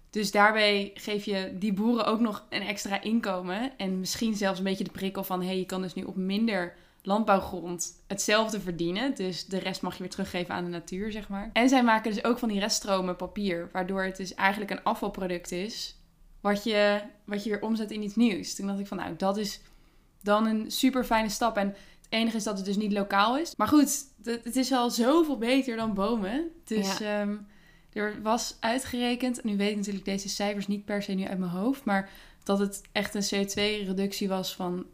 Dus 0.10 0.32
daarbij 0.32 0.91
geef 0.93 1.26
je 1.26 1.52
die 1.60 1.74
boeren 1.74 2.06
ook 2.06 2.19
nog 2.19 2.46
een 2.50 2.62
extra 2.62 3.02
inkomen. 3.02 3.78
En 3.78 4.00
misschien 4.00 4.36
zelfs 4.36 4.58
een 4.58 4.65
beetje 4.65 4.84
de 4.84 4.91
prikkel 4.91 5.24
van... 5.24 5.39
hé, 5.41 5.48
hey, 5.48 5.58
je 5.58 5.65
kan 5.65 5.82
dus 5.82 5.93
nu 5.93 6.04
op 6.04 6.15
minder 6.15 6.76
landbouwgrond 7.06 8.04
hetzelfde 8.08 8.60
verdienen. 8.60 9.16
Dus 9.16 9.46
de 9.46 9.58
rest 9.58 9.82
mag 9.82 9.94
je 9.94 10.00
weer 10.00 10.10
teruggeven 10.10 10.56
aan 10.56 10.63
de 10.63 10.70
natuur, 10.70 11.12
zeg 11.12 11.30
maar. 11.30 11.50
En 11.54 11.70
zij 11.70 11.84
maken 11.84 12.13
dus 12.13 12.24
ook 12.24 12.39
van 12.39 12.50
die 12.50 12.60
reststromen 12.60 13.16
papier. 13.16 13.70
Waardoor 13.72 14.04
het 14.04 14.18
dus 14.18 14.34
eigenlijk 14.34 14.72
een 14.72 14.84
afvalproduct 14.84 15.52
is... 15.52 16.00
wat 16.42 16.63
je, 16.63 17.02
wat 17.26 17.44
je 17.44 17.50
weer 17.50 17.62
omzet 17.62 17.92
in 17.92 18.04
iets 18.04 18.16
nieuws. 18.16 18.56
Toen 18.56 18.68
dacht 18.68 18.80
ik 18.80 18.88
van, 18.88 18.98
nou, 18.98 19.16
dat 19.18 19.38
is 19.38 19.62
dan 20.22 20.46
een 20.46 20.72
super 20.72 21.04
fijne 21.04 21.30
stap. 21.30 21.58
En 21.58 21.68
het 21.68 22.08
enige 22.10 22.38
is 22.38 22.44
dat 22.44 22.58
het 22.58 22.66
dus 22.66 22.78
niet 22.78 22.94
lokaal 22.94 23.38
is. 23.38 23.56
Maar 23.56 23.68
goed, 23.68 24.06
het 24.24 24.56
is 24.56 24.72
al 24.72 24.89
zoveel 24.89 25.38
beter 25.38 25.76
dan 25.76 25.94
bomen. 25.94 26.52
Dus... 26.63 27.00
ehm, 27.00 27.36
er 27.94 28.22
was 28.22 28.58
uitgerekend, 28.60 29.44
nu 29.44 29.58
weet 29.58 29.72
ik 29.72 29.76
natuurlijk 29.76 30.06
deze 30.06 30.30
cijfers 30.30 30.68
niet 30.68 30.86
per 30.86 31.04
se 31.04 31.12
nu 31.12 31.26
uit 31.26 31.39
mijn 31.39 31.52
hoofd, 31.52 31.86
maar 31.86 32.10
dat 32.44 32.60
het 32.60 32.82
echt 32.92 33.16
een 33.16 33.46
CO2-reductie 33.46 34.28
was 34.28 34.56
van, 34.56 34.86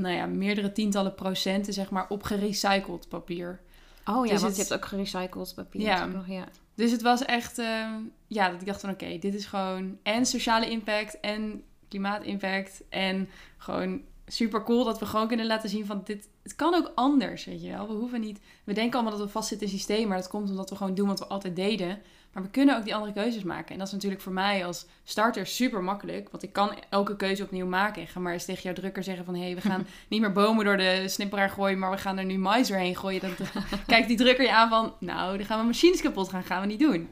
nou 0.00 0.14
ja, 0.14 0.26
meerdere 0.26 0.72
tientallen 0.72 1.14
procenten, 1.14 1.72
zeg 1.72 1.90
maar, 1.90 2.06
op 2.08 2.22
gerecycled 2.22 3.08
papier. 3.08 3.60
Oh 4.04 4.26
ja, 4.26 4.32
Dus 4.32 4.40
want 4.42 4.56
het- 4.56 4.66
je 4.66 4.72
hebt 4.72 4.84
ook 4.84 4.88
gerecycled 4.88 5.52
papier. 5.54 5.80
Ja. 5.82 6.06
nog, 6.06 6.28
ja. 6.28 6.44
Dus 6.74 6.90
het 6.90 7.02
was 7.02 7.24
echt, 7.24 7.58
ehm, 7.58 7.92
ja, 8.26 8.50
dat 8.50 8.60
ik 8.60 8.66
dacht 8.66 8.80
van, 8.80 8.90
oké, 8.90 9.18
dit 9.18 9.34
is 9.34 9.46
gewoon 9.46 9.98
en 10.02 10.26
sociale 10.26 10.70
impact 10.70 11.20
en 11.20 11.62
klimaatimpact 11.88 12.82
en 12.88 13.28
gewoon 13.56 14.02
super 14.26 14.62
cool 14.62 14.84
dat 14.84 14.98
we 14.98 15.06
gewoon 15.06 15.28
kunnen 15.28 15.46
laten 15.46 15.68
zien 15.68 15.86
van 15.86 16.00
dit, 16.04 16.28
het 16.42 16.56
kan 16.56 16.74
ook 16.74 16.92
anders, 16.94 17.44
weet 17.44 17.62
je 17.62 17.70
wel. 17.70 17.86
We 17.88 17.92
hoeven 17.94 18.20
niet, 18.20 18.40
we 18.64 18.72
denken 18.72 18.94
allemaal 18.98 19.18
dat 19.18 19.26
we 19.26 19.32
vastzitten 19.32 19.66
in 19.66 19.72
het 19.72 19.82
systeem, 19.82 20.08
maar 20.08 20.18
dat 20.18 20.28
komt 20.28 20.50
omdat 20.50 20.70
we 20.70 20.76
gewoon 20.76 20.94
doen 20.94 21.08
wat 21.08 21.18
we 21.18 21.26
altijd 21.26 21.56
deden. 21.56 22.02
Maar 22.34 22.42
we 22.42 22.48
kunnen 22.48 22.76
ook 22.76 22.84
die 22.84 22.94
andere 22.94 23.12
keuzes 23.12 23.42
maken. 23.42 23.72
En 23.72 23.78
dat 23.78 23.86
is 23.86 23.92
natuurlijk 23.92 24.22
voor 24.22 24.32
mij 24.32 24.66
als 24.66 24.86
starter 25.04 25.46
super 25.46 25.82
makkelijk. 25.82 26.28
Want 26.30 26.42
ik 26.42 26.52
kan 26.52 26.74
elke 26.88 27.16
keuze 27.16 27.42
opnieuw 27.42 27.66
maken. 27.66 28.02
Ik 28.02 28.08
ga 28.08 28.20
maar 28.20 28.32
eens 28.32 28.44
tegen 28.44 28.62
jouw 28.62 28.72
drukker 28.72 29.02
zeggen 29.02 29.24
van... 29.24 29.34
hé, 29.34 29.42
hey, 29.42 29.54
we 29.54 29.60
gaan 29.60 29.86
niet 30.08 30.20
meer 30.20 30.32
bomen 30.32 30.64
door 30.64 30.76
de 30.76 31.04
snipperaar 31.06 31.50
gooien... 31.50 31.78
maar 31.78 31.90
we 31.90 31.96
gaan 31.96 32.18
er 32.18 32.24
nu 32.24 32.38
mais 32.38 32.68
doorheen 32.68 32.96
gooien. 32.96 33.20
Dan 33.20 33.30
kijkt 33.86 34.08
die 34.08 34.16
drukker 34.16 34.44
je 34.44 34.52
aan 34.52 34.68
van... 34.68 34.94
nou, 35.00 35.36
dan 35.36 35.46
gaan 35.46 35.60
we 35.60 35.66
machines 35.66 36.00
kapot 36.00 36.28
gaan. 36.28 36.42
Gaan 36.42 36.60
we 36.60 36.66
niet 36.66 36.78
doen. 36.78 37.08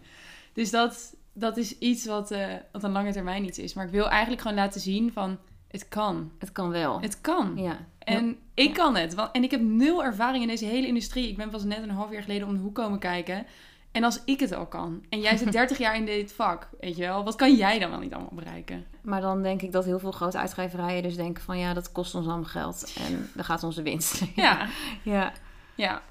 Dus 0.53 0.71
dat, 0.71 1.15
dat 1.33 1.57
is 1.57 1.79
iets 1.79 2.07
wat, 2.07 2.31
eh, 2.31 2.47
wat 2.73 2.83
een 2.83 2.93
lange 2.93 3.13
termijn 3.13 3.45
iets 3.45 3.59
is. 3.59 3.75
Maar 3.75 3.85
ik 3.85 3.93
wil 3.93 4.09
eigenlijk 4.09 4.43
gewoon 4.43 4.57
laten 4.57 4.81
zien 4.81 5.13
van... 5.13 5.39
het 5.69 5.89
kan. 5.89 6.33
Het 6.39 6.53
kan 6.53 6.71
wel. 6.71 7.01
Het 7.01 7.21
kan. 7.21 7.53
Ja. 7.57 7.87
En 7.99 8.37
ik 8.55 8.75
kan 8.75 8.97
het. 8.97 9.15
Want, 9.15 9.33
en 9.33 9.43
ik 9.43 9.51
heb 9.51 9.61
nul 9.61 10.05
ervaring 10.05 10.43
in 10.43 10.49
deze 10.49 10.65
hele 10.65 10.87
industrie. 10.87 11.29
Ik 11.29 11.37
ben 11.37 11.51
pas 11.51 11.65
net 11.65 11.83
een 11.83 11.91
half 11.91 12.13
jaar 12.13 12.23
geleden 12.23 12.49
om 12.49 12.55
de 12.55 12.61
hoek 12.61 12.75
komen 12.75 12.99
kijken. 12.99 13.47
En 13.93 14.05
als 14.05 14.21
ik 14.25 14.41
het 14.41 14.55
al 14.55 14.67
kan. 14.67 15.05
En 15.09 15.21
jij 15.21 15.37
zit 15.37 15.53
30 15.63 15.79
jaar 15.79 15.97
in 15.97 16.05
dit 16.07 16.33
vak. 16.33 16.69
Weet 16.81 16.97
je 16.97 17.03
wel. 17.03 17.25
Wat 17.25 17.35
kan 17.37 17.55
jij 17.55 17.79
dan 17.79 17.91
wel 17.91 17.99
niet 17.99 18.13
allemaal 18.13 18.35
bereiken? 18.35 18.85
Maar 19.03 19.21
dan 19.21 19.43
denk 19.43 19.63
ik 19.63 19.73
dat 19.73 19.85
heel 19.85 19.99
veel 19.99 20.13
grote 20.13 20.39
uitgeverijen 20.39 21.03
dus 21.03 21.17
denken 21.17 21.43
van 21.43 21.59
ja, 21.59 21.75
dat 21.75 21.93
kost 21.93 22.15
ons 22.15 22.27
allemaal 22.27 22.45
geld. 22.45 22.93
En 23.09 23.31
dan 23.35 23.45
gaat 23.45 23.63
onze 23.63 23.83
winst. 23.83 24.23
Ja. 24.37 24.67
ja. 25.03 25.33
Ja. 25.75 26.03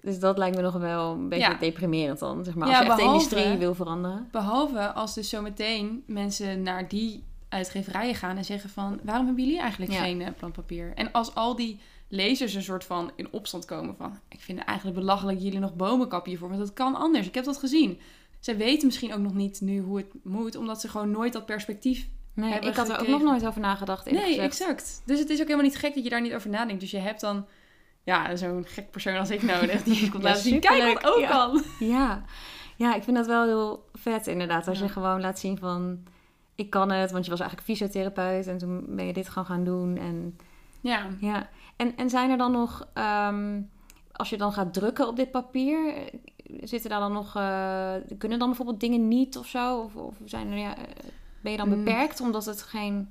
Dus 0.00 0.18
dat 0.18 0.38
lijkt 0.38 0.56
me 0.56 0.62
nog 0.62 0.74
wel 0.74 1.12
een 1.12 1.28
beetje 1.28 1.50
Ja. 1.50 1.54
deprimerend 1.58 2.18
dan. 2.18 2.44
Zeg 2.44 2.54
maar. 2.54 2.68
Ja, 2.68 2.74
Als 2.78 2.84
je 2.84 2.90
echt 2.92 3.00
de 3.00 3.06
industrie 3.06 3.58
wil 3.58 3.74
veranderen. 3.74 4.28
Behalve 4.30 4.92
als 4.92 5.14
dus 5.14 5.28
zometeen 5.28 6.02
mensen 6.06 6.62
naar 6.62 6.88
die 6.88 7.24
uitgeverijen 7.48 8.14
gaan 8.14 8.36
en 8.36 8.44
zeggen 8.44 8.70
van... 8.70 9.00
waarom 9.02 9.26
hebben 9.26 9.44
jullie 9.44 9.60
eigenlijk 9.60 9.92
geen 9.92 10.22
eh, 10.22 10.28
plantpapier? 10.36 10.92
En 10.94 11.12
als 11.12 11.34
al 11.34 11.56
die 11.56 11.80
lezers 12.14 12.54
een 12.54 12.62
soort 12.62 12.84
van 12.84 13.10
in 13.16 13.28
opstand 13.32 13.64
komen 13.64 13.96
van... 13.96 14.18
ik 14.28 14.40
vind 14.40 14.58
het 14.58 14.68
eigenlijk 14.68 14.98
belachelijk 14.98 15.40
jullie 15.40 15.58
nog 15.58 15.74
bomen 15.74 16.08
kappen 16.08 16.30
hiervoor... 16.30 16.48
want 16.48 16.60
dat 16.60 16.72
kan 16.72 16.94
anders, 16.94 17.26
ik 17.26 17.34
heb 17.34 17.44
dat 17.44 17.56
gezien. 17.56 17.98
Zij 18.40 18.56
weten 18.56 18.86
misschien 18.86 19.12
ook 19.14 19.20
nog 19.20 19.34
niet 19.34 19.60
nu 19.60 19.80
hoe 19.80 19.96
het 19.96 20.06
moet... 20.22 20.56
omdat 20.56 20.80
ze 20.80 20.88
gewoon 20.88 21.10
nooit 21.10 21.32
dat 21.32 21.46
perspectief... 21.46 22.08
Nee, 22.34 22.52
Hebben 22.52 22.70
ik 22.70 22.76
had 22.76 22.88
er 22.88 23.00
ook 23.00 23.06
nog 23.08 23.22
nooit 23.22 23.46
over 23.46 23.60
nagedacht. 23.60 24.10
Nee, 24.10 24.20
gezegd. 24.20 24.38
exact. 24.38 25.02
Dus 25.04 25.18
het 25.18 25.28
is 25.30 25.36
ook 25.40 25.46
helemaal 25.46 25.66
niet 25.66 25.76
gek 25.76 25.94
dat 25.94 26.04
je 26.04 26.10
daar 26.10 26.20
niet 26.20 26.34
over 26.34 26.50
nadenkt. 26.50 26.80
Dus 26.80 26.90
je 26.90 26.98
hebt 26.98 27.20
dan 27.20 27.46
ja, 28.04 28.36
zo'n 28.36 28.64
gek 28.66 28.90
persoon 28.90 29.16
als 29.16 29.30
ik 29.30 29.42
nodig... 29.42 29.82
die 29.82 30.00
je 30.04 30.10
komt 30.10 30.22
Ja, 30.22 30.28
laten 30.28 30.42
zien, 30.42 30.60
kijk 30.60 31.02
wat 31.02 31.12
ook 31.12 31.20
Ja. 31.20 31.28
kan. 31.28 31.62
Ja. 31.78 32.24
ja, 32.76 32.94
ik 32.94 33.02
vind 33.02 33.16
dat 33.16 33.26
wel 33.26 33.44
heel 33.44 33.88
vet 33.92 34.26
inderdaad. 34.26 34.68
Als 34.68 34.78
Ja. 34.78 34.84
je 34.84 34.90
gewoon 34.90 35.20
laat 35.20 35.38
zien 35.38 35.58
van, 35.58 36.02
ik 36.54 36.70
kan 36.70 36.90
het. 36.90 37.10
Want 37.10 37.24
je 37.24 37.30
was 37.30 37.40
eigenlijk 37.40 37.70
fysiotherapeut 37.70 38.46
en 38.46 38.58
toen 38.58 38.84
ben 38.88 39.06
je 39.06 39.12
dit 39.12 39.28
gewoon 39.28 39.46
gaan 39.46 39.64
doen. 39.64 39.96
En, 39.96 40.36
Ja. 40.80 41.06
ja. 41.20 41.48
En, 41.76 41.96
en 41.96 42.10
zijn 42.10 42.30
er 42.30 42.36
dan 42.38 42.52
nog, 42.52 42.88
ehm, 42.94 43.60
als 44.12 44.30
je 44.30 44.36
dan 44.36 44.52
gaat 44.52 44.72
drukken 44.74 45.08
op 45.08 45.16
dit 45.16 45.30
papier, 45.30 45.94
zitten 46.60 46.90
daar 46.90 47.00
dan 47.00 47.12
nog, 47.12 47.36
eh, 47.36 47.94
kunnen 48.18 48.38
dan 48.38 48.48
bijvoorbeeld 48.48 48.80
dingen 48.80 49.08
niet 49.08 49.38
of 49.38 49.46
zo? 49.46 49.80
Of, 49.80 49.94
of 49.96 50.14
zijn 50.24 50.50
er, 50.50 50.58
ja, 50.58 50.76
ben 51.42 51.52
je 51.52 51.58
dan 51.58 51.68
Mm. 51.68 51.84
beperkt 51.84 52.20
omdat 52.20 52.44
het 52.44 52.62
geen 52.62 53.08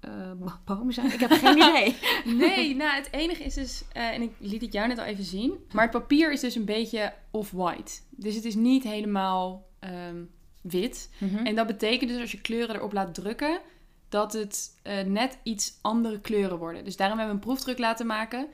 eh, 0.00 0.32
bomen 0.64 0.94
zijn? 0.94 1.12
Ik 1.12 1.20
heb 1.20 1.30
geen 1.30 1.56
idee. 1.62 1.96
Nee, 2.24 2.76
nou 2.76 2.94
het 2.94 3.08
enige 3.10 3.42
is 3.44 3.54
dus, 3.54 3.84
eh, 3.92 4.08
en 4.08 4.22
ik 4.22 4.32
liet 4.38 4.60
het 4.62 4.72
jou 4.72 4.88
net 4.88 4.98
al 4.98 5.04
even 5.04 5.24
zien, 5.24 5.54
maar 5.72 5.82
het 5.82 5.92
papier 5.92 6.32
is 6.32 6.40
dus 6.40 6.54
een 6.54 6.64
beetje 6.64 7.12
off-white. 7.30 7.92
Dus 8.10 8.34
het 8.34 8.44
is 8.44 8.54
niet 8.54 8.82
helemaal 8.82 9.66
ehm, 9.78 10.22
wit. 10.62 11.10
Mhm. 11.18 11.46
En 11.46 11.54
dat 11.54 11.66
betekent 11.66 12.10
dus 12.10 12.20
als 12.20 12.32
je 12.32 12.40
kleuren 12.40 12.76
erop 12.76 12.92
laat 12.92 13.14
drukken, 13.14 13.60
dat 14.08 14.32
het 14.32 14.78
eh, 14.82 15.00
net 15.04 15.38
iets 15.42 15.78
andere 15.82 16.20
kleuren 16.20 16.58
worden. 16.58 16.84
Dus 16.84 16.96
daarom 16.96 17.18
hebben 17.18 17.36
we 17.36 17.42
een 17.42 17.48
proefdruk 17.48 17.78
laten 17.78 18.06
maken. 18.06 18.46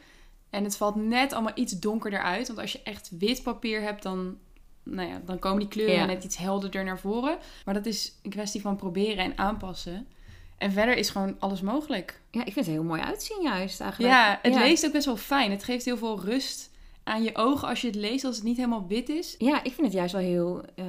En 0.51 0.65
het 0.65 0.77
valt 0.77 0.95
net 0.95 1.33
allemaal 1.33 1.53
iets 1.55 1.73
donkerder 1.79 2.23
uit. 2.23 2.47
Want 2.47 2.59
als 2.59 2.73
je 2.73 2.81
echt 2.83 3.11
wit 3.19 3.43
papier 3.43 3.83
hebt, 3.83 4.03
dan, 4.03 4.38
nou 4.83 5.09
ja, 5.09 5.21
dan 5.25 5.38
komen 5.38 5.59
die 5.59 5.69
kleuren 5.69 5.95
Ja. 5.95 6.05
net 6.05 6.25
iets 6.25 6.37
helderder 6.37 6.85
naar 6.85 6.99
voren. 6.99 7.38
Maar 7.65 7.75
dat 7.75 7.87
is 7.87 8.19
een 8.23 8.31
kwestie 8.31 8.61
van 8.61 8.77
proberen 8.77 9.25
en 9.25 9.38
aanpassen. 9.38 10.07
En 10.59 10.73
verder 10.73 10.97
is 10.97 11.11
gewoon 11.11 11.37
alles 11.38 11.61
mogelijk. 11.61 12.21
Ja, 12.31 12.41
ik 12.45 12.53
vind 12.53 12.67
het 12.67 12.75
heel 12.75 12.85
mooi 12.85 13.01
uitzien 13.01 13.43
juist 13.43 13.81
eigenlijk. 13.81 14.12
Ja, 14.12 14.38
het 14.43 14.55
leest 14.55 14.87
ook 14.87 14.93
best 14.93 15.07
wel 15.07 15.17
fijn. 15.17 15.51
Het 15.51 15.65
geeft 15.65 15.85
heel 15.85 15.97
veel 15.97 16.21
rust 16.21 16.71
aan 17.05 17.23
je 17.23 17.37
ogen 17.37 17.69
als 17.69 17.81
je 17.81 17.87
het 17.87 17.97
leest, 17.97 18.25
als 18.25 18.37
het 18.37 18.45
niet 18.45 18.57
helemaal 18.57 18.87
wit 18.88 19.09
is. 19.09 19.35
Ja, 19.38 19.62
ik 19.65 19.73
vind 19.73 19.87
het 19.87 19.93
juist 19.97 20.12
wel 20.12 20.23
heel 20.23 20.62
eh, 20.75 20.85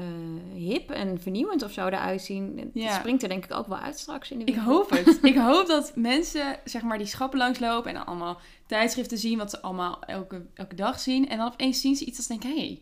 hip 0.55 0.91
en 0.91 1.21
vernieuwend 1.21 1.63
of 1.63 1.71
zo 1.71 1.85
eruit 1.87 2.21
zien. 2.21 2.57
Het 2.59 2.69
Ja. 2.73 2.99
springt 2.99 3.23
er 3.23 3.29
denk 3.29 3.43
ik 3.45 3.53
ook 3.53 3.67
wel 3.67 3.77
uit 3.77 3.99
straks 3.99 4.31
in 4.31 4.39
de 4.39 4.45
Ik 4.45 4.53
winkel. 4.55 4.73
hoop 4.73 4.89
het. 4.89 5.19
ik 5.31 5.35
hoop 5.35 5.67
dat 5.67 5.91
mensen 5.95 6.59
zeg 6.63 6.81
maar 6.81 6.97
die 6.97 7.07
schappen 7.07 7.39
langslopen 7.39 7.89
en 7.89 7.95
dan 7.95 8.05
allemaal 8.05 8.39
tijdschriften 8.67 9.17
zien 9.17 9.37
wat 9.37 9.49
ze 9.49 9.61
allemaal 9.61 9.99
elke, 10.01 10.45
elke 10.53 10.75
dag 10.75 10.99
zien. 10.99 11.29
En 11.29 11.37
dan 11.37 11.47
opeens 11.51 11.81
zien 11.81 11.95
ze 11.95 12.05
iets 12.05 12.17
dat 12.17 12.25
ze 12.25 12.31
denken, 12.31 12.49
hé, 12.49 12.65
hey, 12.65 12.81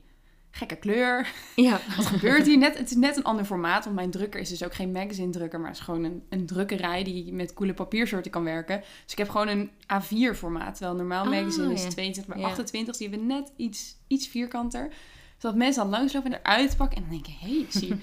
gekke 0.51 0.75
kleur. 0.75 1.27
Ja. 1.55 1.79
Wat 1.97 2.05
gebeurt 2.05 2.45
hier? 2.45 2.57
Net, 2.57 2.77
het 2.77 2.89
is 2.89 2.95
net 2.95 3.17
een 3.17 3.23
ander 3.23 3.45
formaat, 3.45 3.83
want 3.83 3.95
mijn 3.95 4.11
drukker 4.11 4.39
is 4.39 4.49
dus 4.49 4.63
ook 4.63 4.73
geen 4.73 4.91
magazine 4.91 5.31
drukker, 5.31 5.59
maar 5.59 5.69
het 5.69 5.77
is 5.77 5.83
gewoon 5.83 6.03
een, 6.03 6.23
een 6.29 6.45
drukkerij 6.45 7.03
die 7.03 7.33
met 7.33 7.53
coole 7.53 7.73
papiersoorten 7.73 8.31
kan 8.31 8.43
werken. 8.43 8.79
Dus 9.03 9.11
ik 9.11 9.17
heb 9.17 9.29
gewoon 9.29 9.47
een 9.47 9.69
A4 9.71 10.37
formaat, 10.37 10.75
terwijl 10.75 10.97
normaal 10.97 11.23
Ah, 11.23 11.29
magazine 11.31 11.73
is 11.73 11.83
ja. 11.83 11.89
22 11.89 12.33
bij 12.33 12.43
Ja. 12.43 12.49
28, 12.49 12.97
die 12.97 13.09
hebben 13.09 13.27
net 13.27 13.51
iets, 13.55 13.95
iets 14.07 14.27
vierkanter. 14.27 14.93
Zodat 15.37 15.57
mensen 15.57 15.81
dan 15.81 15.91
langslopen 15.91 16.33
en 16.33 16.39
eruit 16.39 16.77
pakken 16.77 16.97
en 16.97 17.03
dan 17.03 17.11
denken, 17.11 17.33
hé, 17.39 17.47
hey, 17.47 17.57
ik 17.59 17.71
zie... 17.71 17.93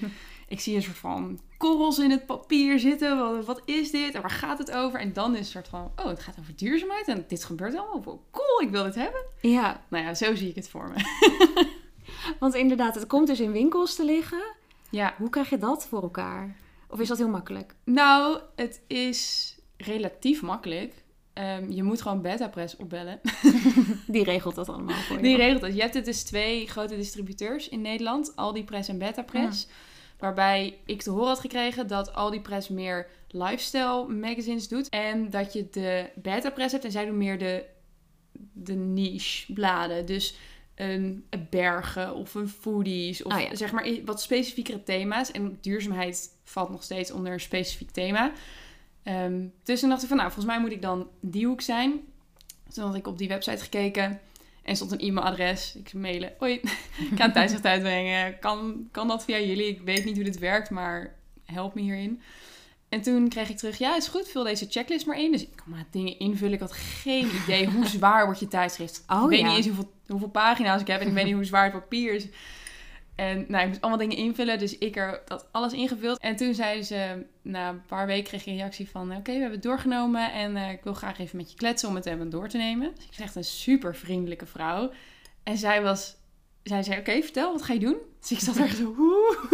Ik 0.49 0.59
zie 0.59 0.75
een 0.75 0.81
soort 0.83 0.97
van 0.97 1.39
korrels 1.57 1.99
in 1.99 2.11
het 2.11 2.25
papier 2.25 2.79
zitten. 2.79 3.17
Wat, 3.17 3.45
wat 3.45 3.61
is 3.65 3.91
dit? 3.91 4.13
En 4.13 4.21
waar 4.21 4.29
gaat 4.29 4.57
het 4.57 4.71
over? 4.71 4.99
En 4.99 5.13
dan 5.13 5.31
is 5.31 5.37
het 5.37 5.45
een 5.45 5.51
soort 5.51 5.67
van, 5.67 5.91
oh, 5.95 6.05
het 6.05 6.19
gaat 6.19 6.35
over 6.39 6.55
duurzaamheid. 6.55 7.07
En 7.07 7.25
dit 7.27 7.43
gebeurt 7.43 7.75
allemaal. 7.77 8.01
Cool, 8.31 8.61
ik 8.61 8.69
wil 8.69 8.83
dit 8.83 8.95
hebben. 8.95 9.21
ja, 9.41 9.83
Nou 9.89 10.03
ja, 10.05 10.13
zo 10.13 10.35
zie 10.35 10.49
ik 10.49 10.55
het 10.55 10.69
voor 10.69 10.87
me. 10.89 10.95
want 12.39 12.55
inderdaad, 12.55 12.95
het 12.95 13.07
komt 13.07 13.27
dus 13.27 13.39
in 13.39 13.51
winkels 13.51 13.95
te 13.95 14.05
liggen. 14.05 14.41
Ja, 14.89 15.13
Hoe 15.17 15.29
krijg 15.29 15.49
je 15.49 15.57
dat 15.57 15.85
voor 15.87 16.01
elkaar? 16.01 16.55
Of 16.89 16.99
is 16.99 17.07
dat 17.07 17.17
heel 17.17 17.29
makkelijk? 17.29 17.75
Nou, 17.83 18.39
het 18.55 18.81
is 18.87 19.55
relatief 19.77 20.41
makkelijk. 20.41 20.93
Ehm, 21.33 21.71
je 21.71 21.83
moet 21.83 22.01
gewoon 22.01 22.21
Betapress 22.21 22.75
opbellen. 22.75 23.19
Die 24.07 24.23
regelt 24.23 24.55
dat 24.55 24.69
allemaal 24.69 24.95
voor 24.95 25.15
je. 25.15 25.21
Die 25.21 25.35
regelt 25.35 25.61
het. 25.61 25.75
Je 25.75 25.81
hebt 25.81 26.05
dus 26.05 26.23
twee 26.23 26.67
grote 26.67 26.95
distributeurs 26.95 27.69
in 27.69 27.81
Nederland. 27.81 28.35
Aldi 28.35 28.63
Press 28.63 28.89
en 28.89 28.97
Betapress. 28.97 29.67
Waarbij 30.17 30.79
ik 30.85 31.01
te 31.01 31.09
horen 31.09 31.27
had 31.27 31.39
gekregen 31.39 31.87
dat 31.87 32.13
Aldi 32.13 32.41
Press 32.41 32.69
meer 32.69 33.07
lifestyle 33.27 34.07
magazines 34.07 34.67
doet. 34.67 34.89
En 34.89 35.29
dat 35.29 35.53
je 35.53 35.67
de 35.71 36.09
Betapress 36.15 36.71
hebt 36.71 36.85
en 36.85 36.91
zij 36.91 37.05
doen 37.05 37.17
meer 37.17 37.37
de, 37.37 37.65
de 38.53 38.75
niche 38.75 39.53
bladen. 39.53 40.05
Dus 40.05 40.35
een, 40.79 41.25
bergen 41.49 42.15
of 42.15 42.35
een 42.35 42.49
foodies. 42.49 43.23
Of 43.23 43.33
Oh 43.33 43.39
ja. 43.39 43.55
zeg 43.55 43.71
maar 43.71 43.89
wat 44.05 44.21
specifiekere 44.21 44.83
thema's. 44.83 45.31
En 45.31 45.57
duurzaamheid 45.61 46.29
valt 46.43 46.69
nog 46.69 46.83
steeds 46.83 47.11
onder 47.11 47.33
een 47.33 47.39
specifiek 47.39 47.91
thema. 47.91 48.31
Ehm, 49.03 49.45
dus 49.63 49.79
toen 49.79 49.89
dacht 49.89 50.01
ik 50.01 50.07
van, 50.07 50.17
nou, 50.17 50.31
volgens 50.31 50.53
mij 50.53 50.61
moet 50.61 50.71
ik 50.71 50.81
dan 50.81 51.07
die 51.19 51.45
hoek 51.45 51.61
zijn. 51.61 51.99
Toen 52.73 52.85
had 52.85 52.95
ik 52.95 53.07
op 53.07 53.17
die 53.17 53.27
website 53.27 53.63
gekeken 53.63 54.19
en 54.63 54.75
stond 54.75 54.91
een 54.91 54.99
e-mailadres. 54.99 55.75
Ik 55.75 55.89
zei 55.89 56.01
mailen, 56.01 56.33
hoi, 56.37 56.53
ik 57.11 57.11
ga 57.15 57.35
een 57.35 57.65
uitbrengen. 57.65 58.39
Kan, 58.39 58.87
kan 58.91 59.07
dat 59.07 59.23
via 59.23 59.39
jullie? 59.39 59.67
Ik 59.67 59.81
weet 59.81 60.05
niet 60.05 60.15
hoe 60.15 60.23
dit 60.23 60.39
werkt, 60.39 60.69
maar 60.69 61.15
help 61.45 61.73
me 61.73 61.81
hierin. 61.81 62.21
En 62.89 63.01
toen 63.01 63.29
kreeg 63.29 63.49
ik 63.49 63.57
terug, 63.57 63.77
ja, 63.77 63.95
is 63.95 64.07
goed, 64.07 64.27
vul 64.27 64.43
deze 64.43 64.67
checklist 64.69 65.05
maar 65.05 65.19
in. 65.19 65.31
Dus 65.31 65.41
ik 65.41 65.55
kan 65.55 65.69
maar 65.69 65.85
dingen 65.91 66.19
invullen. 66.19 66.53
Ik 66.53 66.59
had 66.59 66.71
geen 66.71 67.29
idee 67.43 67.67
hoe 67.67 67.87
zwaar 67.97 68.25
wordt 68.25 68.39
je 68.39 68.47
tijdschrift. 68.47 69.03
Oh, 69.07 69.23
ik 69.23 69.29
weet 69.29 69.39
ja. 69.39 69.47
niet 69.47 69.55
eens 69.55 69.65
hoeveel, 69.65 69.91
hoeveel 70.07 70.29
pagina's 70.29 70.81
ik 70.81 70.87
heb 70.87 71.01
en 71.01 71.07
ik 71.07 71.13
weet 71.13 71.25
niet 71.25 71.33
hoe 71.33 71.43
zwaar 71.43 71.63
het 71.63 71.73
papier 71.73 72.13
is. 72.13 72.27
En 73.19 73.45
nou, 73.47 73.61
ik 73.61 73.67
moest 73.67 73.81
allemaal 73.81 73.99
dingen 73.99 74.17
invullen, 74.17 74.59
dus 74.59 74.77
ik 74.77 74.95
er 74.95 75.21
dat 75.25 75.47
alles 75.51 75.73
ingevuld. 75.73 76.19
En 76.19 76.35
toen 76.35 76.53
zeiden 76.53 76.85
ze, 76.85 77.25
na 77.41 77.69
een 77.69 77.85
paar 77.85 78.05
weken 78.05 78.23
kreeg 78.23 78.41
ik 78.41 78.47
een 78.47 78.55
reactie 78.55 78.89
van... 78.89 79.11
Oké, 79.11 79.21
we 79.21 79.31
hebben 79.31 79.51
het 79.51 79.63
doorgenomen 79.63 80.33
en 80.33 80.55
eh, 80.55 80.71
ik 80.71 80.83
wil 80.83 80.93
graag 80.93 81.19
even 81.19 81.37
met 81.37 81.51
je 81.51 81.57
kletsen 81.57 81.89
om 81.89 81.95
het 81.95 82.05
even 82.05 82.29
door 82.29 82.47
te 82.47 82.57
nemen. 82.57 82.91
Dus 82.95 83.03
ik 83.03 83.09
was 83.09 83.19
echt 83.19 83.35
een 83.35 83.43
super 83.43 83.95
vriendelijke 83.95 84.45
vrouw. 84.45 84.91
En 85.43 85.57
zij 85.57 85.81
was... 85.81 86.15
Zij 86.63 86.83
zei, 86.83 86.99
oké, 86.99 87.21
vertel, 87.21 87.51
wat 87.51 87.61
ga 87.61 87.73
je 87.73 87.79
doen? 87.79 87.97
Dus 88.19 88.31
ik 88.31 88.39
zat 88.39 88.57
er 88.67 88.69
zo, 88.69 88.95
oeh, 88.97 89.51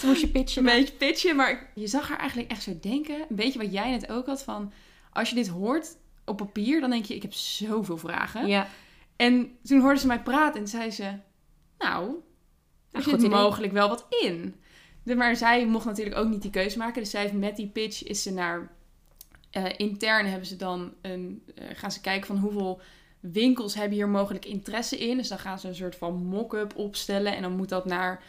Toen 0.00 0.08
moest 0.08 0.20
je 0.20 0.28
pitchen. 0.28 0.66
een 0.66 0.76
beetje 0.78 0.94
pitchen. 0.94 1.36
Maar 1.36 1.70
je 1.74 1.86
zag 1.86 2.08
haar 2.08 2.18
eigenlijk 2.18 2.50
echt 2.50 2.62
zo 2.62 2.78
denken. 2.80 3.14
Een 3.28 3.36
beetje 3.36 3.58
wat 3.58 3.72
jij 3.72 3.90
net 3.90 4.10
ook 4.10 4.26
had 4.26 4.42
van... 4.42 4.72
Als 5.12 5.28
je 5.28 5.34
dit 5.34 5.48
hoort 5.48 5.96
op 6.24 6.36
papier, 6.36 6.80
dan 6.80 6.90
denk 6.90 7.04
je, 7.04 7.14
ik 7.14 7.22
heb 7.22 7.32
zoveel 7.32 7.96
vragen. 7.98 8.46
Ja. 8.46 8.68
En 9.16 9.58
toen 9.62 9.80
hoorde 9.80 10.00
ze 10.00 10.06
mij 10.06 10.22
praten 10.22 10.60
en 10.60 10.68
zei 10.68 10.90
ze... 10.90 11.12
Nou, 11.78 12.10
er 12.90 13.02
goed 13.02 13.10
zit 13.12 13.14
idee. 13.22 13.28
mogelijk 13.30 13.72
wel 13.72 13.88
wat 13.88 14.06
in. 14.22 14.54
Maar 15.04 15.36
zij 15.36 15.66
mocht 15.66 15.84
natuurlijk 15.84 16.16
ook 16.16 16.28
niet 16.28 16.42
die 16.42 16.50
keuze 16.50 16.78
maken. 16.78 17.02
Dus 17.02 17.10
zij 17.10 17.20
heeft 17.20 17.32
met 17.32 17.56
die 17.56 17.68
pitch 17.68 18.04
is 18.04 18.22
ze 18.22 18.32
naar... 18.32 18.70
eh, 19.50 19.64
intern 19.76 20.26
hebben 20.26 20.46
ze 20.46 20.56
dan 20.56 20.94
een... 21.02 21.42
eh, 21.54 21.64
gaan 21.74 21.92
ze 21.92 22.00
kijken 22.00 22.26
van 22.26 22.36
hoeveel 22.38 22.80
winkels 23.20 23.74
hebben 23.74 23.96
hier 23.96 24.08
mogelijk 24.08 24.44
interesse 24.44 24.98
in. 24.98 25.16
Dus 25.16 25.28
dan 25.28 25.38
gaan 25.38 25.58
ze 25.58 25.68
een 25.68 25.74
soort 25.74 25.96
van 25.96 26.14
mock-up 26.14 26.76
opstellen. 26.76 27.36
En 27.36 27.42
dan 27.42 27.56
moet 27.56 27.68
dat 27.68 27.84
naar 27.84 28.22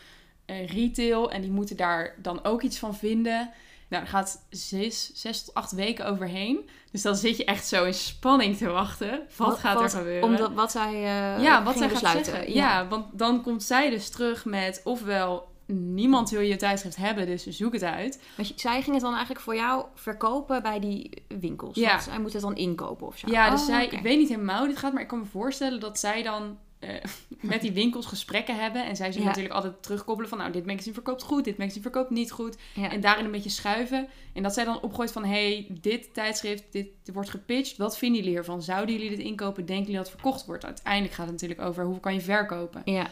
eh, 0.46 0.68
retail. 0.68 1.32
En 1.32 1.42
die 1.42 1.52
moeten 1.52 1.78
daar 1.78 2.16
dan 2.18 2.44
ook 2.44 2.62
iets 2.62 2.80
van 2.80 2.96
vinden. 2.96 3.52
Nou, 3.90 4.04
daar 4.04 4.08
gaat 4.08 4.46
zes, 4.50 5.12
zes 5.14 5.44
tot 5.44 5.54
acht 5.54 5.72
weken 5.72 6.06
overheen. 6.06 6.70
Dus 6.92 7.02
dan 7.02 7.16
zit 7.16 7.38
je 7.38 7.46
echt 7.46 7.68
zo 7.68 7.86
in 7.86 7.94
spanning 7.94 8.58
te 8.58 8.68
wachten. 8.70 9.22
Wat, 9.38 9.60
gaat 9.60 9.82
er 9.82 9.90
gebeuren? 9.90 10.24
Omdat 10.24 10.54
wat 10.54 10.72
zij 10.72 10.94
eh 10.94 11.44
ja, 11.44 11.64
wat 11.64 11.78
zij 11.78 11.84
gaat 11.84 11.94
besluiten. 11.94 12.34
zeggen. 12.34 12.54
Ja. 12.54 12.88
want 12.88 13.06
dan 13.12 13.42
komt 13.42 13.64
zij 13.64 13.90
dus 13.90 14.10
terug 14.10 14.46
met 14.46 14.82
ofwel 14.84 15.49
niemand 15.74 16.30
wil 16.30 16.42
je 16.42 16.56
tijdschrift 16.56 16.96
hebben, 16.96 17.26
dus 17.26 17.48
zoek 17.48 17.74
het 17.74 17.84
uit. 17.84 18.22
Want 18.36 18.48
je- 18.48 18.54
zij 18.58 18.82
ging 18.82 18.94
het 18.94 19.04
dan 19.04 19.12
eigenlijk 19.14 19.42
voor 19.42 19.56
jou 19.56 19.86
verkopen 19.96 20.62
bij 20.64 20.80
die 20.80 21.24
winkels. 21.28 21.76
Ja. 21.76 21.90
Want 21.90 22.04
zij 22.04 22.20
moet 22.20 22.34
het 22.34 22.42
dan 22.42 22.56
inkopen 22.56 23.08
of 23.08 23.18
zo. 23.18 23.28
Ja, 23.32 23.50
dus 23.50 23.60
Oh, 23.60 23.66
zij, 23.66 23.86
ik 23.88 24.00
weet 24.02 24.18
niet 24.18 24.30
helemaal 24.30 24.60
hoe 24.60 24.68
dit 24.68 24.78
gaat, 24.78 24.94
maar 24.94 25.02
ik 25.02 25.08
kan 25.08 25.20
me 25.20 25.26
voorstellen 25.26 25.80
dat 25.80 26.00
zij 26.00 26.24
dan 26.24 26.58
eh, 26.80 26.90
met 27.52 27.62
die 27.62 27.72
winkels 27.72 28.06
gesprekken 28.06 28.56
hebben. 28.60 28.86
En 28.86 28.96
zij 28.96 29.06
zullen 29.06 29.22
Ja. 29.22 29.28
natuurlijk 29.28 29.56
altijd 29.56 29.84
terugkoppelen 29.84 30.30
van, 30.30 30.38
nou, 30.38 30.52
dit 30.52 30.66
magazine 30.66 30.94
verkoopt 30.94 31.24
goed, 31.24 31.44
dit 31.44 31.58
magazine 31.58 31.82
verkoopt 31.84 32.10
niet 32.10 32.32
goed. 32.32 32.58
Ja. 32.74 32.92
En 32.92 33.02
daarin 33.02 33.26
een 33.26 33.32
beetje 33.32 33.50
schuiven. 33.50 34.08
En 34.34 34.44
dat 34.44 34.54
zij 34.54 34.64
dan 34.66 34.82
opgooit 34.82 35.12
van, 35.12 35.26
hey, 35.26 35.68
dit 35.82 36.14
tijdschrift, 36.14 36.64
dit, 36.72 36.88
dit 37.04 37.14
wordt 37.16 37.30
gepitcht. 37.30 37.78
Wat 37.78 37.98
vinden 37.98 38.18
jullie 38.18 38.34
hiervan? 38.34 38.62
Zouden 38.62 38.96
jullie 38.96 39.10
dit 39.10 39.20
inkopen? 39.20 39.66
Denken 39.66 39.86
jullie 39.86 39.98
dat 40.04 40.12
het 40.12 40.22
verkocht 40.22 40.46
wordt? 40.46 40.66
Uiteindelijk 40.66 41.14
gaat 41.14 41.26
het 41.26 41.34
natuurlijk 41.42 41.62
over, 41.62 41.86
hoe 41.86 42.00
kan 42.00 42.14
je 42.14 42.22
verkopen? 42.22 42.82
Ja. 42.86 43.08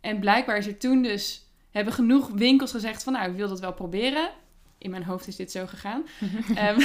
En 0.00 0.18
blijkbaar 0.20 0.56
is 0.56 0.66
er 0.66 0.78
toen 0.78 1.02
dus... 1.02 1.43
Hebben 1.74 1.92
genoeg 1.92 2.28
winkels 2.34 2.70
gezegd 2.70 3.02
van... 3.02 3.12
Nou, 3.12 3.30
ik 3.30 3.36
wil 3.36 3.48
dat 3.48 3.60
wel 3.60 3.72
proberen. 3.72 4.30
In 4.78 4.90
mijn 4.90 5.04
hoofd 5.04 5.26
is 5.26 5.36
dit 5.36 5.50
zo 5.50 5.66
gegaan. 5.66 6.02
Ehm, 6.54 6.80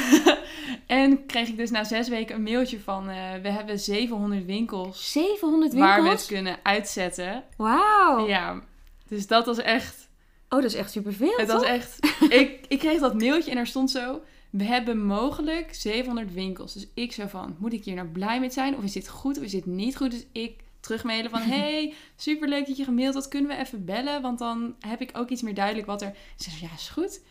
en 1.02 1.26
kreeg 1.26 1.48
ik 1.48 1.58
dus 1.58 1.70
na 1.70 1.84
zes 1.84 2.08
weken 2.10 2.36
een 2.36 2.44
mailtje 2.44 2.80
van... 2.80 3.10
eh, 3.10 3.16
we 3.42 3.50
hebben 3.50 3.80
700 3.80 4.46
winkels 4.46 5.12
700 5.12 5.74
waar 5.74 5.88
we 5.88 5.94
het 5.94 6.02
winkels? 6.04 6.26
kunnen 6.28 6.58
uitzetten. 6.64 7.44
Wauw. 7.58 8.28
Ja, 8.28 8.62
dus 9.08 9.28
dat 9.28 9.46
was 9.46 9.58
echt... 9.58 10.10
Oh, 10.50 10.62
dat 10.62 10.72
is 10.72 10.74
echt 10.76 10.92
superveel, 10.92 11.38
Het 11.38 11.48
toch? 11.48 11.60
was 11.60 11.70
echt... 11.70 12.00
ik, 12.30 12.66
ik 12.68 12.80
kreeg 12.80 13.00
dat 13.00 13.14
mailtje 13.14 13.52
en 13.52 13.58
er 13.58 13.68
stond 13.68 13.92
zo... 13.92 14.22
We 14.50 14.64
hebben 14.64 15.06
mogelijk 15.06 15.76
700 15.76 16.34
winkels. 16.34 16.74
Dus 16.74 16.88
ik 16.94 17.12
zo 17.12 17.28
van, 17.28 17.56
moet 17.60 17.74
ik 17.74 17.84
hier 17.84 17.96
nou 17.96 18.08
blij 18.08 18.40
mee 18.40 18.50
zijn? 18.52 18.78
Of 18.78 18.84
is 18.84 18.92
dit 18.92 19.08
goed 19.10 19.38
of 19.38 19.44
is 19.44 19.52
dit 19.52 19.66
niet 19.66 19.98
goed? 19.98 20.12
Dus 20.12 20.26
ik 20.32 20.56
terugmailen 20.80 21.32
van... 21.32 21.42
Hey, 21.60 21.94
superleuk 22.16 22.68
dat 22.68 22.78
je 22.78 22.84
gemaild 22.84 23.14
had. 23.14 23.28
Kunnen 23.28 23.50
we 23.50 23.58
even 23.58 23.86
bellen? 23.86 24.22
Want 24.22 24.40
dan 24.40 24.76
heb 24.80 25.02
ik 25.02 25.18
ook 25.18 25.30
iets 25.30 25.42
meer 25.42 25.54
duidelijk 25.54 25.88
wat 25.88 26.02
er... 26.02 26.16
Ze 26.36 26.50
zei, 26.50 26.62
ja, 26.62 26.76
is 26.76 26.90
goed. 26.90 27.22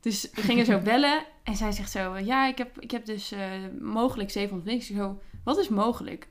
Dus 0.00 0.30
we 0.34 0.40
gingen 0.40 0.64
zo 0.64 0.78
bellen. 0.90 1.24
En 1.42 1.56
zij 1.56 1.72
zegt 1.72 1.90
zo... 1.90 2.16
Ja, 2.16 2.46
ik 2.46 2.58
heb, 2.58 2.80
ik 2.80 2.90
heb 2.90 3.06
dus 3.06 3.32
eh, 3.32 3.40
mogelijk 3.80 4.30
700 4.30 4.68
winkels. 4.68 4.90
Ik 4.90 4.96
zo, 4.96 5.20
wat 5.44 5.58
is 5.58 5.68
mogelijk? 5.68 6.28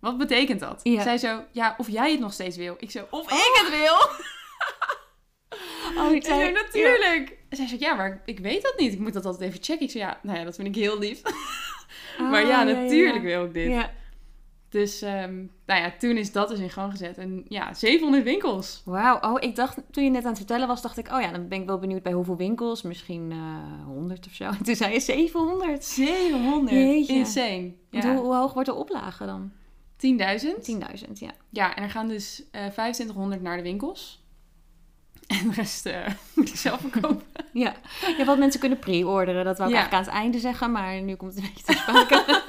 Wat 0.00 0.18
betekent 0.18 0.60
dat? 0.60 0.80
Ja. 0.82 1.02
Zij 1.02 1.18
zo, 1.18 1.44
ja, 1.52 1.74
of 1.78 1.90
jij 1.90 2.10
het 2.10 2.20
nog 2.20 2.32
steeds 2.32 2.56
wil. 2.56 2.76
Ik 2.78 2.90
zo, 2.90 3.06
of 3.10 3.32
ik 3.32 3.60
het 3.62 3.70
wil. 3.70 3.96
Oh, 5.98 6.12
ik 6.12 6.24
zei, 6.24 6.52
natuurlijk. 6.52 7.36
En 7.48 7.56
zij 7.56 7.66
zei, 7.66 7.80
ja, 7.80 7.94
maar 7.94 8.22
ik 8.24 8.38
weet 8.38 8.62
dat 8.62 8.78
niet. 8.78 8.92
Ik 8.92 8.98
moet 8.98 9.12
dat 9.12 9.24
altijd 9.24 9.50
even 9.50 9.64
checken. 9.64 9.86
Ik 9.86 9.90
zei, 9.90 10.04
ja, 10.04 10.20
nou 10.22 10.38
ja, 10.38 10.44
dat 10.44 10.54
vind 10.54 10.68
ik 10.68 10.74
heel 10.74 10.98
lief. 10.98 11.22
maar 12.30 12.46
ja, 12.46 12.60
Oh, 12.60 12.66
natuurlijk 12.66 13.22
wil 13.22 13.44
ik 13.44 13.54
dit. 13.54 13.86
Dus, 14.76 15.02
ehm, 15.02 15.34
nou 15.66 15.80
ja, 15.80 15.92
toen 15.98 16.16
is 16.16 16.32
dat 16.32 16.48
dus 16.48 16.58
in 16.58 16.70
gang 16.70 16.90
gezet. 16.90 17.18
En 17.18 17.44
ja, 17.48 17.74
700 17.74 18.24
winkels. 18.24 18.82
Wauw. 18.84 19.18
Oh, 19.20 19.36
ik 19.40 19.56
dacht, 19.56 19.78
toen 19.90 20.04
je 20.04 20.10
net 20.10 20.22
aan 20.22 20.28
het 20.28 20.38
vertellen 20.38 20.68
was, 20.68 20.82
dacht 20.82 20.98
ik, 20.98 21.12
oh 21.12 21.20
ja, 21.20 21.30
dan 21.30 21.48
ben 21.48 21.60
ik 21.60 21.66
wel 21.66 21.78
benieuwd 21.78 22.02
bij 22.02 22.12
hoeveel 22.12 22.36
winkels. 22.36 22.82
Misschien 22.82 23.32
eh 23.32 23.84
100 23.86 24.26
of 24.26 24.32
zo. 24.32 24.44
En 24.44 24.62
toen 24.64 24.74
zei 24.74 24.92
je 24.92 25.00
700. 25.00 25.84
700. 25.84 26.70
Jeetje. 26.76 27.12
Insane. 27.14 27.72
Ja. 27.90 28.14
hoe, 28.14 28.24
hoe 28.24 28.34
hoog 28.34 28.52
wordt 28.52 28.68
de 28.68 28.74
oplage 28.74 29.26
dan? 29.26 29.52
10.000. 29.96 31.04
10.000, 31.06 31.12
ja. 31.12 31.30
Ja, 31.50 31.74
en 31.74 31.82
er 31.82 31.90
gaan 31.90 32.08
dus 32.08 32.42
eh 32.50 32.60
2500 32.60 33.42
naar 33.42 33.56
de 33.56 33.62
winkels. 33.62 34.24
En 35.26 35.48
de 35.48 35.54
rest 35.54 35.86
eh, 35.86 36.06
moet 36.34 36.48
ik 36.48 36.56
zelf 36.56 36.80
verkopen. 36.80 37.22
Ja. 37.52 37.74
ja, 38.18 38.24
wat 38.24 38.38
mensen 38.38 38.60
kunnen 38.60 38.78
pre-orderen. 38.78 39.44
Dat 39.44 39.58
wou 39.58 39.70
ik 39.70 39.76
Ja. 39.76 39.80
eigenlijk 39.82 40.08
aan 40.08 40.14
het 40.14 40.22
einde 40.22 40.38
zeggen, 40.38 40.72
maar 40.72 41.02
nu 41.02 41.14
komt 41.14 41.34
het 41.34 41.44
een 41.44 41.50
beetje 41.54 41.64
te 41.64 41.72
sprake. 41.72 42.42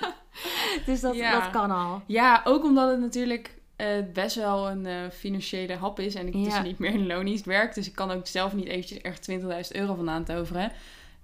dus 0.86 1.00
dat, 1.02 1.16
Ja. 1.16 1.40
dat 1.40 1.50
kan 1.52 1.72
al. 1.72 2.02
Ja, 2.06 2.42
ook 2.44 2.63
omdat 2.63 2.90
het 2.90 3.00
natuurlijk 3.00 3.56
eh, 3.76 3.88
best 4.13 4.36
wel 4.36 4.70
een 4.70 4.86
eh, 4.86 5.10
financiële 5.12 5.76
hap 5.76 6.00
is. 6.00 6.16
En 6.16 6.28
ik 6.28 6.34
dus 6.34 6.54
Ja. 6.54 6.62
niet 6.62 6.80
meer 6.80 6.94
in 6.94 7.08
loondienst 7.08 7.46
werk. 7.46 7.74
Dus 7.76 7.88
ik 7.88 7.96
kan 7.96 8.12
ook 8.12 8.28
zelf 8.28 8.54
niet 8.54 8.68
eventjes 8.68 9.02
echt 9.02 9.30
20.000 9.32 9.72
euro 9.72 9.96
vandaan 9.96 10.24
toveren. 10.24 10.72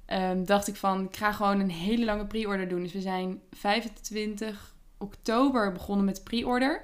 Ehm, 0.05 0.43
dacht 0.45 0.67
ik 0.67 0.75
van, 0.75 1.03
ik 1.03 1.15
ga 1.15 1.31
gewoon 1.31 1.59
een 1.59 1.71
hele 1.71 2.05
lange 2.05 2.25
pre-order 2.25 2.67
doen. 2.67 2.81
Dus 2.83 2.93
we 2.93 3.01
zijn 3.01 3.41
25 3.51 4.73
oktober 4.97 5.71
begonnen 5.71 6.05
met 6.05 6.15
de 6.15 6.21
pre-order. 6.21 6.83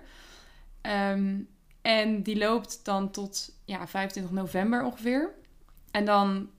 Ehm, 0.82 1.36
en 1.82 2.22
die 2.24 2.38
loopt 2.38 2.80
dan 2.84 3.12
tot 3.12 3.52
ja, 3.66 3.88
25 3.88 4.32
november 4.34 4.84
ongeveer. 4.84 5.34
En 5.92 6.06
dan, 6.06 6.50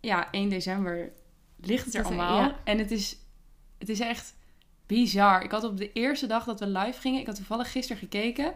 ja, 0.00 0.28
1 0.30 0.48
december 0.48 1.12
ligt 1.60 1.84
het 1.84 1.94
er 1.94 2.04
allemaal. 2.04 2.38
ja. 2.38 2.56
En 2.64 2.78
het 2.78 2.90
is, 2.90 3.16
het 3.78 3.88
is 3.88 4.00
echt 4.00 4.34
bizar. 4.86 5.42
Ik 5.42 5.50
had 5.50 5.64
op 5.64 5.76
de 5.76 5.92
eerste 5.92 6.26
dag 6.26 6.44
dat 6.44 6.60
we 6.60 6.66
live 6.66 7.00
gingen, 7.00 7.20
ik 7.20 7.26
had 7.26 7.36
toevallig 7.36 7.72
gisteren 7.72 7.98
gekeken, 8.02 8.54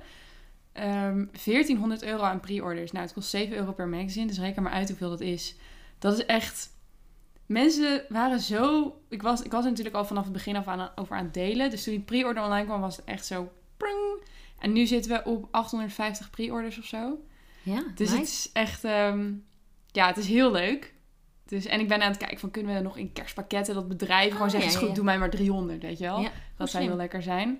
ehm 0.72 1.24
1400 1.44 2.02
euro 2.02 2.22
aan 2.22 2.40
pre-orders. 2.40 2.92
Nou, 2.92 3.04
het 3.04 3.14
kost 3.14 3.28
7 3.30 3.56
euro 3.56 3.72
per 3.72 3.88
magazine, 3.88 4.26
dus 4.26 4.38
reken 4.38 4.62
maar 4.62 4.72
uit 4.72 4.88
hoeveel 4.88 5.10
dat 5.10 5.20
is. 5.20 5.54
Dat 5.98 6.18
is 6.18 6.26
echt... 6.26 6.78
Mensen 7.46 8.04
waren 8.08 8.40
zo... 8.40 8.94
Ik 9.08 9.22
was, 9.22 9.42
ik 9.42 9.50
was 9.50 9.64
er 9.64 9.70
natuurlijk 9.70 9.96
al 9.96 10.04
vanaf 10.04 10.24
het 10.24 10.32
begin 10.32 10.56
af 10.56 10.66
aan 10.68 10.90
over 10.94 11.16
aan 11.16 11.24
het 11.24 11.34
delen. 11.34 11.70
Dus 11.70 11.84
toen 11.84 11.92
die 11.94 12.02
pre-order 12.02 12.42
online 12.42 12.66
kwam, 12.66 12.80
was 12.80 12.96
het 12.96 13.04
echt 13.04 13.26
zo... 13.26 13.52
En 14.58 14.72
nu 14.72 14.86
zitten 14.86 15.12
we 15.12 15.30
op 15.30 15.48
850 15.50 16.30
pre-orders 16.30 16.78
of 16.78 16.84
zo. 16.84 17.18
Ja, 17.62 17.82
Dus 17.94 18.08
nice. 18.08 18.20
het 18.20 18.28
is 18.28 18.50
echt... 18.52 18.84
ehm, 18.84 19.32
ja, 19.92 20.06
het 20.06 20.16
is 20.16 20.26
heel 20.26 20.50
leuk. 20.50 20.94
Dus, 21.50 21.66
en 21.66 21.80
ik 21.80 21.88
ben 21.88 22.02
aan 22.02 22.08
het 22.10 22.16
kijken 22.18 22.38
van... 22.38 22.50
Kunnen 22.50 22.74
we 22.74 22.80
nog 22.80 22.96
in 22.96 23.12
kerstpakketten 23.12 23.74
dat 23.74 23.88
bedrijven 23.88 24.32
gewoon 24.32 24.46
Oh, 24.46 24.52
zeggen... 24.52 24.70
ja, 24.70 24.76
is 24.78 24.82
goed, 24.84 24.94
doe 24.94 25.04
mij 25.04 25.18
maar 25.18 25.30
300, 25.30 25.82
weet 25.82 25.98
je 25.98 26.04
wel? 26.04 26.16
Dat 26.22 26.30
hoe 26.56 26.66
zou 26.68 26.84
heel 26.84 26.96
lekker 26.96 27.22
zijn. 27.22 27.58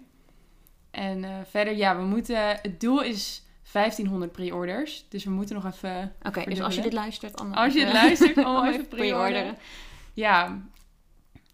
En 0.91 1.24
eh, 1.24 1.30
verder, 1.51 1.76
ja, 1.76 1.97
we 1.97 2.03
moeten... 2.05 2.36
Het 2.62 2.80
doel 2.80 3.03
is 3.03 3.43
1500 3.72 4.32
pre-orders. 4.32 5.05
Dus 5.09 5.24
we 5.24 5.30
moeten 5.30 5.55
nog 5.55 5.64
even... 5.74 6.12
Oké, 6.22 6.45
dus 6.45 6.61
als 6.61 6.74
je 6.74 6.82
dit 6.82 6.93
luistert... 6.93 7.36
allemaal 7.38 7.64
Als 7.64 7.72
je 7.74 7.78
het 7.80 7.88
even- 7.88 8.03
luistert, 8.03 8.36
allemaal 8.45 8.66
even 8.72 8.88
pre-orderen. 8.88 9.57
Ja. 10.14 10.59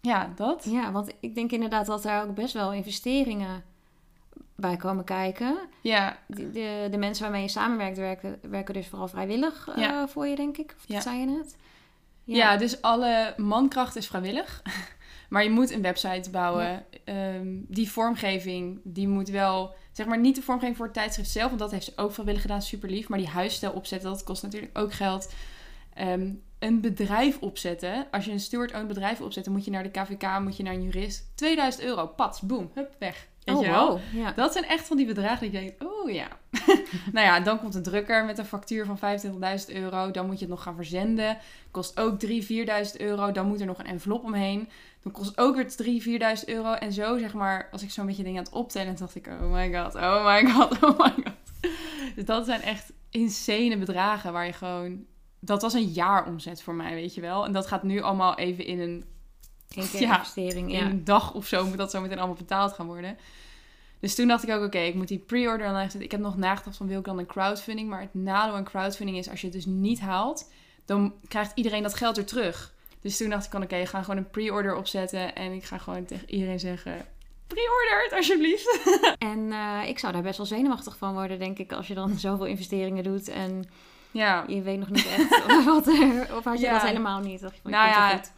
Ja, 0.01 0.31
dat. 0.35 0.65
Ja, 0.69 0.91
want 0.91 1.13
ik 1.19 1.35
denk 1.35 1.51
inderdaad 1.51 1.85
dat 1.85 2.03
daar 2.03 2.23
ook 2.23 2.35
best 2.35 2.53
wel 2.53 2.73
investeringen 2.73 3.63
bij 4.55 4.75
komen 4.77 5.03
kijken. 5.03 5.57
Ja, 5.81 6.17
De, 6.27 6.51
de, 6.51 6.87
de 6.91 6.97
mensen 6.97 7.23
waarmee 7.23 7.41
je 7.41 7.47
samenwerkt 7.47 7.97
werken, 7.97 8.39
werken 8.41 8.73
dus 8.73 8.87
vooral 8.87 9.07
vrijwillig 9.07 9.67
eh, 9.75 10.03
voor 10.07 10.27
je, 10.27 10.35
denk 10.35 10.57
ik. 10.57 10.73
Of 10.77 10.83
Ja. 10.87 10.93
dat 10.93 11.03
zei 11.03 11.19
je 11.19 11.25
net? 11.25 11.55
Ja. 12.35 12.57
dus 12.57 12.81
alle 12.81 13.33
mankracht 13.37 13.95
is 13.95 14.07
vrijwillig. 14.07 14.61
Maar 15.29 15.43
je 15.43 15.49
moet 15.49 15.71
een 15.71 15.81
website 15.81 16.29
bouwen. 16.29 16.85
Ehm, 17.03 17.47
die 17.67 17.91
vormgeving, 17.91 18.79
die 18.83 19.07
moet 19.07 19.29
wel... 19.29 19.75
Zeg 19.91 20.05
maar 20.05 20.19
niet 20.19 20.35
de 20.35 20.41
vormgeving 20.41 20.77
voor 20.77 20.85
het 20.85 20.93
tijdschrift 20.93 21.29
zelf. 21.29 21.47
Want 21.47 21.59
dat 21.59 21.71
heeft 21.71 21.85
ze 21.85 21.93
ook 21.95 22.11
vrijwillig 22.11 22.41
gedaan, 22.41 22.61
super 22.61 22.89
lief. 22.89 23.09
Maar 23.09 23.19
die 23.19 23.27
huisstijl 23.27 23.71
opzetten, 23.71 24.09
dat 24.09 24.23
kost 24.23 24.43
natuurlijk 24.43 24.77
ook 24.77 24.93
geld. 24.93 25.33
Ehm, 25.93 26.31
een 26.59 26.81
bedrijf 26.81 27.37
opzetten. 27.39 28.07
Als 28.11 28.25
je 28.25 28.31
een 28.31 28.39
steward-owned 28.39 28.87
bedrijf 28.87 29.21
opzet... 29.21 29.43
dan 29.43 29.53
moet 29.53 29.65
je 29.65 29.71
naar 29.71 29.83
de 29.83 29.91
KVK, 29.91 30.39
moet 30.39 30.57
je 30.57 30.63
naar 30.63 30.73
een 30.73 30.83
jurist. 30.83 31.31
2000 31.35 31.83
euro, 31.83 32.07
pats, 32.07 32.41
boom, 32.41 32.71
hup, 32.73 32.95
weg. 32.99 33.27
Weet 33.47 33.55
Oh, 33.55 33.63
je 33.63 33.69
wel? 33.69 33.87
wow. 33.89 33.99
Ja. 34.13 34.31
Dat 34.31 34.51
zijn 34.53 34.65
echt 34.65 34.87
van 34.87 34.97
die 34.97 35.05
bedragen 35.05 35.39
die 35.51 35.59
je 35.59 35.65
denkt, 35.65 35.83
oh 35.83 36.11
ja. 36.11 36.27
nou 37.13 37.25
ja, 37.25 37.39
dan 37.39 37.59
komt 37.59 37.75
een 37.75 37.83
drukker 37.83 38.25
met 38.25 38.37
een 38.37 38.45
factuur 38.45 38.85
van 38.85 38.99
25.000 38.99 39.75
euro. 39.75 40.11
Dan 40.11 40.25
moet 40.25 40.35
je 40.39 40.45
het 40.45 40.53
nog 40.53 40.63
gaan 40.63 40.75
verzenden. 40.75 41.37
Kost 41.71 41.99
ook 41.99 42.25
3.000, 42.25 42.29
4.000 42.29 42.35
euro. 42.97 43.31
Dan 43.31 43.47
moet 43.47 43.59
er 43.59 43.65
nog 43.65 43.79
een 43.79 43.85
envelop 43.85 44.23
omheen. 44.23 44.69
Dan 45.03 45.11
kost 45.11 45.37
ook 45.37 45.55
weer 45.55 46.01
3.000, 46.01 46.39
4.000 46.39 46.45
euro. 46.45 46.73
En 46.73 46.93
zo, 46.93 47.17
zeg 47.17 47.33
maar, 47.33 47.67
als 47.71 47.83
ik 47.83 47.91
zo'n 47.91 48.05
beetje 48.05 48.23
dingen 48.23 48.37
aan 48.39 48.45
het 48.45 48.53
optellen, 48.53 48.95
dacht 48.95 49.15
ik, 49.15 49.27
oh 49.27 49.51
my 49.51 49.73
god, 49.73 49.95
oh 49.95 50.25
my 50.25 50.45
god, 50.51 50.71
oh 50.83 50.99
my 50.99 51.13
god. 51.23 51.71
Dus 52.15 52.25
dat 52.25 52.45
zijn 52.45 52.61
echt 52.61 52.93
insane 53.09 53.77
bedragen 53.77 54.33
waar 54.33 54.45
je 54.45 54.53
gewoon... 54.53 55.05
Dat 55.39 55.61
was 55.61 55.73
een 55.73 55.87
jaar 55.87 56.25
omzet 56.27 56.61
voor 56.61 56.73
mij, 56.73 56.93
weet 56.93 57.13
je 57.13 57.21
wel. 57.21 57.45
En 57.45 57.51
dat 57.51 57.67
gaat 57.67 57.83
nu 57.83 58.01
allemaal 58.01 58.35
even 58.37 58.65
in 58.65 58.79
een 58.79 59.05
Ja, 59.69 59.81
investering, 59.81 60.71
in 60.71 60.79
ja. 60.79 60.85
een 60.85 61.03
dag 61.03 61.33
of 61.33 61.47
zo 61.47 61.65
moet 61.65 61.77
dat 61.77 61.91
zo 61.91 62.01
meteen 62.01 62.17
allemaal 62.17 62.35
betaald 62.35 62.73
gaan 62.73 62.85
worden. 62.85 63.17
Dus 63.99 64.15
toen 64.15 64.27
dacht 64.27 64.43
ik 64.43 64.49
ook, 64.49 64.65
oké, 64.65 64.77
ik 64.77 64.95
moet 64.95 65.07
die 65.07 65.19
pre-order 65.19 65.67
online 65.67 65.81
zetten. 65.81 66.01
Ik 66.01 66.11
heb 66.11 66.19
nog 66.19 66.37
nagedacht 66.37 66.77
van 66.77 66.87
wil 66.87 66.99
ik 66.99 67.05
dan 67.05 67.17
een 67.19 67.25
crowdfunding. 67.25 67.89
Maar 67.89 68.01
het 68.01 68.13
nadeel 68.13 68.55
aan 68.55 68.63
crowdfunding 68.63 69.17
is 69.17 69.29
als 69.29 69.41
je 69.41 69.47
het 69.47 69.55
dus 69.55 69.65
niet 69.65 69.99
haalt, 69.99 70.51
dan 70.85 71.13
krijgt 71.27 71.51
iedereen 71.55 71.83
dat 71.83 71.93
geld 71.93 72.15
weer 72.15 72.25
terug. 72.25 72.73
Dus 73.01 73.17
toen 73.17 73.29
dacht 73.29 73.45
ik 73.45 73.51
van 73.51 73.63
oké, 73.63 73.75
ik 73.75 73.87
ga 73.87 74.01
gewoon 74.01 74.17
een 74.17 74.29
pre-order 74.29 74.75
opzetten. 74.75 75.35
En 75.35 75.51
ik 75.51 75.63
ga 75.63 75.77
gewoon 75.77 76.05
tegen 76.05 76.29
iedereen 76.29 76.59
zeggen, 76.59 77.05
pre-order 77.47 78.03
het 78.03 78.13
alsjeblieft. 78.13 78.79
En 79.17 79.51
eh, 79.51 79.89
ik 79.89 79.99
zou 79.99 80.13
daar 80.13 80.21
best 80.21 80.37
wel 80.37 80.45
zenuwachtig 80.45 80.97
van 80.97 81.13
worden, 81.13 81.39
denk 81.39 81.57
ik, 81.59 81.71
als 81.71 81.87
je 81.87 81.93
dan 81.93 82.19
zoveel 82.27 82.45
investeringen 82.45 83.03
doet 83.03 83.27
en 83.27 83.63
Ja, 84.11 84.43
je 84.47 84.61
weet 84.61 84.79
nog 84.79 84.89
niet 84.89 85.07
echt 85.07 85.45
wat 85.65 85.87
er... 85.87 86.35
Of 86.35 86.43
had 86.43 86.59
je 86.59 86.65
Ja. 86.65 86.73
dat 86.73 86.81
helemaal 86.81 87.19
niet? 87.19 87.41
Dacht 87.41 87.55
je 87.55 87.61
van, 87.61 87.71
Nou 87.71 87.87
ja, 87.87 88.09
goed. 88.09 88.31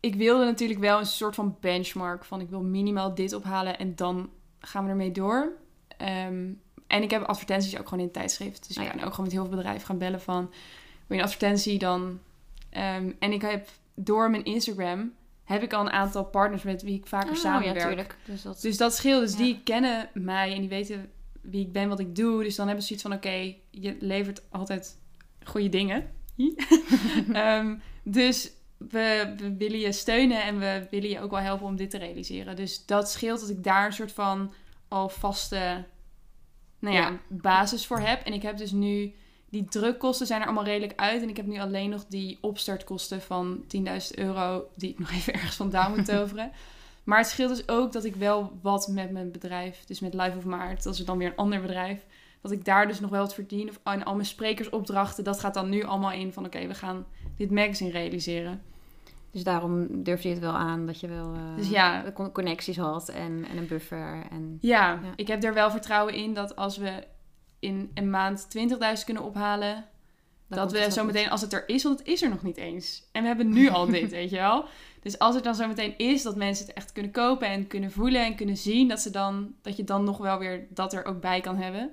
Ik 0.00 0.14
wilde 0.14 0.44
natuurlijk 0.44 0.80
wel 0.80 0.98
een 0.98 1.06
soort 1.06 1.34
van 1.34 1.56
benchmark 1.60 2.24
van 2.24 2.40
ik 2.40 2.48
wil 2.48 2.62
minimaal 2.62 3.14
dit 3.14 3.32
ophalen 3.32 3.78
en 3.78 3.96
dan 3.96 4.30
gaan 4.58 4.84
we 4.84 4.90
ermee 4.90 5.12
door. 5.12 5.52
Ehm, 5.96 6.46
en 6.86 7.02
ik 7.02 7.10
heb 7.10 7.22
advertenties 7.22 7.78
ook 7.78 7.84
gewoon 7.84 7.98
in 7.98 8.04
het 8.04 8.14
tijdschrift. 8.14 8.66
Dus 8.66 8.76
ik 8.76 8.82
Ah, 8.82 8.88
ja. 8.88 8.94
kan 8.94 9.04
ook 9.04 9.10
gewoon 9.10 9.24
met 9.24 9.34
heel 9.34 9.46
veel 9.46 9.56
bedrijven 9.56 9.86
gaan 9.86 9.98
bellen 9.98 10.20
van 10.20 10.50
wil 11.06 11.16
je 11.16 11.22
een 11.22 11.28
advertentie 11.28 11.78
dan. 11.78 12.18
Ehm, 12.70 13.12
en 13.18 13.32
ik 13.32 13.42
heb 13.42 13.68
door 13.94 14.30
mijn 14.30 14.44
Instagram 14.44 15.12
heb 15.44 15.62
ik 15.62 15.72
al 15.72 15.80
een 15.80 15.90
aantal 15.90 16.24
partners 16.24 16.62
met 16.62 16.82
wie 16.82 16.94
ik 16.98 17.06
vaker 17.06 17.30
Oh, 17.30 17.36
samenwerk. 17.36 18.16
Dus 18.24 18.42
dat... 18.42 18.60
Dus 18.60 18.76
dat 18.76 18.94
scheelt. 18.94 19.20
Dus 19.20 19.32
Ja. 19.32 19.38
die 19.38 19.60
kennen 19.64 20.08
mij 20.14 20.54
en 20.54 20.60
die 20.60 20.68
weten 20.68 21.10
wie 21.40 21.60
ik 21.66 21.72
ben, 21.72 21.88
wat 21.88 21.98
ik 22.00 22.14
doe. 22.16 22.42
Dus 22.42 22.56
dan 22.56 22.66
hebben 22.66 22.84
ze 22.84 22.88
zoiets 22.96 23.06
van, 23.08 23.16
oké, 23.16 23.54
je 23.70 23.96
levert 24.00 24.42
altijd 24.50 24.98
goede 25.44 25.68
dingen. 25.68 26.10
Ehm, 27.32 27.76
dus 28.02 28.50
we, 28.78 29.34
we 29.36 29.56
willen 29.56 29.78
je 29.78 29.92
steunen 29.92 30.42
en 30.42 30.58
we 30.58 30.86
willen 30.90 31.08
je 31.08 31.20
ook 31.20 31.30
wel 31.30 31.40
helpen 31.40 31.66
om 31.66 31.76
dit 31.76 31.90
te 31.90 31.98
realiseren. 31.98 32.56
Dus 32.56 32.86
dat 32.86 33.10
scheelt 33.10 33.40
dat 33.40 33.48
ik 33.48 33.64
daar 33.64 33.86
een 33.86 33.92
soort 33.92 34.12
van 34.12 34.52
al 34.88 35.08
vaste 35.08 35.84
nou 36.78 36.94
ja, 36.96 37.08
Ja. 37.08 37.18
basis 37.28 37.86
voor 37.86 37.98
heb. 37.98 38.24
En 38.24 38.32
ik 38.32 38.42
heb 38.42 38.56
dus 38.56 38.72
nu... 38.72 39.14
Die 39.50 39.64
drukkosten 39.64 40.26
zijn 40.26 40.40
er 40.40 40.46
allemaal 40.46 40.64
redelijk 40.64 41.00
uit. 41.00 41.22
En 41.22 41.28
ik 41.28 41.36
heb 41.36 41.46
nu 41.46 41.58
alleen 41.58 41.90
nog 41.90 42.06
die 42.06 42.38
opstartkosten 42.40 43.22
van 43.22 43.64
10.000 43.76 43.82
euro... 44.14 44.68
die 44.76 44.90
ik 44.90 44.98
nog 44.98 45.10
even 45.10 45.32
ergens 45.32 45.56
vandaan 45.56 45.96
moet 45.96 46.04
toveren. 46.14 46.52
Maar 47.04 47.18
het 47.18 47.28
scheelt 47.28 47.56
dus 47.56 47.68
ook 47.68 47.92
dat 47.92 48.04
ik 48.04 48.16
wel 48.16 48.58
wat 48.62 48.88
met 48.88 49.10
mijn 49.10 49.32
bedrijf... 49.32 49.84
dus 49.84 50.00
met 50.00 50.14
Life 50.14 50.36
of 50.36 50.44
Maart, 50.44 50.82
dat 50.82 50.94
is 50.94 51.04
dan 51.04 51.18
weer 51.18 51.28
een 51.28 51.36
ander 51.36 51.60
bedrijf... 51.60 52.04
dat 52.42 52.50
ik 52.50 52.64
daar 52.64 52.86
dus 52.86 53.00
nog 53.00 53.10
wel 53.10 53.20
wat 53.20 53.34
verdien. 53.34 53.68
Of 53.68 53.80
en 53.82 54.04
al 54.04 54.14
mijn 54.14 54.26
sprekersopdrachten, 54.26 55.24
dat 55.24 55.40
gaat 55.40 55.54
dan 55.54 55.68
nu 55.68 55.84
allemaal 55.84 56.12
in 56.12 56.32
van... 56.32 56.44
oké, 56.44 56.66
we 56.66 56.74
gaan 56.74 57.06
dit 57.38 57.50
magazine 57.50 57.90
realiseren. 57.90 58.62
Dus 59.30 59.42
daarom 59.42 60.02
durfde 60.02 60.28
je 60.28 60.34
het 60.34 60.42
wel 60.42 60.52
aan 60.52 60.86
dat 60.86 61.00
je 61.00 61.08
wel 61.08 61.34
eh, 61.34 61.56
Dus 61.56 61.68
ja. 61.68 62.12
connecties 62.32 62.76
had 62.76 63.08
en, 63.08 63.44
en 63.50 63.56
een 63.56 63.66
buffer. 63.66 64.26
En... 64.30 64.58
Ja, 64.60 64.90
Ja. 64.90 65.12
ik 65.16 65.28
heb 65.28 65.44
er 65.44 65.54
wel 65.54 65.70
vertrouwen 65.70 66.14
in 66.14 66.34
dat 66.34 66.56
als 66.56 66.76
we 66.76 67.04
in 67.58 67.90
een 67.94 68.10
maand 68.10 68.46
20.000 68.58 69.04
kunnen 69.04 69.22
ophalen... 69.22 69.84
dan 70.48 70.58
dat 70.58 70.72
we 70.72 70.90
zo 70.90 71.04
meteen, 71.04 71.30
als 71.30 71.40
het 71.40 71.52
er 71.52 71.68
is, 71.68 71.82
want 71.82 71.98
het 71.98 72.08
is 72.08 72.22
er 72.22 72.28
nog 72.28 72.42
niet 72.42 72.56
eens. 72.56 73.08
En 73.12 73.22
we 73.22 73.28
hebben 73.28 73.52
nu 73.52 73.68
al 73.68 73.86
dit, 73.90 74.10
weet 74.10 74.30
je 74.30 74.36
wel. 74.36 74.64
Dus 75.02 75.18
als 75.18 75.34
het 75.34 75.44
dan 75.44 75.54
zo 75.54 75.66
meteen 75.66 75.98
is, 75.98 76.22
dat 76.22 76.36
mensen 76.36 76.66
het 76.66 76.74
echt 76.74 76.92
kunnen 76.92 77.12
kopen 77.12 77.48
en 77.48 77.66
kunnen 77.66 77.92
voelen 77.92 78.24
en 78.24 78.36
kunnen 78.36 78.56
zien, 78.56 78.88
dat, 78.88 79.00
ze 79.00 79.10
dan, 79.10 79.54
dat 79.62 79.76
je 79.76 79.84
dan 79.84 80.04
nog 80.04 80.18
wel 80.18 80.38
weer 80.38 80.66
dat 80.70 80.92
er 80.92 81.04
ook 81.04 81.20
bij 81.20 81.40
kan 81.40 81.56
hebben. 81.56 81.92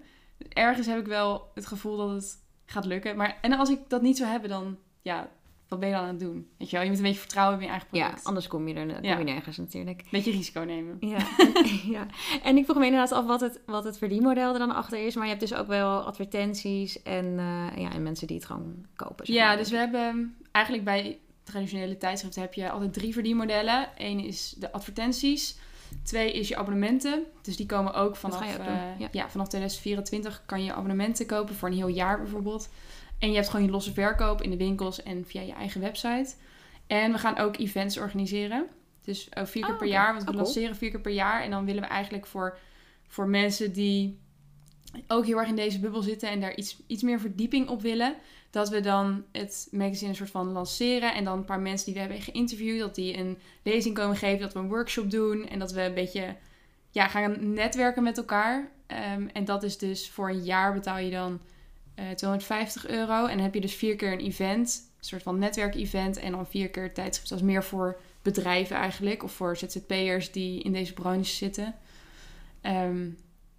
Ergens 0.49 0.87
heb 0.87 0.99
ik 0.99 1.05
wel 1.05 1.51
het 1.53 1.65
gevoel 1.65 1.97
dat 1.97 2.09
het 2.09 2.43
gaat 2.65 2.85
lukken. 2.85 3.17
Maar, 3.17 3.37
en 3.41 3.53
als 3.53 3.69
ik 3.69 3.79
dat 3.87 4.01
niet 4.01 4.17
zou 4.17 4.29
hebben, 4.29 4.49
dan, 4.49 4.77
ja, 5.01 5.29
wat 5.67 5.79
ben 5.79 5.89
je 5.89 5.95
dan 5.95 6.03
aan 6.03 6.09
het 6.09 6.19
doen? 6.19 6.47
Weet 6.57 6.69
je 6.69 6.75
wel, 6.75 6.83
je 6.85 6.89
moet 6.89 6.97
een 6.99 7.05
beetje 7.05 7.19
vertrouwen 7.19 7.57
in 7.59 7.63
je 7.65 7.69
eigen. 7.71 7.87
Ja, 7.91 8.03
product. 8.05 8.27
anders 8.27 8.47
kom 8.47 8.67
je 8.67 8.73
er 8.73 8.93
kom 8.93 9.03
Ja. 9.03 9.17
je 9.17 9.23
nergens 9.23 9.57
natuurlijk. 9.57 9.99
Een 9.99 10.07
beetje 10.11 10.31
risico 10.31 10.61
nemen. 10.61 10.97
Ja. 10.99 11.17
ja. 11.97 12.05
En 12.43 12.57
ik 12.57 12.63
vroeg 12.63 12.77
me 12.77 12.85
inderdaad 12.85 13.11
af 13.11 13.25
wat 13.25 13.41
het, 13.41 13.61
wat 13.65 13.83
het 13.83 13.97
verdienmodel 13.97 14.53
er 14.53 14.59
dan 14.59 14.75
achter 14.75 15.05
is. 15.05 15.15
Maar 15.15 15.23
je 15.23 15.29
hebt 15.29 15.49
dus 15.49 15.53
ook 15.53 15.67
wel 15.67 15.99
advertenties 15.99 17.03
en, 17.03 17.25
eh, 17.25 17.81
ja, 17.81 17.91
en 17.91 18.03
mensen 18.03 18.27
die 18.27 18.35
het 18.35 18.45
gewoon 18.45 18.85
kopen. 18.95 19.25
zeg 19.25 19.35
Ja, 19.35 19.55
dus 19.55 19.69
we 19.69 19.77
hebben 19.77 20.35
eigenlijk 20.51 20.85
bij 20.85 21.19
traditionele 21.43 21.97
tijdschriften 21.97 22.41
heb 22.41 22.53
je 22.53 22.69
altijd 22.69 22.93
drie 22.93 23.13
verdienmodellen. 23.13 23.89
Eén 23.97 24.19
is 24.19 24.55
de 24.57 24.71
advertenties. 24.71 25.57
Twee 26.03 26.33
is 26.33 26.47
je 26.47 26.55
abonnementen. 26.55 27.23
Dus 27.41 27.55
die 27.57 27.65
komen 27.65 27.93
ook 27.93 28.15
vanaf, 28.15 28.41
ook 28.41 28.65
eh, 28.65 28.99
ja. 28.99 29.07
ja. 29.11 29.29
vanaf 29.29 29.47
2024 29.47 30.43
kan 30.45 30.63
je 30.63 30.73
abonnementen 30.73 31.25
kopen 31.25 31.55
voor 31.55 31.67
een 31.67 31.75
heel 31.75 31.87
jaar 31.87 32.17
bijvoorbeeld. 32.17 32.69
En 33.19 33.29
je 33.29 33.35
hebt 33.35 33.49
gewoon 33.49 33.65
je 33.65 33.71
losse 33.71 33.93
verkoop 33.93 34.41
in 34.41 34.49
de 34.49 34.57
winkels 34.57 35.03
en 35.03 35.25
via 35.25 35.41
je 35.41 35.53
eigen 35.53 35.81
website. 35.81 36.33
En 36.87 37.11
we 37.11 37.17
gaan 37.17 37.37
ook 37.37 37.57
events 37.57 37.97
organiseren. 37.97 38.67
Dus 39.01 39.29
vier 39.33 39.63
keer 39.63 39.73
Oh, 39.73 39.77
per 39.77 39.87
jaar. 39.87 40.13
Want 40.13 40.23
we 40.23 40.29
Oh, 40.29 40.35
cool. 40.35 40.43
lanceren 40.43 40.75
vier 40.75 40.89
keer 40.89 41.01
per 41.01 41.11
jaar. 41.11 41.43
En 41.43 41.51
dan 41.51 41.65
willen 41.65 41.81
we 41.81 41.87
eigenlijk 41.87 42.25
voor, 42.25 42.57
voor 43.07 43.27
mensen 43.27 43.73
die 43.73 44.19
ook 45.07 45.25
heel 45.25 45.37
erg 45.37 45.49
in 45.49 45.55
deze 45.55 45.79
bubbel 45.79 46.01
zitten 46.01 46.29
en 46.29 46.39
daar 46.39 46.55
iets, 46.55 46.77
iets 46.87 47.03
meer 47.03 47.19
verdieping 47.19 47.67
op 47.67 47.81
willen. 47.81 48.15
Dat 48.49 48.69
we 48.69 48.79
dan 48.79 49.23
het 49.31 49.67
magazine 49.71 50.09
een 50.09 50.15
soort 50.15 50.29
van 50.29 50.51
lanceren. 50.51 51.13
En 51.13 51.23
dan 51.23 51.37
een 51.37 51.45
paar 51.45 51.59
mensen 51.59 51.85
die 51.85 51.93
we 51.93 51.99
hebben 51.99 52.21
geïnterviewd. 52.21 52.79
Dat 52.79 52.95
die 52.95 53.17
een 53.17 53.37
lezing 53.63 53.95
komen 53.95 54.17
geven. 54.17 54.39
Dat 54.39 54.53
we 54.53 54.59
een 54.59 54.67
workshop 54.67 55.11
doen. 55.11 55.47
En 55.47 55.59
dat 55.59 55.71
we 55.71 55.81
een 55.81 55.93
beetje 55.93 56.35
ja, 56.91 57.07
gaan 57.07 57.53
netwerken 57.53 58.03
met 58.03 58.17
elkaar. 58.17 58.71
Ehm, 58.87 59.27
en 59.33 59.45
dat 59.45 59.63
is 59.63 59.77
dus 59.77 60.09
voor 60.09 60.29
een 60.29 60.43
jaar 60.43 60.73
betaal 60.73 60.97
je 60.97 61.11
dan 61.11 61.41
eh 61.95 62.09
250 62.09 62.87
euro. 62.87 63.25
En 63.25 63.35
dan 63.35 63.43
heb 63.43 63.53
je 63.53 63.61
dus 63.61 63.73
vier 63.75 63.95
keer 63.95 64.11
een 64.13 64.19
event. 64.19 64.91
Een 64.97 65.05
soort 65.05 65.23
van 65.23 65.39
netwerkevent. 65.39 66.17
En 66.17 66.31
dan 66.31 66.47
vier 66.47 66.69
keer 66.69 66.93
tijdschrift. 66.93 67.29
Dat 67.29 67.39
is 67.39 67.45
meer 67.45 67.63
voor 67.63 67.99
bedrijven 68.21 68.75
eigenlijk. 68.75 69.23
Of 69.23 69.31
voor 69.31 69.57
ZZP'ers 69.57 70.31
die 70.31 70.61
in 70.61 70.73
deze 70.73 70.93
branche 70.93 71.33
zitten. 71.33 71.75
Ehm, 72.61 73.09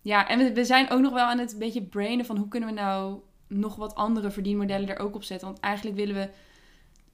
ja, 0.02 0.28
en 0.28 0.38
we, 0.38 0.52
we 0.52 0.64
zijn 0.64 0.90
ook 0.90 1.00
nog 1.00 1.12
wel 1.12 1.24
aan 1.24 1.38
het 1.38 1.52
een 1.52 1.58
beetje 1.58 1.82
brainen 1.82 2.26
van 2.26 2.36
hoe 2.36 2.48
kunnen 2.48 2.68
we 2.68 2.74
nou 2.74 3.20
nog 3.48 3.76
wat 3.76 3.94
andere 3.94 4.30
verdienmodellen 4.30 4.88
er 4.88 4.98
ook 4.98 5.14
op 5.14 5.22
zetten. 5.24 5.48
Want 5.48 5.60
eigenlijk 5.60 5.96
willen 5.96 6.14
we. 6.14 6.28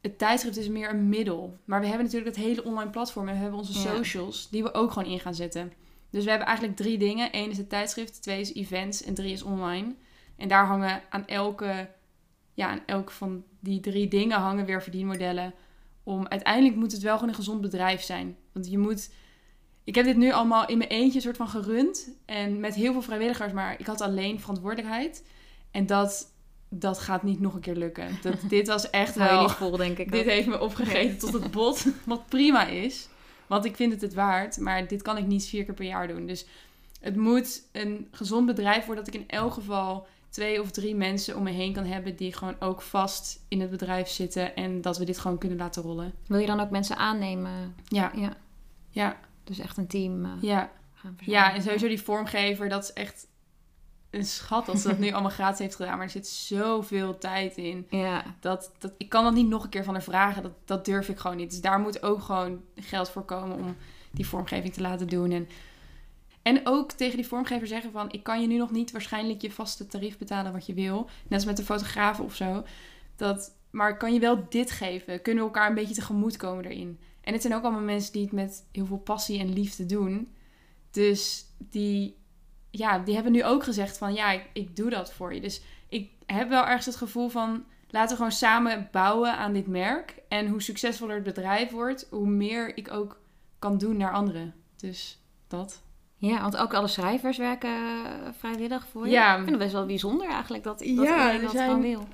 Het 0.01 0.19
tijdschrift 0.19 0.57
is 0.57 0.69
meer 0.69 0.91
een 0.91 1.09
middel. 1.09 1.59
Maar 1.65 1.81
we 1.81 1.87
hebben 1.87 2.05
natuurlijk 2.05 2.37
het 2.37 2.45
hele 2.45 2.65
online 2.65 2.91
platform 2.91 3.29
en 3.29 3.35
we 3.35 3.41
hebben 3.41 3.59
onze 3.59 3.73
Ja. 3.73 3.95
socials 3.97 4.49
die 4.51 4.63
we 4.63 4.75
ook 4.75 4.93
gewoon 4.93 5.13
in 5.13 5.21
gaan 5.21 5.35
zetten. 5.35 5.73
Dus 6.11 6.25
we 6.25 6.31
hebben 6.31 6.49
eigenlijk 6.49 6.77
drie 6.79 6.99
dingen. 6.99 7.29
Eén 7.33 7.51
is 7.51 7.57
het 7.57 7.69
tijdschrift, 7.69 8.23
twee 8.23 8.41
is 8.41 8.55
events 8.55 9.03
en 9.03 9.15
drie 9.15 9.33
is 9.33 9.43
online. 9.43 9.95
En 10.37 10.49
daar 10.49 10.67
hangen 10.67 11.03
aan 11.11 11.27
elke, 11.27 11.89
ja, 12.55 12.69
aan 12.69 12.83
elk 12.87 13.11
van 13.11 13.45
die 13.61 13.81
drie 13.81 14.09
dingen 14.09 14.39
hangen 14.39 14.65
weer 14.65 14.83
verdienmodellen. 14.83 15.55
Om 16.03 16.27
uiteindelijk 16.29 16.77
moet 16.77 16.93
het 16.93 17.03
wel 17.03 17.15
gewoon 17.15 17.29
een 17.29 17.35
gezond 17.35 17.61
bedrijf 17.61 18.03
zijn. 18.03 18.37
Want 18.53 18.71
je 18.71 18.79
moet. 18.79 19.11
Ik 19.85 19.95
heb 19.95 20.05
dit 20.05 20.17
nu 20.17 20.33
allemaal 20.33 20.69
in 20.69 20.79
mijn 20.79 20.91
eentje 20.91 21.21
soort 21.21 21.37
van 21.37 21.49
gerund. 21.49 22.09
En 22.25 22.61
met 22.61 22.75
heel 22.75 22.93
veel 22.93 23.03
vrijwilligers, 23.03 23.53
maar 23.53 23.81
ik 23.81 23.87
had 23.87 24.01
alleen 24.01 24.41
verantwoordelijkheid. 24.41 25.25
En 25.71 25.87
dat, 25.87 26.33
dat 26.69 26.99
gaat 26.99 27.23
niet 27.23 27.41
nog 27.41 27.55
een 27.55 27.61
keer 27.61 27.77
lukken. 27.77 28.19
Dat, 28.23 28.35
dit 28.49 28.69
was 28.69 28.91
echt 28.91 29.15
wel... 29.15 29.49
vol, 29.49 29.77
denk 29.77 29.99
ik. 29.99 30.11
Dit 30.13 30.21
ook. 30.21 30.31
heeft 30.31 30.47
me 30.47 30.61
opgegeten 30.61 31.19
tot 31.19 31.33
het 31.33 31.51
bot. 31.51 31.87
Wat 32.05 32.27
prima 32.27 32.67
is. 32.67 33.09
Want 33.47 33.65
ik 33.65 33.77
vind 33.77 33.93
het 33.93 34.01
het 34.01 34.15
waard. 34.15 34.59
Maar 34.59 34.89
dit 34.89 35.03
kan 35.03 35.17
ik 35.17 35.27
niet 35.27 35.47
vier 35.47 35.65
keer 35.65 35.75
per 35.75 35.85
jaar 35.85 36.09
doen. 36.09 36.27
Dus 36.27 36.47
het 37.01 37.17
moet 37.17 37.63
een 37.73 38.09
gezond 38.11 38.47
bedrijf 38.47 38.85
worden 38.87 39.05
dat 39.05 39.15
ik 39.15 39.21
in 39.21 39.29
elk 39.29 39.53
geval 39.53 40.07
twee 40.33 40.61
of 40.61 40.71
drie 40.71 40.95
mensen 40.95 41.37
om 41.37 41.43
me 41.43 41.51
heen 41.51 41.73
kan 41.73 41.85
hebben 41.85 42.17
die 42.17 42.33
gewoon 42.33 42.57
ook 42.61 42.83
vast 42.83 43.45
in 43.49 43.61
het 43.61 43.71
bedrijf 43.71 44.09
zitten 44.09 44.57
en 44.57 44.81
dat 44.81 44.99
we 44.99 45.05
dit 45.05 45.19
gewoon 45.19 45.39
kunnen 45.39 45.59
laten 45.59 45.83
rollen. 45.83 46.13
Wil 46.27 46.39
je 46.39 46.47
dan 46.47 46.61
ook 46.61 46.71
mensen 46.71 46.97
aannemen? 46.97 47.75
Ja, 47.89 48.13
Ja, 48.15 48.37
ja, 48.91 49.17
dus 49.45 49.59
echt 49.59 49.77
een 49.77 49.87
team 49.87 50.25
eh, 50.25 50.31
ja. 50.41 50.71
gaan 50.95 51.17
Ja, 51.19 51.55
en 51.55 51.63
sowieso 51.63 51.89
die 51.89 52.03
vormgever, 52.03 52.69
dat 52.69 52.83
is 52.83 52.93
echt 52.93 53.27
een 54.11 54.25
schat 54.25 54.67
dat 54.67 54.79
ze 54.79 54.89
dat 54.89 54.99
nu 54.99 55.11
allemaal 55.13 55.31
gratis 55.31 55.59
heeft 55.59 55.77
gedaan. 55.77 55.97
Maar 55.97 56.07
er 56.07 56.11
zit 56.11 56.29
zoveel 56.29 57.19
tijd 57.19 57.57
in. 57.57 57.87
Ja, 57.91 58.25
Dat, 58.41 58.73
dat, 58.79 58.93
ik 58.99 59.09
kan 59.09 59.25
dat 59.25 59.35
niet 59.35 59.49
nog 59.49 59.65
een 59.65 59.71
keer 59.71 59.85
van 59.85 59.95
haar 59.95 60.03
vragen. 60.03 60.43
Dat, 60.43 60.53
dat 60.65 60.85
durf 60.85 61.09
ik 61.09 61.19
gewoon 61.19 61.37
niet. 61.37 61.51
Dus 61.51 61.61
daar 61.61 61.79
moet 61.79 62.03
ook 62.03 62.23
gewoon 62.23 62.63
geld 62.77 63.11
voor 63.11 63.25
komen 63.25 63.57
om 63.57 63.77
die 64.11 64.27
vormgeving 64.27 64.73
te 64.73 64.81
laten 64.81 65.09
doen. 65.09 65.31
En, 65.31 65.49
en 66.43 66.61
ook 66.65 66.93
tegen 66.93 67.17
die 67.17 67.27
vormgever 67.27 67.67
zeggen 67.67 67.93
van... 67.93 68.13
ik 68.13 68.23
kan 68.23 68.41
je 68.41 68.47
nu 68.47 68.57
nog 68.57 68.71
niet 68.71 68.91
waarschijnlijk 68.91 69.43
je 69.43 69.51
vaste 69.51 69.87
tarief 69.87 70.19
betalen 70.19 70.53
wat 70.53 70.67
je 70.67 70.75
wil. 70.75 71.09
Net 71.23 71.33
als 71.33 71.45
met 71.45 71.57
de 71.57 71.65
fotograaf 71.65 72.21
of 72.21 72.35
zo. 72.35 72.65
Dat, 73.17 73.57
maar 73.71 73.97
kan 73.97 74.15
je 74.15 74.21
wel 74.21 74.47
dit 74.49 74.71
geven. 74.71 75.23
Kunnen 75.23 75.45
we 75.45 75.51
elkaar 75.51 75.69
een 75.69 75.75
beetje 75.75 75.95
tegemoet 75.95 76.37
komen 76.37 76.65
erin. 76.65 76.99
En 77.21 77.33
het 77.33 77.43
zijn 77.43 77.55
ook 77.55 77.63
allemaal 77.63 77.81
mensen 77.81 78.13
die 78.13 78.23
het 78.23 78.33
met 78.33 78.69
heel 78.73 78.87
veel 78.87 78.99
passie 78.99 79.41
en 79.41 79.53
liefde 79.53 79.87
doen. 79.87 80.35
Dus 80.91 81.45
die, 81.59 82.17
ja, 82.71 82.99
die 82.99 83.15
hebben 83.15 83.33
nu 83.33 83.45
ook 83.45 83.65
gezegd 83.65 83.99
van... 83.99 84.15
ja, 84.15 84.33
ik, 84.33 84.51
ik 84.53 84.77
doe 84.77 84.91
dat 84.91 85.13
voor 85.13 85.35
je. 85.35 85.41
Dus 85.41 85.63
ik 85.89 86.11
heb 86.27 86.49
wel 86.49 86.65
ergens 86.65 86.87
het 86.87 86.97
gevoel 86.97 87.29
van... 87.29 87.65
laten 87.91 88.11
we 88.11 88.17
gewoon 88.17 88.33
samen 88.33 88.89
bouwen 88.93 89.37
aan 89.37 89.53
dit 89.53 89.67
merk. 89.67 90.23
En 90.29 90.49
hoe 90.49 90.63
succesvoller 90.63 91.15
het 91.15 91.25
bedrijf 91.25 91.71
wordt... 91.71 92.07
hoe 92.11 92.29
meer 92.29 92.77
ik 92.77 92.91
ook 92.91 93.21
kan 93.59 93.79
doen 93.79 93.97
naar 93.97 94.13
anderen. 94.13 94.55
Dus 94.77 95.19
dat. 95.49 95.83
Ja, 96.31 96.41
want 96.41 96.57
ook 96.57 96.75
alle 96.75 96.87
schrijvers 96.89 97.39
werken 97.39 97.71
eh, 97.71 98.29
vrijwillig 98.39 98.87
voor 98.93 99.05
je. 99.07 99.11
Ja. 99.13 99.31
Ik 99.31 99.37
vind 99.39 99.51
het 99.51 99.59
best 99.59 99.73
wel 99.73 99.87
bijzonder 99.87 100.29
eigenlijk 100.29 100.65
dat, 100.65 100.79
dat 100.79 100.89
Ja, 100.89 100.95
iedereen 100.95 101.41
dat 101.41 101.51
zijn- 101.51 101.67
gewoon 101.69 101.83
wil. 101.83 102.09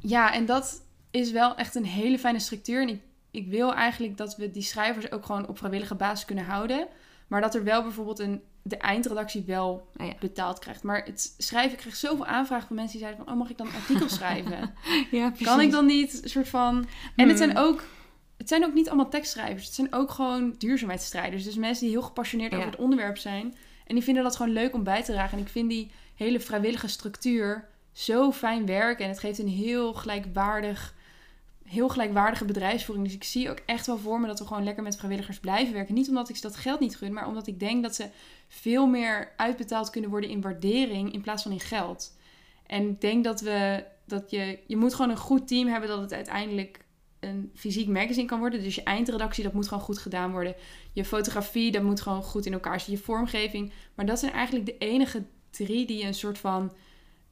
Ja, 0.00 0.32
en 0.34 0.46
dat 0.46 0.82
is 1.10 1.30
wel 1.30 1.56
echt 1.56 1.74
een 1.74 1.84
hele 1.84 2.18
fijne 2.18 2.38
structuur. 2.38 2.82
En 2.82 2.88
ik, 2.88 3.00
ik 3.30 3.46
wil 3.46 3.74
eigenlijk 3.74 4.16
dat 4.16 4.36
we 4.36 4.50
die 4.50 4.62
schrijvers 4.62 5.12
ook 5.12 5.24
gewoon 5.26 5.48
op 5.48 5.58
vrijwillige 5.58 5.94
basis 5.94 6.24
kunnen 6.24 6.44
houden. 6.44 6.86
Maar 7.28 7.40
dat 7.40 7.54
er 7.54 7.64
wel 7.64 7.82
bijvoorbeeld 7.82 8.18
een, 8.18 8.40
de 8.62 8.76
eindredactie 8.76 9.44
wel 9.46 9.88
Ah 9.96 10.06
ja. 10.06 10.12
betaald 10.20 10.58
krijgt. 10.58 10.82
Maar 10.82 11.02
het 11.04 11.34
schrijven, 11.38 11.72
ik 11.72 11.78
kreeg 11.78 11.96
zoveel 11.96 12.26
aanvragen 12.26 12.66
van 12.66 12.76
mensen 12.76 12.98
die 12.98 13.06
zeiden 13.06 13.24
van... 13.24 13.34
oh, 13.34 13.40
mag 13.40 13.50
ik 13.50 13.58
dan 13.58 13.66
een 13.66 13.74
artikel 13.74 14.08
schrijven? 14.18 14.74
Ja, 15.10 15.32
kan 15.42 15.60
ik 15.60 15.70
dan 15.70 15.86
niet 15.86 16.22
een 16.22 16.28
soort 16.28 16.48
van... 16.48 16.86
En 17.16 17.28
het 17.28 17.38
zijn 17.38 17.56
ook... 17.58 17.84
Het 18.40 18.48
zijn 18.48 18.64
ook 18.64 18.74
niet 18.74 18.88
allemaal 18.88 19.10
tekstschrijvers. 19.10 19.64
Het 19.64 19.74
zijn 19.74 19.92
ook 19.94 20.10
gewoon 20.10 20.54
duurzaamheidsstrijders. 20.58 21.44
Dus 21.44 21.54
mensen 21.54 21.84
die 21.84 21.94
heel 21.94 22.06
gepassioneerd 22.06 22.50
Ja. 22.50 22.56
over 22.56 22.70
het 22.70 22.80
onderwerp 22.80 23.18
zijn. 23.18 23.54
En 23.86 23.94
die 23.94 24.04
vinden 24.04 24.22
dat 24.22 24.36
gewoon 24.36 24.52
leuk 24.52 24.74
om 24.74 24.84
bij 24.84 25.02
te 25.02 25.12
dragen. 25.12 25.38
En 25.38 25.44
ik 25.44 25.50
vind 25.50 25.70
die 25.70 25.90
hele 26.14 26.40
vrijwillige 26.40 26.88
structuur 26.88 27.68
zo 27.92 28.32
fijn 28.32 28.66
werken. 28.66 29.04
En 29.04 29.10
het 29.10 29.18
geeft 29.20 29.38
een 29.38 29.48
heel 29.48 29.92
gelijkwaardig, 29.94 30.94
heel 31.64 31.88
gelijkwaardige 31.88 32.44
bedrijfsvoering. 32.44 33.06
Dus 33.06 33.16
ik 33.16 33.24
zie 33.24 33.50
ook 33.50 33.60
echt 33.66 33.86
wel 33.86 33.98
voor 33.98 34.20
me 34.20 34.26
dat 34.26 34.38
we 34.38 34.46
gewoon 34.46 34.64
lekker 34.64 34.82
met 34.82 34.96
vrijwilligers 34.96 35.40
blijven 35.40 35.74
werken. 35.74 35.94
Niet 35.94 36.08
omdat 36.08 36.28
ik 36.28 36.36
ze 36.36 36.42
dat 36.42 36.56
geld 36.56 36.80
niet 36.80 36.96
gun, 36.96 37.12
maar 37.12 37.26
omdat 37.26 37.46
ik 37.46 37.60
denk 37.60 37.82
dat 37.82 37.94
ze 37.94 38.08
veel 38.48 38.86
meer 38.86 39.32
uitbetaald 39.36 39.90
kunnen 39.90 40.10
worden 40.10 40.30
in 40.30 40.40
waardering 40.40 41.12
in 41.12 41.20
plaats 41.20 41.42
van 41.42 41.52
in 41.52 41.60
geld. 41.60 42.16
En 42.66 42.88
ik 42.88 43.00
denk 43.00 43.24
dat 43.24 43.40
we 43.40 43.84
dat 44.04 44.30
je, 44.30 44.58
je 44.66 44.76
moet 44.76 44.94
gewoon 44.94 45.10
een 45.10 45.16
goed 45.16 45.48
team 45.48 45.68
hebben 45.68 45.88
dat 45.88 46.00
het 46.00 46.12
uiteindelijk 46.12 46.88
een 47.20 47.50
fysiek 47.54 47.88
magazine 47.88 48.26
kan 48.26 48.38
worden. 48.38 48.62
Dus 48.62 48.74
je 48.74 48.82
eindredactie, 48.82 49.44
dat 49.44 49.52
moet 49.52 49.68
gewoon 49.68 49.82
goed 49.82 49.98
gedaan 49.98 50.30
worden. 50.30 50.54
Je 50.92 51.04
fotografie, 51.04 51.72
dat 51.72 51.82
moet 51.82 52.00
gewoon 52.00 52.22
goed 52.22 52.46
in 52.46 52.52
elkaar 52.52 52.80
zitten. 52.80 52.96
Je 52.96 53.02
vormgeving. 53.02 53.72
Maar 53.94 54.06
dat 54.06 54.18
zijn 54.18 54.32
eigenlijk 54.32 54.66
de 54.66 54.78
enige 54.78 55.24
drie 55.50 55.86
die 55.86 55.98
je 55.98 56.04
een 56.04 56.14
soort 56.14 56.38
van 56.38 56.72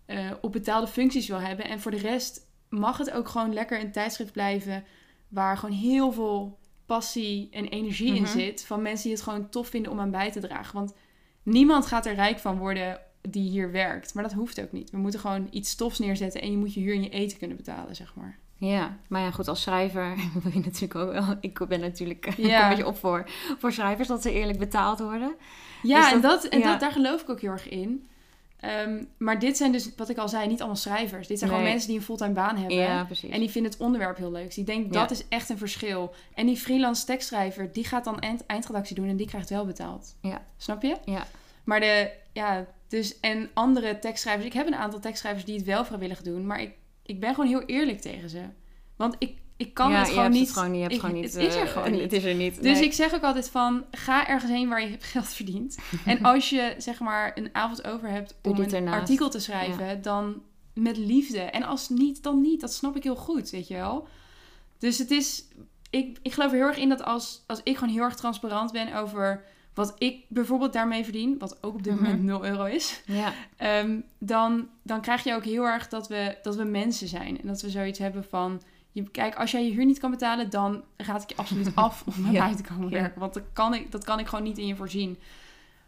eh, 0.06 0.30
op 0.40 0.52
betaalde 0.52 0.86
functies 0.86 1.28
wil 1.28 1.40
hebben. 1.40 1.64
En 1.68 1.80
voor 1.80 1.90
de 1.90 1.96
rest 1.96 2.46
mag 2.68 2.98
het 2.98 3.10
ook 3.10 3.28
gewoon 3.28 3.52
lekker 3.52 3.80
een 3.80 3.92
tijdschrift 3.92 4.32
blijven 4.32 4.84
waar 5.28 5.58
gewoon 5.58 5.76
heel 5.76 6.12
veel 6.12 6.58
passie 6.86 7.48
en 7.50 7.68
energie 7.68 8.14
in 8.14 8.22
Mhm. 8.22 8.30
zit. 8.38 8.64
Van 8.66 8.82
mensen 8.82 9.02
die 9.04 9.12
het 9.12 9.22
gewoon 9.22 9.48
tof 9.48 9.68
vinden 9.68 9.92
om 9.92 10.00
aan 10.00 10.10
bij 10.10 10.32
te 10.32 10.40
dragen. 10.40 10.74
Want 10.74 10.94
niemand 11.42 11.86
gaat 11.86 12.06
er 12.06 12.14
rijk 12.14 12.38
van 12.38 12.58
worden 12.58 13.00
die 13.20 13.50
hier 13.50 13.72
werkt. 13.72 14.14
Maar 14.14 14.22
dat 14.22 14.32
hoeft 14.32 14.60
ook 14.60 14.72
niet. 14.72 14.90
We 14.90 14.96
moeten 14.96 15.20
gewoon 15.20 15.48
iets 15.50 15.74
tofs 15.74 15.98
neerzetten 15.98 16.40
en 16.40 16.50
je 16.50 16.56
moet 16.56 16.74
je 16.74 16.80
huur 16.80 16.94
en 16.94 17.02
je 17.02 17.08
eten 17.08 17.38
kunnen 17.38 17.56
betalen, 17.56 17.96
zeg 17.96 18.14
maar. 18.14 18.38
Ja, 18.60 18.96
maar 19.08 19.20
ja, 19.22 19.30
goed, 19.30 19.48
als 19.48 19.62
schrijver 19.62 20.16
wil 20.42 20.52
je 20.52 20.60
natuurlijk 20.60 20.94
ook 20.94 21.12
wel... 21.12 21.36
Ik 21.40 21.66
ben 21.68 21.80
natuurlijk 21.80 22.32
Ja. 22.36 22.62
een 22.62 22.68
beetje 22.68 22.86
op 22.86 22.96
voor, 22.98 23.24
voor 23.58 23.72
schrijvers, 23.72 24.08
dat 24.08 24.22
ze 24.22 24.32
eerlijk 24.32 24.58
betaald 24.58 24.98
worden. 24.98 25.34
Ja, 25.82 26.00
Dus 26.02 26.12
en, 26.12 26.20
dat- 26.20 26.44
en 26.44 26.58
ja. 26.58 26.70
dat, 26.70 26.80
daar 26.80 26.92
geloof 26.92 27.20
ik 27.22 27.28
ook 27.30 27.40
heel 27.40 27.50
erg 27.50 27.68
in. 27.68 28.08
Ehm, 28.60 29.04
maar 29.18 29.38
dit 29.38 29.56
zijn 29.56 29.72
dus, 29.72 29.90
wat 29.96 30.08
ik 30.08 30.16
al 30.18 30.28
zei, 30.28 30.46
niet 30.48 30.58
allemaal 30.58 30.76
schrijvers. 30.76 31.26
Dit 31.26 31.38
zijn 31.38 31.50
Nee. 31.50 31.58
gewoon 31.58 31.72
mensen 31.72 31.88
die 31.90 31.98
een 31.98 32.04
fulltime 32.04 32.32
baan 32.32 32.56
hebben. 32.56 32.76
Ja, 32.76 33.04
precies. 33.04 33.30
En 33.30 33.40
die 33.40 33.50
vinden 33.50 33.70
het 33.72 33.80
onderwerp 33.80 34.16
heel 34.16 34.32
leuk. 34.32 34.46
Dus 34.46 34.58
ik 34.58 34.66
denk, 34.66 34.92
dat 34.92 35.10
is 35.10 35.28
echt 35.28 35.48
een 35.48 35.58
verschil. 35.58 36.14
En 36.34 36.46
die 36.46 36.56
freelance 36.56 37.04
tekstschrijver, 37.04 37.72
die 37.72 37.84
gaat 37.84 38.04
dan 38.04 38.18
eind, 38.20 38.46
eindredactie 38.46 38.94
doen 38.96 39.08
en 39.08 39.16
die 39.16 39.26
krijgt 39.26 39.50
wel 39.50 39.66
betaald. 39.66 40.14
Ja. 40.22 40.42
Snap 40.56 40.82
je? 40.82 40.96
Ja. 41.04 41.26
Maar 41.64 41.80
de, 41.80 42.10
ja, 42.32 42.66
dus, 42.88 43.20
en 43.20 43.50
andere 43.54 43.98
tekstschrijvers, 43.98 44.46
ik 44.46 44.52
heb 44.52 44.66
een 44.66 44.74
aantal 44.74 45.00
tekstschrijvers 45.00 45.44
die 45.44 45.56
het 45.56 45.64
wel 45.64 45.84
vrijwillig 45.84 46.22
doen, 46.22 46.46
maar 46.46 46.60
ik, 46.60 46.70
ik 47.08 47.20
ben 47.20 47.34
gewoon 47.34 47.48
heel 47.50 47.62
eerlijk 47.62 48.00
tegen 48.00 48.30
ze. 48.30 48.42
Want 48.96 49.16
ik, 49.18 49.36
ik 49.56 49.74
kan 49.74 49.90
ja, 49.90 49.98
het 49.98 50.08
gewoon 50.08 50.30
niet. 50.30 50.40
Het, 50.40 50.50
gewoon, 50.56 50.70
niet- 50.70 50.76
je 50.76 50.82
hebt 50.82 50.94
ik- 50.94 51.00
gewoon 51.00 51.14
niet 51.20 51.32
het 51.32 51.42
is 51.42 51.54
er 51.54 51.62
eh, 51.62 51.68
gewoon 51.68 51.90
niet. 51.90 52.00
Het 52.00 52.12
is 52.12 52.24
er 52.24 52.34
niet. 52.34 52.62
Dus 52.62 52.78
nee. 52.78 52.84
ik 52.84 52.92
zeg 52.92 53.14
ook 53.14 53.22
altijd 53.22 53.50
van, 53.50 53.84
ga 53.90 54.28
ergens 54.28 54.50
heen 54.52 54.68
waar 54.68 54.82
je 54.88 54.96
geld 55.12 55.28
verdient. 55.28 55.78
En 56.04 56.22
als 56.32 56.50
je 56.50 56.74
zeg 56.78 57.00
maar 57.00 57.32
een 57.34 57.48
avond 57.52 57.86
over 57.86 58.08
hebt 58.08 58.34
om 58.42 58.58
een 58.60 58.72
ernaast. 58.74 59.00
artikel 59.00 59.30
te 59.30 59.40
schrijven, 59.40 60.02
dan 60.02 60.42
met 60.74 60.96
liefde. 60.96 61.40
En 61.40 61.62
als 61.62 61.88
niet, 61.88 62.22
dan 62.22 62.40
niet. 62.40 62.60
Dat 62.60 62.72
snap 62.72 62.96
ik 62.96 63.02
heel 63.02 63.16
goed, 63.16 63.50
weet 63.50 63.68
je 63.68 63.74
wel. 63.74 64.08
Dus 64.78 64.98
het 64.98 65.10
is, 65.10 65.44
ik, 65.90 66.18
ik 66.22 66.32
geloof 66.32 66.50
er 66.50 66.56
heel 66.56 66.66
erg 66.66 66.76
in 66.76 66.88
dat 66.88 67.04
als, 67.04 67.44
als 67.46 67.60
ik 67.62 67.76
gewoon 67.78 67.94
heel 67.94 68.02
erg 68.02 68.14
transparant 68.16 68.72
ben 68.72 68.94
over 68.94 69.44
wat 69.78 69.94
ik 69.98 70.24
bijvoorbeeld 70.28 70.72
daarmee 70.72 71.04
verdien, 71.04 71.38
wat 71.38 71.58
ook 71.62 71.74
op 71.74 71.82
dit 71.82 71.94
Mhm. 71.94 72.02
moment 72.02 72.22
0 72.22 72.44
euro 72.44 72.64
is, 72.64 73.02
Ja, 73.06 73.32
Ehm, 73.56 74.00
dan, 74.18 74.68
dan 74.82 75.00
krijg 75.00 75.24
je 75.24 75.34
ook 75.34 75.44
heel 75.44 75.64
erg 75.64 75.88
dat 75.88 76.08
we, 76.08 76.38
dat 76.42 76.56
we 76.56 76.64
mensen 76.64 77.08
zijn. 77.08 77.40
En 77.40 77.46
dat 77.46 77.62
we 77.62 77.70
zoiets 77.70 77.98
hebben 77.98 78.24
van... 78.24 78.62
Je, 78.92 79.10
kijk, 79.10 79.34
als 79.34 79.50
jij 79.50 79.64
je 79.64 79.70
huur 79.72 79.84
niet 79.84 79.98
kan 79.98 80.10
betalen, 80.10 80.50
dan 80.50 80.82
raad 80.96 81.22
ik 81.22 81.28
je 81.28 81.36
absoluut 81.36 81.74
af 81.86 82.02
om 82.06 82.22
bij 82.22 82.32
Ja. 82.32 82.44
mij 82.46 82.56
te 82.56 82.62
komen 82.62 82.88
Ja. 82.90 83.00
werken. 83.00 83.20
Want 83.20 83.34
dat 83.34 83.42
kan, 83.52 83.74
ik, 83.74 83.90
dat 83.92 84.04
kan 84.04 84.18
ik 84.18 84.26
gewoon 84.26 84.44
niet 84.44 84.58
in 84.58 84.66
je 84.66 84.76
voorzien. 84.76 85.18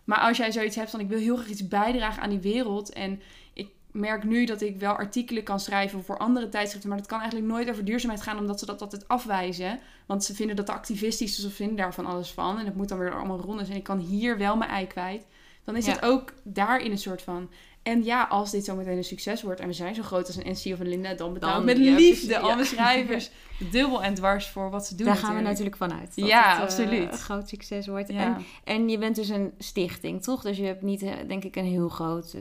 Maar 0.05 0.19
als 0.19 0.37
jij 0.37 0.53
zoiets 0.53 0.77
hebt 0.77 0.91
van... 0.91 1.01
Ik 1.01 1.09
wil 1.09 1.19
heel 1.19 1.37
graag 1.37 1.49
iets 1.49 1.69
bijdragen 1.69 2.23
aan 2.23 2.31
die 2.31 2.39
wereld. 2.39 2.93
En 2.93 3.21
ik 3.53 3.69
merk 3.93 4.25
nu 4.25 4.45
dat 4.45 4.61
ik 4.61 4.79
wel 4.79 4.93
artikelen 4.93 5.43
kan 5.43 5.61
schrijven 5.61 6.05
voor 6.05 6.19
andere 6.19 6.49
tijdschriften. 6.49 6.89
Maar 6.89 6.99
dat 6.99 7.09
kan 7.09 7.21
eigenlijk 7.21 7.51
nooit 7.51 7.71
over 7.71 7.85
duurzaamheid 7.85 8.23
gaan, 8.23 8.39
omdat 8.39 8.59
ze 8.59 8.67
dat 8.67 8.81
altijd 8.81 9.09
afwijzen. 9.09 9.79
Want 10.07 10.25
ze 10.25 10.35
vinden 10.35 10.57
dat 10.57 10.67
te 10.67 10.73
activistisch, 10.73 11.37
dus 11.37 11.45
ze 11.45 11.51
vinden 11.51 11.77
daar 11.77 11.95
van 11.95 12.07
alles 12.07 12.31
van. 12.31 12.59
En 12.59 12.65
het 12.65 12.77
moet 12.77 12.89
dan 12.89 12.99
weer 12.99 13.15
allemaal 13.15 13.41
rondes. 13.41 13.69
En 13.69 13.77
ik 13.77 13.83
kan 13.83 13.99
hier 13.99 14.39
wel 14.39 14.57
mijn 14.57 14.71
ei 14.71 14.87
kwijt. 14.87 15.27
Dan 15.65 15.77
is 15.77 15.87
Ja. 15.87 15.93
het 15.93 16.03
ook 16.03 16.33
daarin 16.43 16.91
een 16.91 16.99
soort 16.99 17.23
van... 17.23 17.51
En 17.83 18.05
ja, 18.05 18.23
als 18.25 18.51
dit 18.51 18.65
zo 18.65 18.77
meteen 18.77 18.97
een 18.97 19.05
succes 19.05 19.43
wordt 19.43 19.61
en 19.61 19.67
we 19.67 19.73
zijn 19.73 19.95
zo 19.95 20.03
groot 20.03 20.27
als 20.27 20.37
een 20.37 20.51
NC 20.53 20.73
of 20.73 20.81
een 20.81 20.89
Linda, 20.89 21.15
dan 21.15 21.35
ik 21.35 21.41
Dan- 21.41 21.65
met 21.65 21.77
ja, 21.79 21.83
liefde 21.95 22.27
precies, 22.27 22.35
al 22.43 22.49
ja. 22.49 22.55
mijn 22.55 22.67
schrijvers 22.67 23.31
dubbel 23.73 24.03
en 24.03 24.15
dwars 24.15 24.49
voor 24.49 24.71
wat 24.71 24.87
ze 24.87 24.95
doen. 24.95 25.07
daar 25.07 25.17
gaan 25.17 25.35
we 25.37 25.41
natuurlijk 25.43 25.77
vanuit. 25.77 26.13
Ja, 26.15 26.49
het, 26.49 26.57
eh, 26.57 26.63
absoluut. 26.63 27.13
een 27.13 27.19
groot 27.19 27.49
succes 27.49 27.87
wordt. 27.87 28.13
Ja. 28.13 28.19
En, 28.25 28.45
en 28.65 28.89
je 28.89 28.99
bent 28.99 29.17
dus 29.17 29.29
een 29.29 29.53
stichting, 29.59 30.23
toch? 30.23 30.43
Dus 30.43 30.57
je 30.57 30.65
hebt 30.65 30.83
niet, 30.83 31.03
eh, 31.03 31.13
denk 31.29 31.45
ik, 31.45 31.57
een 31.57 31.65
heel 31.65 31.89
groot 31.89 32.33
eh, 32.35 32.41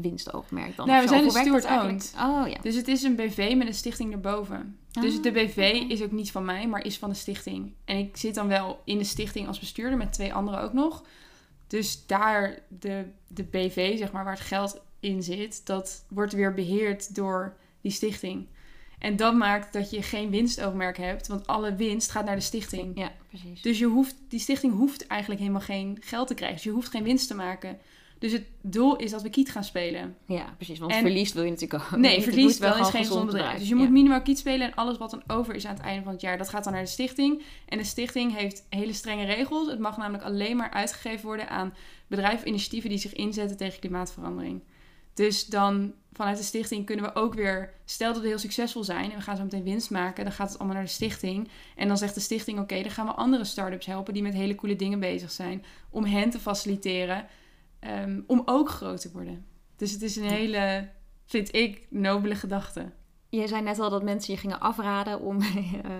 winstoogmerk 0.00 0.76
dan. 0.76 0.86
Nee, 0.86 0.96
of 0.96 1.02
we 1.02 1.08
zijn 1.08 1.20
een 1.20 1.26
dat 1.28 1.36
steward-owned. 1.36 2.12
eigenlijk? 2.16 2.44
Oh 2.44 2.48
ja. 2.52 2.58
Dus 2.62 2.74
het 2.74 2.88
is 2.88 3.02
een 3.02 3.16
BV 3.16 3.54
met 3.56 3.66
een 3.66 3.74
stichting 3.74 4.12
erboven. 4.12 4.76
Dus 5.00 5.16
Ah, 5.16 5.22
de 5.22 5.32
BV 5.32 5.56
oké. 5.82 5.92
is 5.92 6.02
ook 6.02 6.10
niet 6.12 6.30
van 6.30 6.44
mij, 6.44 6.68
maar 6.68 6.84
is 6.84 6.98
van 6.98 7.08
de 7.08 7.14
stichting. 7.16 7.72
En 7.84 7.96
ik 7.98 8.16
zit 8.16 8.34
dan 8.34 8.48
wel 8.48 8.80
in 8.84 8.98
de 8.98 9.04
stichting 9.04 9.46
als 9.48 9.58
bestuurder 9.58 9.98
met 9.98 10.12
twee 10.12 10.34
anderen 10.34 10.62
ook 10.62 10.72
nog. 10.72 11.02
Dus 11.72 12.06
daar 12.06 12.58
de, 12.68 13.04
de 13.28 13.42
BV, 13.42 13.98
zeg 13.98 14.12
maar, 14.12 14.24
waar 14.24 14.32
het 14.32 14.42
geld 14.42 14.80
in 15.00 15.22
zit, 15.22 15.66
dat 15.66 16.04
wordt 16.08 16.32
weer 16.32 16.54
beheerd 16.54 17.14
door 17.14 17.56
die 17.80 17.92
stichting. 17.92 18.46
En 18.98 19.16
dat 19.16 19.34
maakt 19.34 19.72
dat 19.72 19.90
je 19.90 20.02
geen 20.02 20.30
winstoogmerk 20.30 20.96
hebt, 20.96 21.26
want 21.26 21.46
alle 21.46 21.74
winst 21.74 22.10
gaat 22.10 22.24
naar 22.24 22.36
de 22.36 22.42
stichting. 22.42 22.98
Ja, 22.98 23.12
precies. 23.28 23.62
Dus 23.62 23.78
je 23.78 23.86
hoeft, 23.86 24.16
die 24.28 24.40
stichting 24.40 24.74
hoeft 24.74 25.06
eigenlijk 25.06 25.40
helemaal 25.40 25.62
geen 25.62 25.98
geld 26.00 26.26
te 26.26 26.34
krijgen. 26.34 26.56
Dus 26.56 26.66
je 26.66 26.72
hoeft 26.72 26.90
geen 26.90 27.02
winst 27.02 27.28
te 27.28 27.34
maken. 27.34 27.78
Dus 28.22 28.32
het 28.32 28.44
doel 28.60 28.96
is 28.96 29.10
dat 29.10 29.22
we 29.22 29.30
kiet 29.30 29.50
gaan 29.50 29.64
spelen. 29.64 30.16
Ja, 30.26 30.54
precies. 30.56 30.78
Want 30.78 30.92
En- 30.92 31.00
verlies 31.00 31.32
wil 31.32 31.42
je 31.44 31.50
natuurlijk 31.50 31.82
ook 31.82 31.90
Nee, 31.90 32.00
niet. 32.00 32.24
Het 32.24 32.34
verlies 32.34 32.44
moet 32.50 32.58
wel 32.58 32.78
is 32.78 32.88
geen 32.88 33.04
gezond 33.04 33.26
bedrijf. 33.26 33.58
Dus 33.58 33.68
je 33.68 33.74
Ja. 33.74 33.80
moet 33.80 33.90
minimaal 33.90 34.22
kiet 34.22 34.38
spelen 34.38 34.66
en 34.66 34.74
alles 34.74 34.98
wat 34.98 35.10
dan 35.10 35.22
over 35.26 35.54
is 35.54 35.66
aan 35.66 35.74
het 35.74 35.82
einde 35.82 36.02
van 36.02 36.12
het 36.12 36.20
jaar, 36.20 36.38
dat 36.38 36.48
gaat 36.48 36.64
dan 36.64 36.72
naar 36.72 36.82
de 36.82 36.88
stichting. 36.88 37.42
En 37.68 37.78
de 37.78 37.84
stichting 37.84 38.36
heeft 38.36 38.66
hele 38.68 38.92
strenge 38.92 39.24
regels. 39.24 39.70
Het 39.70 39.78
mag 39.78 39.96
namelijk 39.96 40.24
alleen 40.24 40.56
maar 40.56 40.70
uitgegeven 40.70 41.24
worden 41.26 41.48
aan 41.48 41.74
bedrijven 42.06 42.38
of 42.38 42.44
initiatieven 42.44 42.90
die 42.90 42.98
zich 42.98 43.12
inzetten 43.12 43.56
tegen 43.56 43.80
klimaatverandering. 43.80 44.62
Dus 45.14 45.46
dan 45.46 45.92
vanuit 46.12 46.36
de 46.36 46.42
stichting 46.42 46.86
kunnen 46.86 47.04
we 47.04 47.14
ook 47.14 47.34
weer, 47.34 47.72
stel 47.84 48.12
dat 48.12 48.22
we 48.22 48.28
heel 48.28 48.38
succesvol 48.38 48.84
zijn 48.84 49.10
en 49.10 49.16
we 49.16 49.22
gaan 49.22 49.36
zo 49.36 49.42
meteen 49.42 49.62
winst 49.64 49.90
maken, 49.90 50.24
dan 50.24 50.32
gaat 50.32 50.48
het 50.48 50.58
allemaal 50.58 50.76
naar 50.76 50.84
de 50.86 50.90
stichting. 50.92 51.48
En 51.76 51.88
dan 51.88 51.98
zegt 51.98 52.14
de 52.14 52.20
stichting, 52.20 52.58
oké, 52.58 52.82
dan 52.82 52.90
gaan 52.90 53.06
we 53.06 53.12
andere 53.12 53.44
start-ups 53.44 53.86
helpen 53.86 54.14
die 54.14 54.22
met 54.22 54.34
hele 54.34 54.54
coole 54.54 54.76
dingen 54.76 55.00
bezig 55.00 55.30
zijn, 55.30 55.64
om 55.90 56.04
hen 56.04 56.30
te 56.30 56.38
faciliteren, 56.38 57.26
ehm, 57.82 58.20
om 58.26 58.42
ook 58.44 58.68
groot 58.68 59.00
te 59.00 59.10
worden. 59.12 59.46
Dus 59.76 59.92
het 59.92 60.02
is 60.02 60.16
een 60.16 60.28
hele, 60.28 60.88
vind 61.26 61.54
ik, 61.54 61.86
nobele 61.90 62.34
gedachte. 62.34 62.92
Je 63.40 63.48
zei 63.48 63.62
net 63.62 63.78
al 63.78 63.90
dat 63.90 64.02
mensen 64.02 64.34
je 64.34 64.40
gingen 64.40 64.60
afraden 64.60 65.20
om 65.20 65.40
eh, 65.42 65.48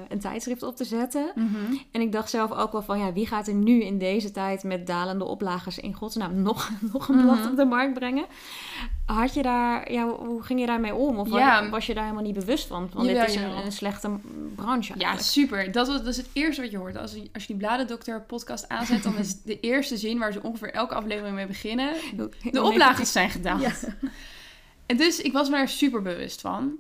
een 0.09 0.19
tijdschrift 0.21 0.63
op 0.63 0.77
te 0.77 0.85
zetten. 0.85 1.33
En 1.93 2.01
ik 2.01 2.13
dacht 2.13 2.31
zelf 2.31 2.51
ook 2.53 2.73
wel 2.73 2.83
van, 2.83 2.99
ja, 2.99 3.13
wie 3.13 3.27
gaat 3.27 3.47
er 3.49 3.55
nu 3.55 3.83
in 3.83 3.99
deze 3.99 4.31
tijd 4.31 4.63
met 4.63 4.87
dalende 4.87 5.25
oplagers 5.25 5.79
in 5.79 5.95
godsnaam 5.95 6.43
nog, 6.43 6.71
nog 6.93 7.09
een 7.09 7.23
blad 7.23 7.39
Mhm. 7.39 7.49
op 7.49 7.57
de 7.57 7.65
markt 7.65 7.95
brengen? 7.95 8.25
Had 9.07 9.35
je 9.35 9.43
daar, 9.43 9.93
ja, 9.93 10.09
hoe 10.09 10.43
ging 10.43 10.61
je 10.61 10.67
daarmee 10.67 10.95
om? 10.95 11.19
Of 11.19 11.29
Ja. 11.31 11.69
was, 11.71 11.87
je 11.87 11.95
daar 11.95 12.03
helemaal 12.05 12.25
niet 12.25 12.35
bewust 12.35 12.67
van? 12.67 12.91
Jawel, 12.97 13.05
dit 13.15 13.29
is 13.29 13.35
een, 13.35 13.51
een 13.65 13.73
slechte 13.73 14.11
branche 14.55 14.93
Ja, 14.93 14.99
eigenlijk. 15.07 15.23
super. 15.29 15.73
Dat, 15.73 15.87
was, 15.87 15.97
dat 15.97 16.07
is 16.07 16.17
het 16.17 16.29
eerste 16.33 16.63
wat 16.63 16.71
je 16.71 16.77
hoort. 16.79 16.97
Als, 16.97 17.13
je- 17.13 17.29
als 17.33 17.43
je 17.43 17.49
die 17.53 17.57
Bladendokter 17.67 18.21
podcast 18.21 18.69
aanzet, 18.69 19.03
dan 19.03 19.17
is 19.17 19.43
de 19.43 19.61
eerste 19.61 19.97
zin 19.97 20.19
waar 20.19 20.33
ze 20.33 20.43
ongeveer 20.43 20.73
elke 20.73 20.95
aflevering 20.95 21.35
mee 21.35 21.47
beginnen. 21.47 21.95
De 22.53 22.63
oplagers 22.63 23.13
zijn 23.13 23.31
gedaald. 23.31 23.61
Ja. 23.63 23.73
En 24.87 24.97
dus 24.97 25.21
ik 25.21 25.33
was 25.33 25.49
me 25.49 25.57
daar 25.57 25.69
super 25.69 26.03
bewust 26.03 26.41
van. 26.41 26.73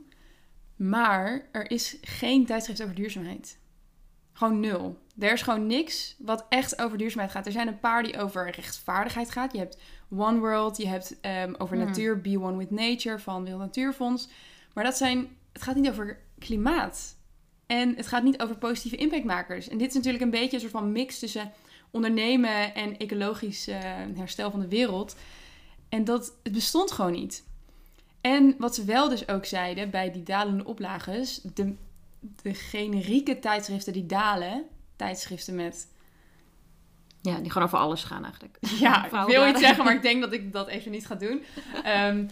Maar 0.89 1.49
er 1.53 1.71
is 1.71 1.97
geen 2.01 2.47
tijdschrift 2.47 2.83
over 2.83 2.95
duurzaamheid. 2.95 3.59
Gewoon 4.33 4.61
nul. 4.61 4.99
Er 5.19 5.33
is 5.33 5.43
gewoon 5.43 5.67
niks 5.67 6.17
wat 6.19 6.47
echt 6.49 6.81
over 6.81 6.99
duurzaamheid 6.99 7.31
gaat. 7.31 7.47
Er 7.47 7.53
zijn 7.53 7.69
een 7.69 7.81
paar 7.81 8.03
die 8.03 8.19
over 8.19 8.51
rechtvaardigheid 8.51 9.31
gaat. 9.31 9.53
Je 9.53 9.59
hebt 9.59 9.79
One 10.11 10.39
World, 10.39 10.77
je 10.77 10.87
hebt 10.87 11.21
ehm, 11.21 11.55
over 11.59 11.77
Hmm. 11.77 11.87
natuur, 11.87 12.21
Be 12.21 12.41
One 12.41 12.57
with 12.57 12.71
Nature 12.71 13.19
van 13.19 13.43
Wereld 13.43 13.61
Natuurfonds. 13.61 14.29
Maar 14.75 14.85
dat 14.85 14.97
zijn, 14.97 15.37
het 15.53 15.63
gaat 15.63 15.75
niet 15.75 15.89
over 15.89 16.19
klimaat. 16.39 17.17
En 17.67 17.97
het 17.97 18.07
gaat 18.07 18.23
niet 18.23 18.43
over 18.43 18.59
positieve 18.59 18.97
impactmakers. 18.97 19.69
En 19.69 19.79
dit 19.79 19.89
is 19.89 19.95
natuurlijk 19.95 20.25
een 20.25 20.31
beetje 20.31 20.55
een 20.55 20.61
soort 20.61 20.73
van 20.73 20.93
mix 20.93 21.19
tussen 21.19 21.53
ondernemen 21.91 22.75
en 22.75 22.97
ecologisch 22.97 23.69
eh, 23.69 23.81
herstel 24.15 24.51
van 24.51 24.61
de 24.61 24.69
wereld. 24.69 25.17
En 25.89 26.05
dat, 26.05 26.35
het 26.43 26.53
bestond 26.53 26.91
gewoon 26.91 27.13
niet. 27.13 27.45
En 28.23 28.55
wat 28.59 28.75
ze 28.75 28.85
wel 28.85 29.09
dus 29.09 29.29
ook 29.29 29.45
zeiden 29.45 29.91
bij 29.91 30.11
die 30.11 30.23
dalende 30.23 30.65
oplages, 30.65 31.41
de, 31.55 31.75
de 32.43 32.55
generieke 32.55 33.39
tijdschriften 33.39 33.93
die 33.93 34.07
dalen, 34.07 34.65
tijdschriften 34.97 35.55
met, 35.55 35.89
Ja, 37.21 37.39
die 37.39 37.51
gewoon 37.51 37.67
over 37.67 37.79
alles 37.79 38.05
gaan 38.05 38.25
eigenlijk. 38.25 38.59
ja, 38.81 39.05
ik 39.05 39.27
wil 39.27 39.49
iets 39.49 39.61
zeggen, 39.61 39.85
maar 39.85 39.95
ik 39.95 40.03
denk 40.11 40.21
dat 40.21 40.33
ik 40.33 40.53
dat 40.53 40.69
even 40.69 40.91
niet 40.91 41.07
ga 41.07 41.15
doen. 41.15 41.43
Ehm, 41.85 42.29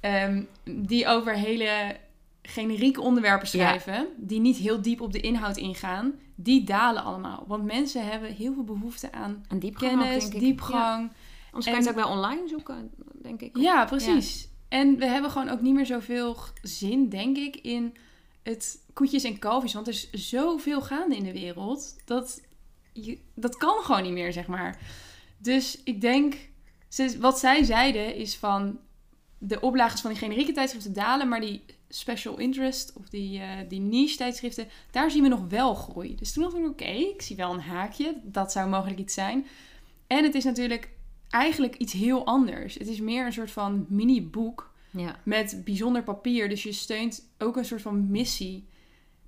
ehm, 0.00 0.42
die 0.64 1.06
over 1.06 1.34
hele 1.34 1.96
generieke 2.42 3.00
onderwerpen 3.00 3.48
schrijven, 3.48 4.06
die 4.16 4.40
niet 4.40 4.56
heel 4.56 4.82
diep 4.82 5.00
op 5.00 5.12
de 5.12 5.20
inhoud 5.20 5.56
ingaan, 5.56 6.14
die 6.34 6.64
dalen 6.64 7.02
allemaal. 7.04 7.44
Want 7.46 7.64
mensen 7.64 8.08
hebben 8.08 8.34
heel 8.34 8.54
veel 8.54 8.64
behoefte 8.64 9.12
aan 9.12 9.44
diepgang 9.58 10.00
kennis, 10.00 10.30
diepgang. 10.30 11.02
Ja. 11.02 11.16
Anders 11.46 11.66
En- 11.66 11.72
kan 11.72 11.82
je 11.82 11.88
het 11.88 11.88
ook 11.88 12.04
wel 12.04 12.16
online 12.16 12.48
zoeken, 12.48 12.90
denk 13.22 13.40
ik. 13.40 13.56
Ja, 13.56 13.84
precies. 13.84 14.48
En 14.68 14.96
we 14.96 15.06
hebben 15.06 15.30
gewoon 15.30 15.48
ook 15.48 15.60
niet 15.60 15.74
meer 15.74 15.86
zoveel 15.86 16.36
zin, 16.62 17.08
denk 17.08 17.36
ik, 17.36 17.56
in 17.56 17.96
het 18.42 18.84
koetjes 18.92 19.24
en 19.24 19.38
kalfjes. 19.38 19.74
Want 19.74 19.86
er 19.86 19.92
is 19.92 20.10
zoveel 20.10 20.80
gaande 20.80 21.16
in 21.16 21.24
de 21.24 21.32
wereld. 21.32 21.96
Dat, 22.04 22.40
je, 22.92 23.18
dat 23.34 23.56
kan 23.56 23.82
gewoon 23.82 24.02
niet 24.02 24.12
meer, 24.12 24.32
zeg 24.32 24.46
maar. 24.46 24.80
Dus 25.38 25.82
ik 25.84 26.00
denk, 26.00 26.34
wat 27.18 27.38
zij 27.38 27.64
zeiden 27.64 28.14
is 28.14 28.36
van 28.36 28.78
de 29.38 29.60
oplages 29.60 30.00
van 30.00 30.10
die 30.10 30.18
generieke 30.18 30.52
tijdschriften 30.52 30.92
dalen, 30.92 31.28
maar 31.28 31.40
die 31.40 31.64
special 31.88 32.38
interest 32.38 32.92
of 32.92 33.08
die, 33.08 33.40
eh, 33.40 33.48
die 33.68 33.80
niche 33.80 34.16
tijdschriften, 34.16 34.68
daar 34.90 35.10
zien 35.10 35.22
we 35.22 35.28
nog 35.28 35.48
wel 35.48 35.74
groei. 35.74 36.14
Dus 36.14 36.32
toen 36.32 36.42
dacht 36.42 36.56
ik, 36.56 36.66
oké, 36.66 36.84
ik 36.84 37.22
zie 37.22 37.36
wel 37.36 37.52
een 37.52 37.60
haakje. 37.60 38.20
Dat 38.22 38.52
zou 38.52 38.68
mogelijk 38.68 38.98
iets 38.98 39.14
zijn. 39.14 39.46
En 40.06 40.24
het 40.24 40.34
is 40.34 40.44
natuurlijk 40.44 40.90
eigenlijk 41.30 41.76
iets 41.76 41.92
heel 41.92 42.26
anders. 42.26 42.74
Het 42.74 42.86
is 42.88 43.00
meer 43.00 43.26
een 43.26 43.32
soort 43.32 43.50
van 43.50 43.86
mini-boek 43.88 44.72
Ja. 44.90 45.16
met 45.24 45.60
bijzonder 45.64 46.02
papier. 46.02 46.48
Dus 46.48 46.62
je 46.62 46.72
steunt 46.72 47.28
ook 47.38 47.56
een 47.56 47.64
soort 47.64 47.82
van 47.82 48.10
missie. 48.10 48.68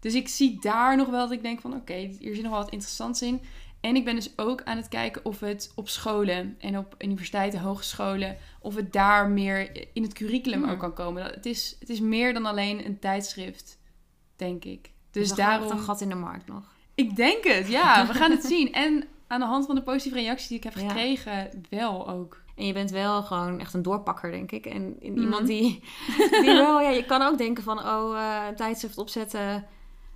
Dus 0.01 0.15
ik 0.15 0.29
zie 0.29 0.61
daar 0.61 0.97
nog 0.97 1.09
wel 1.09 1.21
dat 1.21 1.33
ik 1.33 1.43
denk 1.43 1.61
van 1.61 1.75
oké, 1.75 1.95
hier 1.95 2.35
zit 2.35 2.43
nog 2.43 2.53
wel 2.53 2.61
wat 2.63 2.71
interessants 2.73 3.23
in. 3.23 3.41
En 3.81 3.97
ik 3.97 4.05
ben 4.05 4.15
dus 4.15 4.39
ook 4.39 4.63
aan 4.63 4.77
het 4.77 4.89
kijken 4.89 5.25
of 5.25 5.41
het 5.41 5.73
op 5.75 5.89
scholen 5.89 6.57
en 6.59 6.79
op 6.79 6.95
universiteiten, 6.99 7.61
hogescholen, 7.61 8.37
of 8.61 8.75
het 8.75 8.93
daar 8.93 9.29
meer 9.29 9.71
in 9.93 10.03
het 10.03 10.13
curriculum 10.13 10.63
Hmm. 10.63 10.71
ook 10.71 10.79
kan 10.79 10.95
komen. 10.95 11.23
Het 11.25 11.47
is, 11.47 11.77
het 11.79 11.89
is 11.89 12.01
meer 12.01 12.33
dan 12.35 12.47
alleen 12.47 12.87
een 12.87 12.99
tijdschrift, 12.99 13.79
denk 14.37 14.65
ik. 14.65 14.91
Dus 15.11 15.29
gaat 15.29 15.37
daarom... 15.37 15.71
een 15.71 15.79
gat 15.79 16.01
in 16.01 16.09
de 16.09 16.15
markt 16.15 16.47
nog. 16.47 16.73
Ik 16.95 17.17
denk 17.17 17.45
het, 17.45 17.69
ja. 17.69 18.07
We 18.07 18.15
gaan 18.15 18.31
het 18.31 18.45
zien. 18.55 18.73
En 18.73 19.05
aan 19.31 19.41
de 19.41 19.47
hand 19.47 19.67
van 19.67 19.75
de 19.75 19.83
positieve 19.83 20.19
reacties 20.19 20.49
die 20.49 20.57
ik 20.57 20.65
heb 20.65 20.75
Ja. 20.75 20.81
gekregen, 20.89 21.65
wel 21.71 22.09
ook. 22.09 22.39
En 22.57 22.67
je 22.67 22.73
bent 22.73 22.91
wel 22.91 23.23
gewoon 23.23 23.61
echt 23.61 23.75
een 23.75 23.83
doorpakker, 23.83 24.31
denk 24.31 24.53
ik. 24.53 24.67
En 24.67 24.97
Mhm. 25.03 25.19
iemand 25.21 25.47
die, 25.47 25.83
die 26.43 26.53
wel... 26.55 26.81
Ja, 26.81 26.89
je 26.91 27.05
kan 27.05 27.23
ook 27.23 27.39
denken 27.39 27.63
van, 27.63 27.79
oh, 27.79 28.19
een 28.49 28.57
tijdschrift 28.57 28.99
opzetten... 28.99 29.67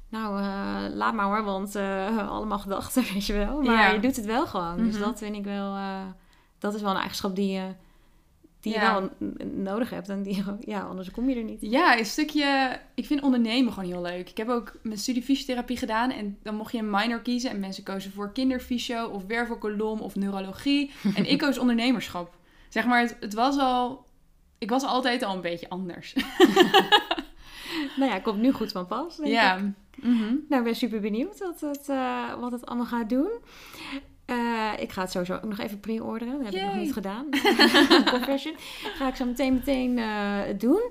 Nou, 0.08 0.40
eh, 0.40 0.94
laat 0.94 1.14
maar 1.14 1.24
hoor, 1.26 1.44
want 1.44 1.74
eh, 1.74 2.28
allemaal 2.30 2.58
gedachten, 2.58 3.02
weet 3.12 3.26
je 3.26 3.32
wel. 3.32 3.62
Maar 3.62 3.74
Ja. 3.74 3.88
je 3.90 4.00
doet 4.00 4.16
het 4.16 4.24
wel 4.26 4.46
gewoon. 4.46 4.76
Dus 4.76 4.94
Mhm. 4.94 5.04
dat 5.04 5.18
vind 5.18 5.36
ik 5.36 5.44
wel... 5.44 5.76
dat 6.58 6.74
is 6.74 6.80
wel 6.80 6.90
een 6.90 6.96
eigenschap 6.96 7.34
die 7.36 7.52
je, 7.52 7.74
die 8.64 8.72
je 8.72 8.80
wel 8.80 9.10
nodig 9.54 9.90
hebt. 9.90 10.08
En 10.08 10.22
die, 10.22 10.42
ja, 10.60 10.80
anders 10.80 11.10
kom 11.10 11.28
je 11.28 11.36
er 11.36 11.44
niet. 11.44 11.60
Ja, 11.60 11.98
een 11.98 12.04
stukje... 12.04 12.78
Ik 12.94 13.06
vind 13.06 13.22
ondernemen 13.22 13.72
gewoon 13.72 13.88
heel 13.88 14.02
leuk. 14.02 14.30
Ik 14.30 14.36
heb 14.36 14.48
ook 14.48 14.72
mijn 14.82 14.98
studie 14.98 15.22
fysiotherapie 15.22 15.76
gedaan. 15.76 16.10
En 16.10 16.38
dan 16.42 16.54
mocht 16.54 16.72
je 16.72 16.78
een 16.78 16.90
minor 16.90 17.20
kiezen. 17.20 17.50
En 17.50 17.60
mensen 17.60 17.84
kozen 17.84 18.12
voor 18.12 18.32
kinderfysio 18.32 19.06
of 19.06 19.26
wervelkolom 19.26 20.00
of 20.00 20.14
neurologie. 20.14 20.90
En 21.16 21.30
ik 21.30 21.38
koos 21.38 21.58
ondernemerschap. 21.58 22.36
Zeg 22.68 22.86
maar, 22.86 23.00
het, 23.00 23.16
het 23.20 23.34
was 23.34 23.58
al... 23.58 24.06
Ik 24.58 24.70
was 24.70 24.84
altijd 24.84 25.22
al 25.22 25.34
een 25.34 25.40
beetje 25.40 25.68
anders. 25.68 26.14
Nou 27.96 28.10
ja, 28.10 28.18
komt 28.18 28.40
nu 28.40 28.52
goed 28.52 28.72
van 28.72 28.86
pas, 28.86 29.16
denk 29.16 29.28
ik. 29.28 29.34
ja. 29.34 29.72
Mhm. 29.96 30.34
Nou, 30.48 30.58
ik 30.58 30.64
ben 30.64 30.74
super 30.74 31.00
benieuwd 31.00 31.38
wat 31.38 31.60
het, 31.60 31.88
eh, 31.88 32.40
wat 32.40 32.52
het 32.52 32.66
allemaal 32.66 32.86
gaat 32.86 33.08
doen. 33.08 33.30
Eh, 34.26 34.72
ik 34.78 34.92
ga 34.92 35.02
het 35.02 35.10
sowieso 35.10 35.34
ook 35.34 35.44
nog 35.44 35.58
even 35.58 35.80
pre-orderen. 35.80 36.42
Dat 36.42 36.44
heb 36.44 36.54
ik 36.54 36.66
nog 36.66 36.74
niet 36.74 36.92
gedaan. 36.92 37.26
Confession. 38.14 38.54
Ga 38.94 39.08
ik 39.08 39.14
zo 39.14 39.24
meteen 39.24 39.54
meteen 39.54 39.98
eh, 39.98 40.40
doen. 40.58 40.82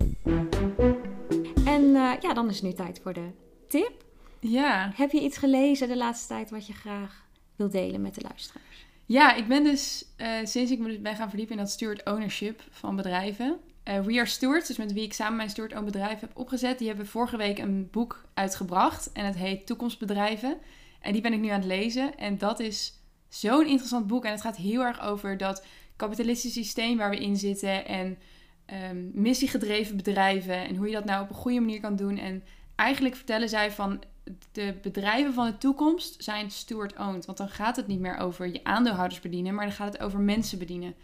En 1.65 1.95
eh, 1.95 2.11
ja, 2.19 2.34
dan 2.34 2.49
is 2.49 2.55
het 2.55 2.63
nu 2.63 2.73
tijd 2.73 2.99
voor 3.03 3.13
de 3.13 3.29
tip. 3.67 4.03
Ja. 4.39 4.91
Heb 4.95 5.11
je 5.11 5.21
iets 5.21 5.38
gelezen 5.38 5.88
de 5.88 5.97
laatste 5.97 6.27
tijd 6.27 6.49
wat 6.49 6.67
je 6.67 6.73
graag 6.73 7.25
wilt 7.55 7.71
delen 7.71 8.01
met 8.01 8.15
de 8.15 8.21
luisteraars? 8.21 8.86
Ja, 9.05 9.34
ik 9.34 9.47
ben 9.47 9.63
dus 9.63 10.05
sinds 10.43 10.71
ik 10.71 10.79
me 10.79 10.88
dus 10.88 11.01
ben 11.01 11.15
gaan 11.15 11.29
verdiepen 11.29 11.55
in 11.55 11.61
dat 11.61 11.71
steward 11.71 12.05
ownership 12.05 12.61
van 12.69 12.95
bedrijven. 12.95 13.59
We 13.84 13.91
Are 13.91 14.25
Stewards, 14.25 14.67
dus 14.67 14.77
met 14.77 14.93
wie 14.93 15.03
ik 15.03 15.13
samen 15.13 15.36
mijn 15.36 15.49
steward 15.49 15.75
own 15.75 15.86
bedrijf 15.86 16.19
heb 16.19 16.31
opgezet. 16.34 16.77
Die 16.77 16.88
hebben 16.88 17.07
vorige 17.07 17.38
week 17.38 17.59
een 17.59 17.88
boek 17.91 18.25
uitgebracht 18.34 19.11
en 19.11 19.25
het 19.25 19.36
heet 19.36 19.65
Toekomstbedrijven. 19.65 20.57
En 21.01 21.13
die 21.13 21.21
ben 21.21 21.34
ik 21.34 21.39
nu 21.39 21.47
aan 21.47 21.59
het 21.59 21.65
lezen. 21.65 22.17
En 22.17 22.38
dat 22.38 22.59
is 22.59 23.03
zo'n 23.36 23.67
interessant 23.67 24.07
boek. 24.07 24.25
En 24.25 24.31
het 24.31 24.41
gaat 24.41 24.57
heel 24.57 24.81
erg 24.81 25.01
over 25.01 25.38
dat 25.38 25.65
kapitalistische 25.95 26.63
systeem 26.63 26.97
waar 26.97 27.09
we 27.09 27.19
in 27.19 27.38
zitten. 27.38 27.86
En 27.86 28.17
ehm, 28.65 29.21
missiegedreven 29.21 29.97
bedrijven. 29.97 30.67
En 30.67 30.75
hoe 30.75 30.88
je 30.88 30.93
dat 30.93 31.05
nou 31.05 31.23
op 31.23 31.29
een 31.29 31.36
goede 31.36 31.59
manier 31.59 31.79
kan 31.79 31.95
doen. 31.95 32.17
En 32.17 32.43
eigenlijk 32.75 33.15
vertellen 33.15 33.49
zij 33.49 33.71
van 33.71 34.03
de 34.51 34.75
bedrijven 34.81 35.34
van 35.34 35.45
de 35.45 35.57
toekomst 35.57 36.23
zijn 36.23 36.51
steward-owned. 36.51 37.25
Want 37.25 37.38
dan 37.38 37.49
gaat 37.49 37.75
het 37.75 37.88
niet 37.88 37.99
meer 37.99 38.17
over 38.17 38.47
je 38.47 38.63
aandeelhouders 38.63 39.21
bedienen, 39.21 39.53
maar 39.53 39.65
dan 39.65 39.73
gaat 39.73 39.93
het 39.93 40.01
over 40.01 40.19
mensen 40.19 40.59
bedienen. 40.59 40.95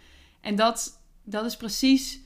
En 0.41 0.55
dat, 0.55 1.01
dat 1.23 1.45
is 1.45 1.57
precies 1.57 2.19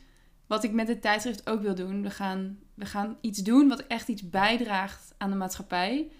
wat 0.47 0.63
ik 0.63 0.71
met 0.71 0.87
het 0.87 1.01
tijdschrift 1.01 1.49
ook 1.49 1.61
wil 1.61 1.75
doen. 1.75 2.01
We 2.01 2.09
gaan, 2.09 2.59
we 2.73 2.85
gaan 2.85 3.17
iets 3.21 3.39
doen 3.39 3.67
wat 3.67 3.87
echt 3.87 4.07
iets 4.07 4.29
bijdraagt 4.29 5.13
aan 5.17 5.29
de 5.29 5.35
maatschappij. 5.35 6.11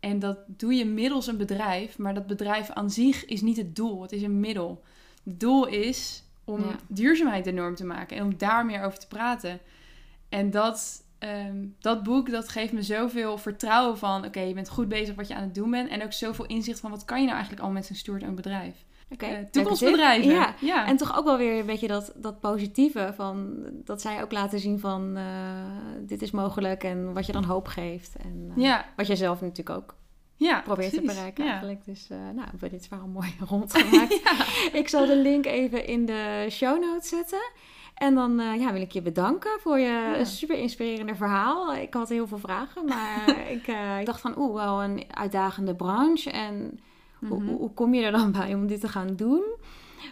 En 0.00 0.18
dat 0.18 0.38
doe 0.46 0.74
je 0.74 0.84
middels 0.84 1.26
een 1.26 1.36
bedrijf, 1.36 1.98
maar 1.98 2.14
dat 2.14 2.26
bedrijf 2.26 2.70
aan 2.70 2.90
zich 2.90 3.24
is 3.24 3.40
niet 3.40 3.56
het 3.56 3.76
doel. 3.76 4.02
Het 4.02 4.12
is 4.12 4.22
een 4.22 4.40
middel. 4.40 4.82
Het 5.24 5.40
doel 5.40 5.66
is 5.66 6.22
om 6.44 6.60
Ja. 6.60 6.76
duurzaamheid 6.88 7.44
de 7.44 7.52
norm 7.52 7.74
te 7.74 7.84
maken 7.84 8.16
en 8.16 8.24
om 8.24 8.38
daar 8.38 8.66
meer 8.66 8.82
over 8.84 8.98
te 8.98 9.06
praten. 9.06 9.60
En 10.28 10.50
dat, 10.50 11.04
ehm, 11.18 11.66
dat 11.78 12.02
boek 12.02 12.30
dat 12.30 12.48
geeft 12.48 12.72
me 12.72 12.82
zoveel 12.82 13.38
vertrouwen 13.38 13.98
van... 13.98 14.24
oké, 14.24 14.40
je 14.40 14.54
bent 14.54 14.68
goed 14.68 14.88
bezig 14.88 15.14
wat 15.14 15.28
je 15.28 15.34
aan 15.34 15.42
het 15.42 15.54
doen 15.54 15.70
bent... 15.70 15.90
en 15.90 16.02
ook 16.02 16.12
zoveel 16.12 16.46
inzicht 16.46 16.80
van 16.80 16.90
wat 16.90 17.04
kan 17.04 17.18
je 17.18 17.24
nou 17.24 17.36
eigenlijk 17.36 17.66
al 17.66 17.72
met 17.72 17.86
zo'n 17.86 17.96
steward 17.96 18.22
een 18.22 18.34
bedrijf. 18.34 18.84
Oké, 19.12 19.26
Eh, 19.26 19.38
toekomstbedrijven. 19.50 20.30
Ja. 20.30 20.54
ja. 20.60 20.86
En 20.86 20.96
toch 20.96 21.16
ook 21.18 21.24
wel 21.24 21.36
weer 21.36 21.58
een 21.60 21.66
beetje 21.66 21.88
dat, 21.88 22.12
dat 22.16 22.40
positieve 22.40 23.12
van 23.16 23.56
dat 23.84 24.00
zij 24.00 24.22
ook 24.22 24.32
laten 24.32 24.58
zien 24.58 24.78
van 24.80 25.16
eh, 25.16 25.24
dit 26.00 26.22
is 26.22 26.30
mogelijk 26.30 26.84
en 26.84 27.12
wat 27.12 27.26
je 27.26 27.32
dan 27.32 27.44
hoop 27.44 27.66
geeft. 27.66 28.16
En 28.16 28.52
eh, 28.56 28.62
ja, 28.62 28.84
wat 28.96 29.06
je 29.06 29.16
zelf 29.16 29.40
natuurlijk 29.40 29.78
ook 29.78 29.94
ja, 30.36 30.60
probeert 30.60 30.92
te 30.92 31.00
bereiken 31.00 31.46
eigenlijk. 31.46 31.84
Dus 31.84 32.08
nou, 32.08 32.40
hebben 32.40 32.60
we 32.60 32.68
dit 32.68 32.86
verhaal 32.86 33.06
mooi 33.06 33.34
rondgemaakt. 33.50 34.20
Ik 34.72 34.88
zal 34.88 35.06
de 35.06 35.16
link 35.16 35.46
even 35.46 35.86
in 35.86 36.06
de 36.06 36.46
show 36.50 36.80
notes 36.80 37.08
zetten. 37.08 37.50
En 37.94 38.14
dan 38.14 38.36
ja, 38.58 38.72
wil 38.72 38.80
ik 38.82 38.92
je 38.92 39.02
bedanken 39.02 39.50
voor 39.60 39.78
je 39.78 40.14
Ja. 40.18 40.24
super 40.24 40.56
inspirerende 40.58 41.14
verhaal. 41.14 41.74
Ik 41.74 41.94
had 41.94 42.08
heel 42.08 42.26
veel 42.26 42.38
vragen, 42.38 42.84
maar 42.84 43.28
ik, 43.56 43.66
ik 44.00 44.06
dacht 44.06 44.20
van 44.20 44.38
oeh, 44.38 44.54
wel 44.54 44.82
een 44.82 45.04
uitdagende 45.10 45.74
branche. 45.74 46.30
En 46.30 46.80
hoe, 47.28 47.38
Mhm. 47.38 47.48
hoe, 47.48 47.58
hoe 47.58 47.74
kom 47.74 47.94
je 47.94 48.02
er 48.04 48.12
dan 48.12 48.32
bij 48.38 48.54
om 48.54 48.66
dit 48.66 48.80
te 48.80 48.88
gaan 48.88 49.16
doen? 49.16 49.42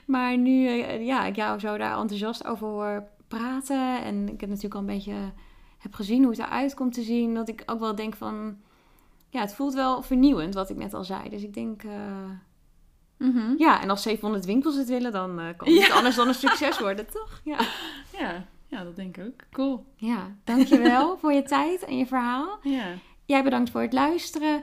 Maar 0.07 0.39
nu 0.39 0.67
eh, 0.81 1.07
ja, 1.07 1.25
ik 1.25 1.37
jou 1.37 1.59
zo 1.59 1.77
daar 1.77 1.99
enthousiast 1.99 2.45
over 2.47 2.67
hoor 2.67 3.05
praten. 3.29 4.03
En 4.03 4.29
ik 4.29 4.41
heb 4.41 4.49
natuurlijk 4.49 4.75
al 4.75 4.81
een 4.81 4.87
beetje 4.95 5.33
heb 5.79 5.95
gezien 5.95 6.23
hoe 6.23 6.31
het 6.31 6.41
eruit 6.41 6.75
komt 6.75 6.93
te 6.93 7.03
zien. 7.03 7.35
Dat 7.35 7.49
ik 7.49 7.63
ook 7.67 7.81
wel 7.81 7.95
denk 7.95 8.17
van... 8.17 8.57
Ja, 9.31 9.41
het 9.41 9.55
voelt 9.55 9.75
wel 9.75 10.03
vernieuwend, 10.03 10.55
wat 10.55 10.71
ik 10.71 10.77
net 10.77 10.95
al 10.95 11.05
zei. 11.05 11.29
Dus 11.29 11.43
ik 11.43 11.55
denk... 11.55 11.83
eh, 11.83 11.91
Mhm. 13.19 13.55
ja, 13.57 13.83
en 13.83 13.91
als 13.91 14.03
700 14.03 14.45
winkels 14.45 14.77
het 14.77 14.89
willen, 14.89 15.13
dan 15.13 15.39
eh, 15.41 15.47
kan 15.57 15.69
het 15.75 15.87
Ja. 15.87 15.95
anders 15.95 16.17
dan 16.17 16.29
een 16.29 16.35
succes 16.35 16.79
worden, 16.79 17.07
toch? 17.19 17.41
Ja. 17.45 17.59
Ja, 18.19 18.45
ja, 18.67 18.85
dat 18.85 18.97
denk 18.97 19.17
ik 19.17 19.25
ook. 19.27 19.41
Cool. 19.51 19.85
ja, 19.97 20.37
dankjewel 20.45 21.17
voor 21.21 21.33
je 21.33 21.43
tijd 21.43 21.85
en 21.85 21.97
je 21.99 22.07
verhaal. 22.07 22.59
Ja. 22.63 22.85
Jij 23.25 23.43
bedankt 23.45 23.71
voor 23.71 23.81
het 23.81 23.93
luisteren. 23.93 24.63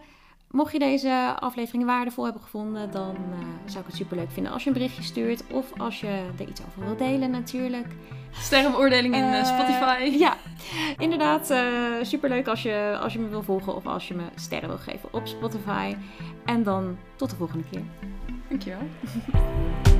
Mocht 0.56 0.72
je 0.72 0.80
deze 0.80 1.36
aflevering 1.40 1.86
waardevol 1.86 2.24
hebben 2.24 2.42
gevonden, 2.42 2.92
dan 2.92 3.16
eh, 3.16 3.38
zou 3.66 3.80
ik 3.80 3.86
het 3.86 3.96
superleuk 3.96 4.32
vinden 4.32 4.52
als 4.52 4.64
je 4.64 4.68
een 4.68 4.76
berichtje 4.76 5.04
stuurt. 5.04 5.44
Of 5.52 5.66
als 5.78 6.00
je 6.00 6.08
er 6.40 6.48
iets 6.48 6.62
over 6.68 6.86
wilt 6.86 6.98
delen 7.00 7.32
natuurlijk. 7.32 7.88
Sterrenbeoordeling 8.32 9.16
in 9.16 9.24
eh, 9.24 9.40
Eh, 9.40 9.46
Spotify. 9.46 10.18
Ja, 10.18 10.36
inderdaad. 10.98 11.50
eh 11.50 11.62
superleuk 12.02 12.48
als 12.48 12.64
je, 12.64 12.98
als 13.02 13.14
je 13.14 13.20
me 13.20 13.28
wil 13.28 13.44
volgen 13.44 13.76
of 13.76 13.86
als 13.86 14.08
je 14.08 14.14
me 14.14 14.24
sterren 14.36 14.70
wil 14.70 14.78
geven 14.78 15.10
op 15.14 15.28
Spotify. 15.28 15.96
En 16.46 16.64
dan 16.64 16.98
tot 17.16 17.30
de 17.30 17.36
volgende 17.36 17.64
keer. 17.72 17.82
Dankjewel. 18.50 18.80